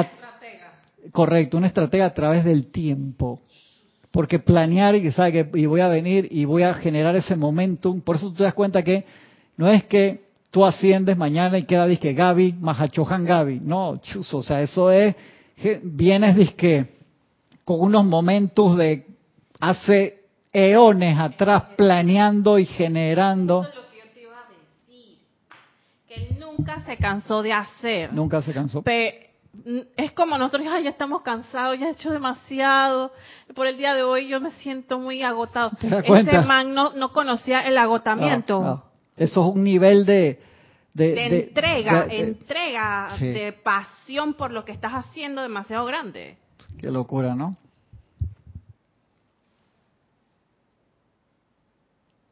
correcto, 1.12 1.58
una 1.58 1.68
estrategia 1.68 2.06
a 2.06 2.14
través 2.14 2.44
del 2.46 2.72
tiempo. 2.72 3.42
Porque 4.12 4.40
planear 4.40 4.96
y 4.96 5.12
sabe 5.12 5.32
que 5.32 5.60
y 5.60 5.66
voy 5.66 5.82
a 5.82 5.88
venir 5.88 6.28
y 6.32 6.46
voy 6.46 6.64
a 6.64 6.74
generar 6.74 7.16
ese 7.16 7.36
momentum. 7.36 8.02
Por 8.02 8.16
eso 8.16 8.30
tú 8.30 8.36
te 8.36 8.44
das 8.44 8.54
cuenta 8.54 8.82
que 8.82 9.06
no 9.58 9.68
es 9.70 9.84
que 9.84 10.26
tú 10.52 10.66
asciendes 10.66 11.18
mañana 11.18 11.58
y 11.58 11.64
queda 11.64 11.86
disque 11.86 12.14
Gaby, 12.14 12.54
Mahachohan 12.54 13.26
Gaby. 13.26 13.60
No, 13.60 13.98
chuzo, 13.98 14.38
o 14.38 14.44
sea, 14.44 14.62
eso 14.62 14.90
es, 14.90 15.16
vienes 15.84 16.38
disque 16.38 16.96
con 17.66 17.82
unos 17.82 18.06
momentos 18.06 18.78
de 18.78 19.06
hace 19.60 20.24
eones 20.54 21.20
atrás 21.20 21.64
planeando 21.76 22.58
y 22.58 22.66
generando 22.66 23.68
nunca 26.66 26.82
se 26.86 26.98
cansó 26.98 27.42
de 27.42 27.54
hacer. 27.54 28.14
Nunca 28.14 28.42
se 28.42 28.54
cansó. 28.54 28.84
es 28.86 30.12
como 30.14 30.38
nosotros 30.38 30.64
ya 30.84 30.90
estamos 30.90 31.22
cansados, 31.22 31.80
ya 31.80 31.88
he 31.88 31.92
hecho 31.92 32.12
demasiado. 32.12 33.12
Por 33.54 33.68
el 33.68 33.78
día 33.78 33.94
de 33.94 34.04
hoy 34.04 34.28
yo 34.28 34.42
me 34.42 34.52
siento 34.52 35.00
muy 35.00 35.22
agotado. 35.22 35.72
Ese 35.82 36.42
man 36.42 36.74
no, 36.74 37.12
conocía 37.12 37.62
el 37.62 37.78
agotamiento. 37.78 38.84
Eso 39.16 39.50
es 39.50 39.56
un 39.56 39.64
nivel 39.64 40.06
de... 40.06 40.40
De, 40.94 41.42
entrega, 41.42 42.08
entrega, 42.10 43.18
de 43.20 43.52
pasión 43.52 44.34
por 44.36 44.52
lo 44.52 44.64
que 44.64 44.72
estás 44.72 44.94
haciendo 44.94 45.42
demasiado 45.42 45.84
grande. 45.84 46.38
Qué 46.78 46.92
locura, 46.92 47.36
¿no? 47.36 47.58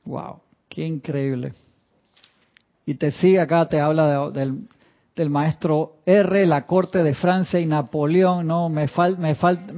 Wow, 0.06 0.42
qué 0.70 0.86
increíble. 0.86 1.54
Y 2.86 2.96
te 2.96 3.12
sigue 3.12 3.40
acá, 3.40 3.68
te 3.68 3.80
habla 3.80 4.30
del, 4.30 4.68
del, 5.16 5.30
maestro 5.30 5.98
R, 6.06 6.46
la 6.46 6.66
corte 6.66 7.02
de 7.02 7.14
Francia 7.16 7.60
y 7.60 7.66
Napoleón, 7.66 8.48
¿no? 8.48 8.68
Me, 8.68 8.88
fal, 8.90 9.18
me, 9.18 9.36
falta 9.36 9.74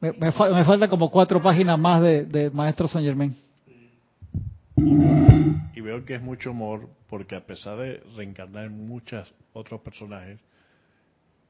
me, 0.00 0.12
me, 0.12 0.32
falta 0.32 0.88
como 0.88 1.10
cuatro 1.10 1.42
páginas 1.42 1.78
más 1.78 2.02
de, 2.02 2.24
de 2.24 2.50
maestro 2.50 2.86
Saint 2.86 3.06
Germain. 3.06 3.36
Y 5.74 5.80
veo 5.80 6.04
que 6.04 6.14
es 6.14 6.22
mucho 6.22 6.52
humor 6.52 6.88
porque 7.08 7.36
a 7.36 7.44
pesar 7.44 7.78
de 7.78 8.02
reencarnar 8.16 8.66
en 8.66 8.86
muchos 8.86 9.32
otros 9.52 9.80
personajes, 9.80 10.40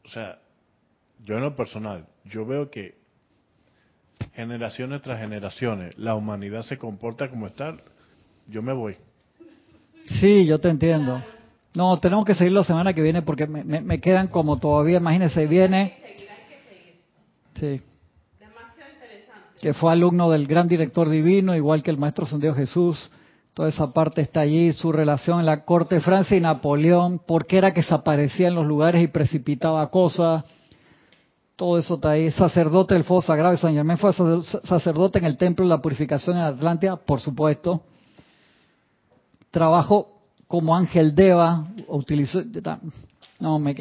o 0.05 0.09
sea, 0.09 0.39
yo 1.25 1.37
en 1.37 1.43
lo 1.43 1.57
personal, 1.57 2.07
yo 2.25 2.45
veo 2.45 2.71
que 2.71 2.97
generaciones 4.35 5.03
tras 5.03 5.21
generaciones, 5.21 5.97
la 5.99 6.15
humanidad 6.15 6.63
se 6.63 6.79
comporta 6.79 7.29
como 7.29 7.47
está, 7.47 7.77
yo 8.49 8.63
me 8.63 8.73
voy. 8.73 8.97
Sí, 10.21 10.47
yo 10.47 10.59
te 10.59 10.69
entiendo. 10.69 11.23
No, 11.75 11.99
tenemos 11.99 12.25
que 12.25 12.35
seguir 12.35 12.53
la 12.53 12.65
semana 12.65 12.93
que 12.93 13.03
viene 13.03 13.23
porque 13.23 13.47
me, 13.47 13.63
me, 13.65 14.01
quedan 14.01 14.29
como 14.29 14.59
todavía, 14.59 14.99
imagínese, 14.99 15.47
viene... 15.47 15.97
Sí. 17.55 17.81
Que 19.61 19.73
fue 19.73 19.93
alumno 19.93 20.29
del 20.29 20.49
gran 20.49 20.67
director 20.67 21.09
divino, 21.09 21.55
igual 21.55 21.85
que 21.85 21.93
el 21.93 21.97
maestro 21.97 22.27
Santiago 22.27 22.57
Jesús. 22.57 23.13
Toda 23.55 23.69
esa 23.69 23.93
parte 23.93 24.21
está 24.21 24.41
allí, 24.41 24.73
su 24.73 24.91
relación 24.91 25.39
en 25.39 25.47
la 25.47 25.63
corte 25.65 25.95
de 25.95 26.01
Francia 26.01 26.37
y 26.37 26.41
Napoleón, 26.41 27.21
por 27.21 27.47
qué 27.47 27.59
era 27.59 27.73
que 27.73 27.85
se 27.85 27.95
aparecía 27.95 28.49
en 28.49 28.57
los 28.57 28.67
lugares 28.67 29.05
y 29.05 29.07
precipitaba 29.07 29.89
cosas. 29.91 30.45
Todo 31.57 31.79
eso 31.79 31.95
está 31.95 32.11
ahí. 32.11 32.31
Sacerdote 32.33 32.95
del 32.95 33.05
fuego 33.05 33.23
sagrado 33.23 33.53
de 33.53 33.59
San 33.59 33.75
Germán 33.75 33.99
fue 33.99 34.13
sacerdote 34.13 35.19
en 35.19 35.25
el 35.25 35.37
templo 35.37 35.65
de 35.65 35.71
la 35.71 35.83
purificación 35.83 36.37
en 36.37 36.43
Atlántida, 36.43 36.97
por 36.97 37.21
supuesto 37.21 37.83
trabajo 39.53 40.23
como 40.49 40.75
Ángel 40.75 41.15
Deva, 41.15 41.65
utilizó... 41.87 42.43
No, 43.39 43.61
me... 43.61 43.77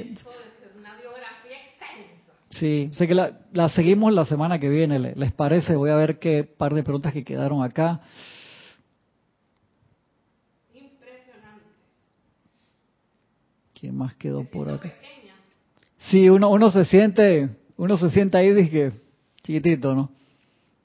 Sí, 2.51 2.91
sé 2.93 3.07
que 3.07 3.15
la, 3.15 3.69
seguimos 3.69 4.13
la 4.13 4.25
semana 4.25 4.59
que 4.59 4.69
viene, 4.69 4.99
¿les 4.99 5.31
parece? 5.31 5.75
Voy 5.75 5.89
a 5.89 5.95
ver 5.95 6.19
qué 6.19 6.43
par 6.43 6.73
de 6.73 6.83
preguntas 6.83 7.13
que 7.13 7.23
quedaron 7.23 7.63
acá. 7.63 8.01
Impresionante. 10.73 11.65
¿Quién 13.73 13.97
más 13.97 14.13
quedó 14.15 14.43
por 14.43 14.69
acá? 14.69 14.93
Sí, 16.09 16.29
uno, 16.29 16.49
uno 16.49 16.69
se 16.71 16.83
siente, 16.83 17.49
uno 17.81 17.97
se 17.97 18.11
siente 18.11 18.37
ahí, 18.37 18.53
dije, 18.53 18.91
chiquitito, 19.41 19.95
¿no? 19.95 20.11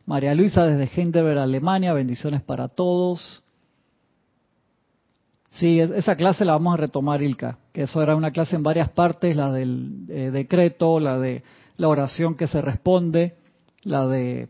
María 0.07 0.35
Luisa 0.35 0.65
desde 0.65 0.91
Heidelberg, 0.99 1.39
Alemania, 1.39 1.93
bendiciones 1.93 2.41
para 2.41 2.69
todos. 2.69 3.43
Sí, 5.51 5.79
esa 5.79 6.17
clase 6.17 6.47
la 6.47 6.55
vamos 6.55 6.73
a 6.73 6.79
retomar, 6.79 7.21
Ilka, 7.21 7.59
que 7.75 7.83
eso 7.83 8.03
era 8.03 8.17
una 8.17 8.31
clase 8.31 8.57
en 8.57 8.63
varias 8.63 8.89
partes, 8.89 9.37
la 9.37 9.53
del 9.53 10.07
eh, 10.09 10.31
decreto, 10.31 10.99
la 10.99 11.19
de 11.19 11.43
la 11.77 11.89
oración 11.89 12.35
que 12.35 12.49
se 12.49 12.63
responde, 12.63 13.37
la 13.83 14.07
de 14.07 14.49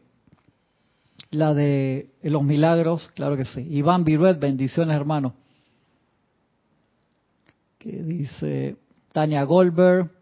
la 1.32 1.52
de 1.52 2.10
los 2.22 2.44
milagros, 2.44 3.10
claro 3.16 3.36
que 3.36 3.44
sí. 3.44 3.66
Iván 3.70 4.04
Viruet, 4.04 4.38
bendiciones 4.38 4.94
hermano. 4.94 5.34
Que 7.78 8.04
dice 8.04 8.76
Tania 9.12 9.42
Goldberg, 9.42 10.15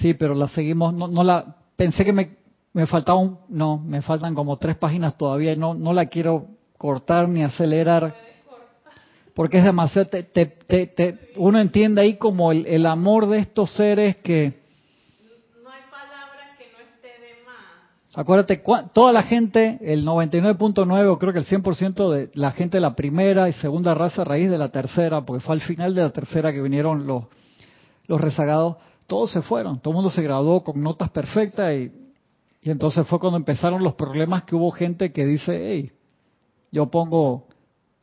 sí, 0.00 0.14
pero 0.14 0.34
la 0.34 0.48
seguimos, 0.48 0.94
no, 0.94 1.08
no 1.08 1.24
la, 1.24 1.56
pensé 1.76 2.04
que 2.04 2.12
me, 2.12 2.36
me 2.72 2.86
faltaba 2.86 3.18
un, 3.18 3.38
no, 3.48 3.78
me 3.78 4.02
faltan 4.02 4.34
como 4.34 4.56
tres 4.56 4.76
páginas 4.76 5.16
todavía 5.16 5.52
y 5.52 5.56
no, 5.56 5.74
no 5.74 5.92
la 5.92 6.06
quiero 6.06 6.46
cortar 6.78 7.28
ni 7.28 7.42
acelerar 7.42 8.14
porque 9.36 9.58
es 9.58 9.64
demasiado, 9.64 10.08
uno 11.36 11.60
entiende 11.60 12.00
ahí 12.00 12.16
como 12.16 12.52
el, 12.52 12.86
amor 12.86 13.26
de 13.28 13.40
estos 13.40 13.70
seres 13.70 14.16
que... 14.16 14.62
No 15.62 15.70
hay 15.70 15.82
palabra 15.90 16.56
que 16.56 16.64
no 16.72 16.78
esté 16.78 17.08
de 17.20 17.44
más. 17.44 18.16
Acuérdate, 18.16 18.62
toda 18.94 19.12
la 19.12 19.22
gente, 19.22 19.78
el 19.82 20.06
99.9 20.06 21.06
o 21.08 21.18
creo 21.18 21.34
que 21.34 21.40
el 21.40 21.46
100% 21.46 22.10
de 22.10 22.30
la 22.32 22.52
gente 22.52 22.78
de 22.78 22.80
la 22.80 22.96
primera 22.96 23.50
y 23.50 23.52
segunda 23.52 23.92
raza 23.92 24.22
a 24.22 24.24
raíz 24.24 24.48
de 24.48 24.56
la 24.56 24.70
tercera, 24.70 25.20
porque 25.20 25.44
fue 25.44 25.56
al 25.56 25.60
final 25.60 25.94
de 25.94 26.00
la 26.00 26.10
tercera 26.10 26.50
que 26.50 26.62
vinieron 26.62 27.06
los, 27.06 27.24
los 28.06 28.18
rezagados, 28.18 28.76
todos 29.06 29.30
se 29.30 29.42
fueron, 29.42 29.80
todo 29.80 29.92
el 29.92 29.96
mundo 29.96 30.10
se 30.10 30.22
graduó 30.22 30.62
con 30.62 30.82
notas 30.82 31.10
perfectas 31.10 31.74
y, 31.74 31.92
y 32.62 32.70
entonces 32.70 33.06
fue 33.06 33.18
cuando 33.18 33.36
empezaron 33.36 33.82
los 33.82 33.94
problemas 33.94 34.44
que 34.44 34.56
hubo 34.56 34.70
gente 34.70 35.12
que 35.12 35.24
dice, 35.24 35.70
hey, 35.70 35.92
yo 36.72 36.90
pongo 36.90 37.46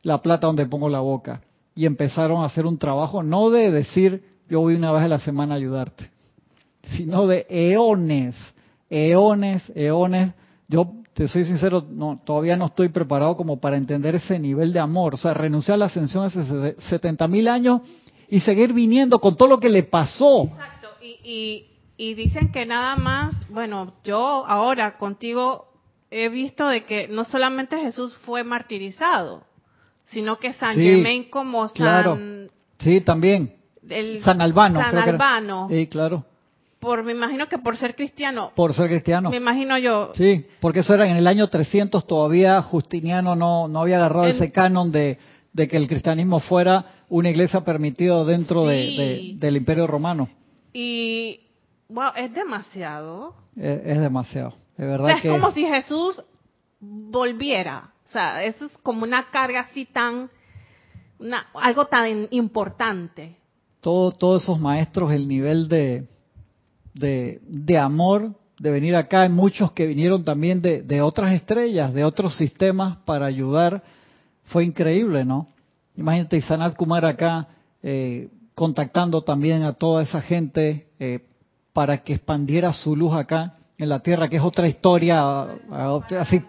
la 0.02 0.22
plata 0.22 0.46
donde 0.46 0.66
pongo 0.66 0.88
la 0.88 1.00
boca. 1.00 1.42
Y 1.74 1.86
empezaron 1.86 2.42
a 2.42 2.46
hacer 2.46 2.66
un 2.66 2.78
trabajo 2.78 3.22
no 3.22 3.50
de 3.50 3.70
decir 3.70 4.22
yo 4.48 4.60
voy 4.60 4.74
una 4.74 4.92
vez 4.92 5.02
a 5.02 5.08
la 5.08 5.18
semana 5.18 5.54
a 5.54 5.56
ayudarte, 5.56 6.10
sino 6.96 7.26
de 7.26 7.46
eones, 7.48 8.36
eones, 8.90 9.72
eones. 9.74 10.34
Yo 10.68 10.92
te 11.14 11.28
soy 11.28 11.44
sincero, 11.44 11.84
no, 11.88 12.20
todavía 12.24 12.56
no 12.56 12.66
estoy 12.66 12.88
preparado 12.90 13.36
como 13.36 13.58
para 13.58 13.76
entender 13.76 14.14
ese 14.16 14.38
nivel 14.38 14.72
de 14.72 14.80
amor. 14.80 15.14
O 15.14 15.16
sea, 15.16 15.34
renunciar 15.34 15.76
a 15.76 15.78
la 15.78 15.84
ascensión 15.86 16.24
hace 16.24 16.74
70 16.88 17.26
mil 17.28 17.48
años 17.48 17.80
y 18.28 18.40
seguir 18.40 18.72
viniendo 18.72 19.18
con 19.18 19.36
todo 19.36 19.48
lo 19.48 19.60
que 19.60 19.68
le 19.68 19.84
pasó. 19.84 20.50
Y, 21.22 21.66
y 21.96 22.14
dicen 22.14 22.50
que 22.50 22.66
nada 22.66 22.96
más, 22.96 23.48
bueno, 23.50 23.92
yo 24.04 24.44
ahora 24.46 24.96
contigo 24.96 25.66
he 26.10 26.28
visto 26.28 26.68
de 26.68 26.84
que 26.84 27.08
no 27.08 27.24
solamente 27.24 27.78
Jesús 27.78 28.16
fue 28.24 28.44
martirizado, 28.44 29.44
sino 30.04 30.36
que 30.38 30.52
San 30.52 30.76
Germain 30.76 31.24
como 31.24 31.68
San... 31.68 32.50
Sí, 32.78 33.00
también. 33.00 33.54
San 34.22 34.40
Albano. 34.40 34.80
San 34.80 34.96
Albano. 34.96 35.68
Sí, 35.70 35.86
claro. 35.86 36.24
por, 36.78 37.02
me 37.02 37.12
imagino 37.12 37.48
que 37.48 37.58
por 37.58 37.76
ser 37.76 37.94
cristiano. 37.94 38.52
Por 38.54 38.74
ser 38.74 38.88
cristiano. 38.88 39.30
Me 39.30 39.36
imagino 39.38 39.78
yo. 39.78 40.12
Sí, 40.14 40.46
porque 40.60 40.80
eso 40.80 40.94
era 40.94 41.08
en 41.08 41.16
el 41.16 41.26
año 41.26 41.48
300 41.48 42.06
todavía 42.06 42.60
Justiniano 42.62 43.34
no, 43.34 43.68
no 43.68 43.82
había 43.82 43.96
agarrado 43.96 44.26
ese 44.26 44.52
canon 44.52 44.90
de, 44.90 45.18
de, 45.52 45.68
que 45.68 45.76
el 45.76 45.88
cristianismo 45.88 46.40
fuera 46.40 46.84
una 47.08 47.30
iglesia 47.30 47.62
permitida 47.62 48.24
dentro 48.24 48.66
de, 48.66 49.34
del 49.36 49.56
imperio 49.56 49.86
romano. 49.86 50.28
Y, 50.74 51.40
wow, 51.88 52.10
es 52.16 52.34
demasiado. 52.34 53.36
Es, 53.56 54.00
demasiado, 54.00 54.54
de 54.76 54.84
verdad. 54.84 55.10
es 55.22 55.30
como 55.30 55.52
si 55.52 55.64
Jesús 55.64 56.22
volviera. 56.80 57.92
O 58.04 58.08
sea, 58.08 58.42
eso 58.42 58.66
es 58.66 58.76
como 58.78 59.04
una 59.04 59.30
carga 59.30 59.60
así 59.60 59.86
tan, 59.86 60.28
una, 61.20 61.46
algo 61.54 61.86
tan 61.86 62.26
importante. 62.30 63.36
Todo, 63.80 64.10
todos 64.10 64.42
esos 64.42 64.58
maestros, 64.58 65.12
el 65.12 65.28
nivel 65.28 65.68
de, 65.68 66.08
de, 66.92 67.40
de 67.42 67.78
amor 67.78 68.34
de 68.58 68.70
venir 68.70 68.96
acá. 68.96 69.22
Hay 69.22 69.28
muchos 69.28 69.70
que 69.72 69.86
vinieron 69.86 70.24
también 70.24 70.60
de, 70.60 70.82
de 70.82 71.00
otras 71.02 71.32
estrellas, 71.32 71.94
de 71.94 72.04
otros 72.04 72.36
sistemas 72.36 72.96
para 73.04 73.26
ayudar. 73.26 73.82
Fue 74.44 74.64
increíble, 74.64 75.24
¿no? 75.24 75.48
Imagínate 75.96 76.40
Sanat 76.40 76.74
Kumar 76.74 77.04
acá 77.06 77.48
eh, 77.82 78.28
contactando 78.54 79.22
también 79.22 79.62
a 79.62 79.72
toda 79.72 80.02
esa 80.02 80.20
gente 80.20 80.88
eh, 80.98 81.26
para 81.72 82.02
que 82.02 82.14
expandiera 82.14 82.72
su 82.72 82.94
luz 82.94 83.14
acá 83.14 83.56
en 83.78 83.88
la 83.88 84.00
Tierra, 84.00 84.28
que 84.28 84.36
es 84.36 84.42
otra 84.42 84.68
historia 84.68 85.42
así. 86.18 86.42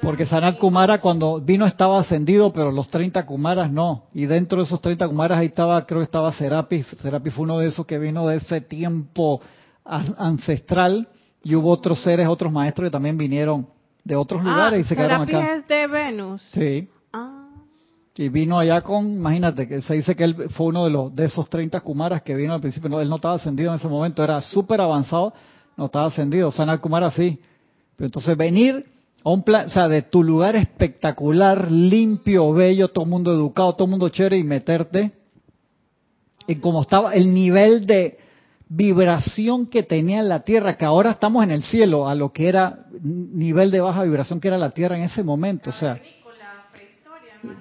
Porque 0.00 0.26
Sanat 0.26 0.58
Kumara 0.58 1.00
cuando 1.00 1.40
vino 1.40 1.66
estaba 1.66 1.98
ascendido, 1.98 2.52
pero 2.52 2.70
los 2.70 2.88
30 2.88 3.26
Kumaras 3.26 3.70
no. 3.70 4.04
Y 4.14 4.26
dentro 4.26 4.58
de 4.58 4.64
esos 4.64 4.80
30 4.80 5.08
Kumaras 5.08 5.40
ahí 5.40 5.46
estaba, 5.46 5.84
creo 5.86 6.00
que 6.00 6.04
estaba 6.04 6.32
Serapis. 6.32 6.86
Serapis 7.02 7.34
fue 7.34 7.44
uno 7.44 7.58
de 7.58 7.66
esos 7.66 7.84
que 7.84 7.98
vino 7.98 8.26
de 8.28 8.36
ese 8.36 8.60
tiempo 8.60 9.40
ancestral. 9.84 11.08
Y 11.42 11.54
hubo 11.56 11.70
otros 11.70 12.02
seres, 12.02 12.28
otros 12.28 12.52
maestros 12.52 12.86
que 12.86 12.90
también 12.92 13.18
vinieron 13.18 13.66
de 14.04 14.16
otros 14.16 14.40
ah, 14.44 14.48
lugares 14.48 14.86
y 14.86 14.88
se 14.88 14.96
quedaron 14.96 15.22
acá. 15.22 15.56
es 15.56 15.68
de 15.68 15.86
Venus. 15.86 16.42
Sí. 16.52 16.88
Y 18.18 18.30
vino 18.30 18.58
allá 18.58 18.80
con, 18.80 19.12
imagínate, 19.12 19.68
que 19.68 19.80
se 19.80 19.94
dice 19.94 20.16
que 20.16 20.24
él 20.24 20.34
fue 20.50 20.66
uno 20.66 20.84
de 20.84 20.90
los 20.90 21.14
de 21.14 21.26
esos 21.26 21.48
30 21.48 21.80
Kumaras 21.82 22.22
que 22.22 22.34
vino 22.34 22.52
al 22.52 22.60
principio. 22.60 22.88
No, 22.88 23.00
él 23.00 23.08
no 23.08 23.14
estaba 23.14 23.36
ascendido 23.36 23.70
en 23.70 23.76
ese 23.76 23.86
momento, 23.86 24.24
era 24.24 24.42
súper 24.42 24.80
avanzado, 24.80 25.32
no 25.76 25.84
estaba 25.84 26.06
ascendido. 26.06 26.50
Sanat 26.50 26.80
Kumara 26.80 27.12
sí. 27.12 27.38
Pero 27.94 28.06
entonces 28.06 28.36
venir 28.36 28.84
un 29.22 29.44
plan, 29.44 29.66
o 29.66 29.68
sea, 29.68 29.86
de 29.86 30.02
tu 30.02 30.24
lugar 30.24 30.56
espectacular, 30.56 31.70
limpio, 31.70 32.52
bello, 32.52 32.88
todo 32.88 33.04
el 33.04 33.10
mundo 33.10 33.32
educado, 33.32 33.74
todo 33.74 33.84
el 33.84 33.90
mundo 33.90 34.08
chévere 34.08 34.36
y 34.36 34.42
meterte 34.42 35.12
en 36.48 36.60
cómo 36.60 36.82
estaba 36.82 37.14
el 37.14 37.32
nivel 37.32 37.86
de 37.86 38.18
vibración 38.68 39.66
que 39.66 39.84
tenía 39.84 40.24
la 40.24 40.40
Tierra, 40.40 40.76
que 40.76 40.84
ahora 40.84 41.12
estamos 41.12 41.44
en 41.44 41.52
el 41.52 41.62
cielo, 41.62 42.08
a 42.08 42.16
lo 42.16 42.32
que 42.32 42.48
era 42.48 42.86
nivel 43.00 43.70
de 43.70 43.80
baja 43.80 44.02
vibración 44.02 44.40
que 44.40 44.48
era 44.48 44.58
la 44.58 44.70
Tierra 44.70 44.96
en 44.96 45.04
ese 45.04 45.22
momento, 45.22 45.70
o 45.70 45.72
sea, 45.72 46.00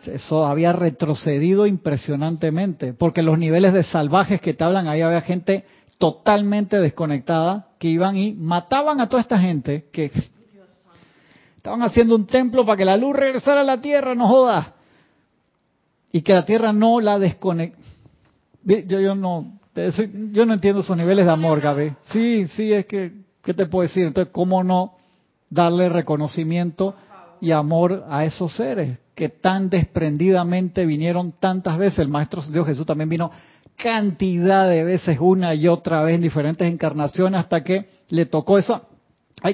eso 0.06 0.46
había 0.46 0.74
retrocedido 0.74 1.66
impresionantemente, 1.66 2.94
porque 2.94 3.22
los 3.22 3.38
niveles 3.38 3.74
de 3.74 3.84
salvajes 3.84 4.42
que 4.42 4.54
te 4.54 4.64
hablan, 4.64 4.88
ahí 4.88 5.02
había 5.02 5.22
gente 5.22 5.66
totalmente 5.98 6.80
desconectada 6.80 7.68
que 7.80 7.88
iban 7.88 8.18
y 8.18 8.34
mataban 8.34 9.02
a 9.02 9.10
toda 9.10 9.22
esta 9.22 9.40
gente 9.40 9.86
que 9.92 10.12
Estaban 11.58 11.82
haciendo 11.82 12.16
un 12.16 12.26
templo 12.26 12.66
para 12.66 12.78
que 12.78 12.86
la 12.86 12.96
luz 12.96 13.14
regresara 13.14 13.60
a 13.60 13.64
la 13.66 13.82
tierra, 13.82 14.16
no 14.16 14.30
joda. 14.30 14.76
Y 16.14 16.22
que 16.22 16.34
la 16.34 16.46
tierra 16.46 16.72
no 16.72 17.02
la 17.02 17.20
desconecte. 17.20 17.82
Yo, 18.64 19.02
yo, 19.02 19.16
no, 19.16 19.60
yo 20.32 20.46
no 20.46 20.54
entiendo 20.54 20.80
esos 20.80 20.96
niveles 20.96 21.26
de 21.26 21.32
amor, 21.34 21.60
Gaby. 21.60 21.92
Sí, 22.04 22.48
sí, 22.48 22.72
es 22.72 22.86
que, 22.86 23.12
¿qué 23.44 23.54
te 23.54 23.66
puedo 23.66 23.86
decir? 23.86 24.06
Entonces, 24.06 24.32
¿cómo 24.32 24.64
no 24.64 24.94
darle 25.50 25.90
reconocimiento 25.90 26.96
y 27.42 27.52
amor 27.52 28.06
a 28.10 28.24
esos 28.24 28.56
seres 28.56 28.98
que 29.18 29.30
tan 29.30 29.68
desprendidamente 29.68 30.86
vinieron 30.86 31.32
tantas 31.40 31.76
veces? 31.80 32.00
El 32.00 32.08
Maestro 32.08 32.44
Dios 32.44 32.68
Jesús 32.68 32.86
también 32.86 33.10
vino 33.10 33.32
cantidad 33.76 34.70
de 34.70 34.84
veces, 34.84 35.18
una 35.20 35.56
y 35.56 35.68
otra 35.68 36.04
vez 36.04 36.16
en 36.16 36.22
diferentes 36.22 36.72
encarnaciones, 36.72 37.40
hasta 37.40 37.64
que 37.64 37.90
le 38.10 38.28
tocó 38.28 38.60
esa 38.60 38.84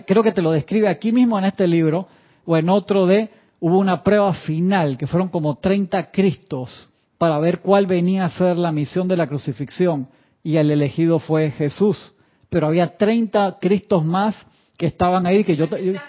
creo 0.05 0.21
que 0.21 0.33
te 0.33 0.41
lo 0.41 0.51
describe 0.51 0.89
aquí 0.89 1.11
mismo 1.13 1.37
en 1.39 1.45
este 1.45 1.65
libro 1.65 2.07
o 2.45 2.57
en 2.57 2.69
otro 2.69 3.05
de, 3.05 3.29
hubo 3.61 3.79
una 3.79 4.03
prueba 4.03 4.33
final, 4.33 4.97
que 4.97 5.07
fueron 5.07 5.29
como 5.29 5.55
30 5.55 6.11
Cristos, 6.11 6.89
para 7.17 7.39
ver 7.39 7.59
cuál 7.59 7.85
venía 7.85 8.25
a 8.25 8.29
ser 8.29 8.57
la 8.57 8.73
misión 8.73 9.07
de 9.07 9.15
la 9.15 9.27
crucifixión, 9.27 10.09
y 10.43 10.57
el 10.57 10.71
elegido 10.71 11.19
fue 11.19 11.51
Jesús. 11.51 12.13
Pero 12.49 12.67
había 12.67 12.97
30 12.97 13.59
Cristos 13.61 14.03
más 14.03 14.35
que 14.77 14.87
estaban 14.87 15.25
ahí, 15.25 15.45
que 15.45 15.55
yo... 15.55 15.69
él 15.71 15.99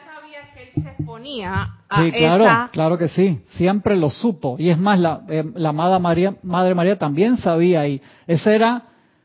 se 0.82 0.88
exponía 0.88 1.66
a 1.88 2.04
sí, 2.04 2.12
claro, 2.12 2.70
claro 2.72 2.98
que 2.98 3.08
sí, 3.08 3.40
siempre 3.56 3.96
lo 3.96 4.10
supo. 4.10 4.56
Y 4.58 4.70
es 4.70 4.78
más, 4.78 4.98
la, 4.98 5.22
eh, 5.28 5.44
la 5.54 5.70
amada 5.70 5.98
María, 5.98 6.36
Madre 6.42 6.74
María 6.74 6.98
también 6.98 7.36
sabía, 7.36 7.86
y 7.86 8.00
ese 8.26 8.54
era, 8.54 8.82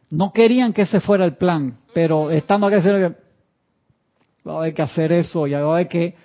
no 0.09 0.31
querían 0.33 0.73
que 0.73 0.83
ese 0.83 0.99
fuera 0.99 1.25
el 1.25 1.35
plan, 1.35 1.77
pero 1.93 2.31
estando 2.31 2.67
aquí, 2.67 2.75
va 4.47 4.53
a 4.53 4.57
haber 4.57 4.73
que 4.73 4.81
hacer 4.81 5.11
eso 5.11 5.47
y 5.47 5.51
va 5.51 5.59
a 5.59 5.73
haber 5.73 5.87
que 5.87 6.15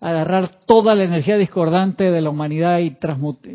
agarrar 0.00 0.48
toda 0.66 0.94
la 0.94 1.04
energía 1.04 1.36
discordante 1.36 2.10
de 2.10 2.20
la 2.20 2.30
humanidad 2.30 2.78
y 2.78 2.92
transmutar. 2.92 3.54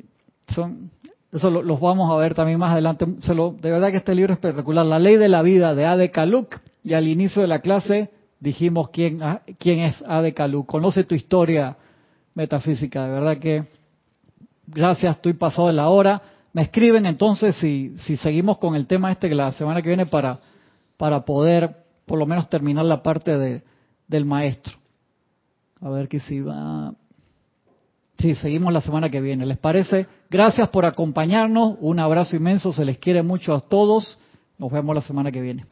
Son, 0.49 0.91
eso 1.31 1.49
lo, 1.49 1.63
los 1.63 1.79
vamos 1.79 2.11
a 2.11 2.17
ver 2.17 2.33
también 2.33 2.59
más 2.59 2.73
adelante. 2.73 3.05
Se 3.19 3.33
lo, 3.33 3.51
de 3.51 3.71
verdad 3.71 3.91
que 3.91 3.97
este 3.97 4.13
libro 4.13 4.33
es 4.33 4.37
espectacular. 4.37 4.85
La 4.85 4.99
ley 4.99 5.15
de 5.15 5.29
la 5.29 5.41
vida 5.41 5.73
de 5.73 5.85
Ade 5.85 6.11
Kaluk. 6.11 6.59
Y 6.83 6.93
al 6.93 7.07
inicio 7.07 7.41
de 7.41 7.47
la 7.47 7.59
clase 7.59 8.11
dijimos 8.43 8.89
quién, 8.89 9.21
quién 9.57 9.79
es 9.79 10.03
Ade 10.05 10.33
Kaluk. 10.33 10.67
Conoce 10.67 11.05
tu 11.05 11.15
historia 11.15 11.77
metafísica. 12.35 13.05
De 13.05 13.11
verdad 13.11 13.37
que 13.37 13.63
gracias, 14.67 15.15
estoy 15.15 15.33
pasado 15.33 15.67
de 15.67 15.73
la 15.73 15.87
hora. 15.87 16.21
Me 16.51 16.61
escriben 16.63 17.05
entonces 17.05 17.55
si, 17.55 17.97
si 17.99 18.17
seguimos 18.17 18.57
con 18.57 18.75
el 18.75 18.85
tema 18.85 19.11
este 19.11 19.29
que 19.29 19.35
la 19.35 19.53
semana 19.53 19.81
que 19.81 19.87
viene 19.87 20.05
para, 20.05 20.39
para 20.97 21.23
poder 21.23 21.83
por 22.05 22.19
lo 22.19 22.25
menos 22.25 22.49
terminar 22.49 22.83
la 22.83 23.01
parte 23.01 23.37
de, 23.37 23.63
del 24.07 24.25
maestro. 24.25 24.73
A 25.79 25.89
ver 25.89 26.09
que 26.09 26.19
si 26.19 26.41
va. 26.41 26.93
Sí, 28.19 28.35
seguimos 28.35 28.73
la 28.73 28.81
semana 28.81 29.09
que 29.09 29.21
viene. 29.21 29.45
¿Les 29.45 29.57
parece? 29.57 30.05
Gracias 30.29 30.67
por 30.69 30.85
acompañarnos. 30.85 31.77
Un 31.79 31.99
abrazo 31.99 32.35
inmenso. 32.35 32.73
Se 32.73 32.83
les 32.83 32.97
quiere 32.97 33.23
mucho 33.23 33.53
a 33.53 33.61
todos. 33.61 34.19
Nos 34.57 34.71
vemos 34.71 34.93
la 34.93 35.01
semana 35.01 35.31
que 35.31 35.41
viene. 35.41 35.65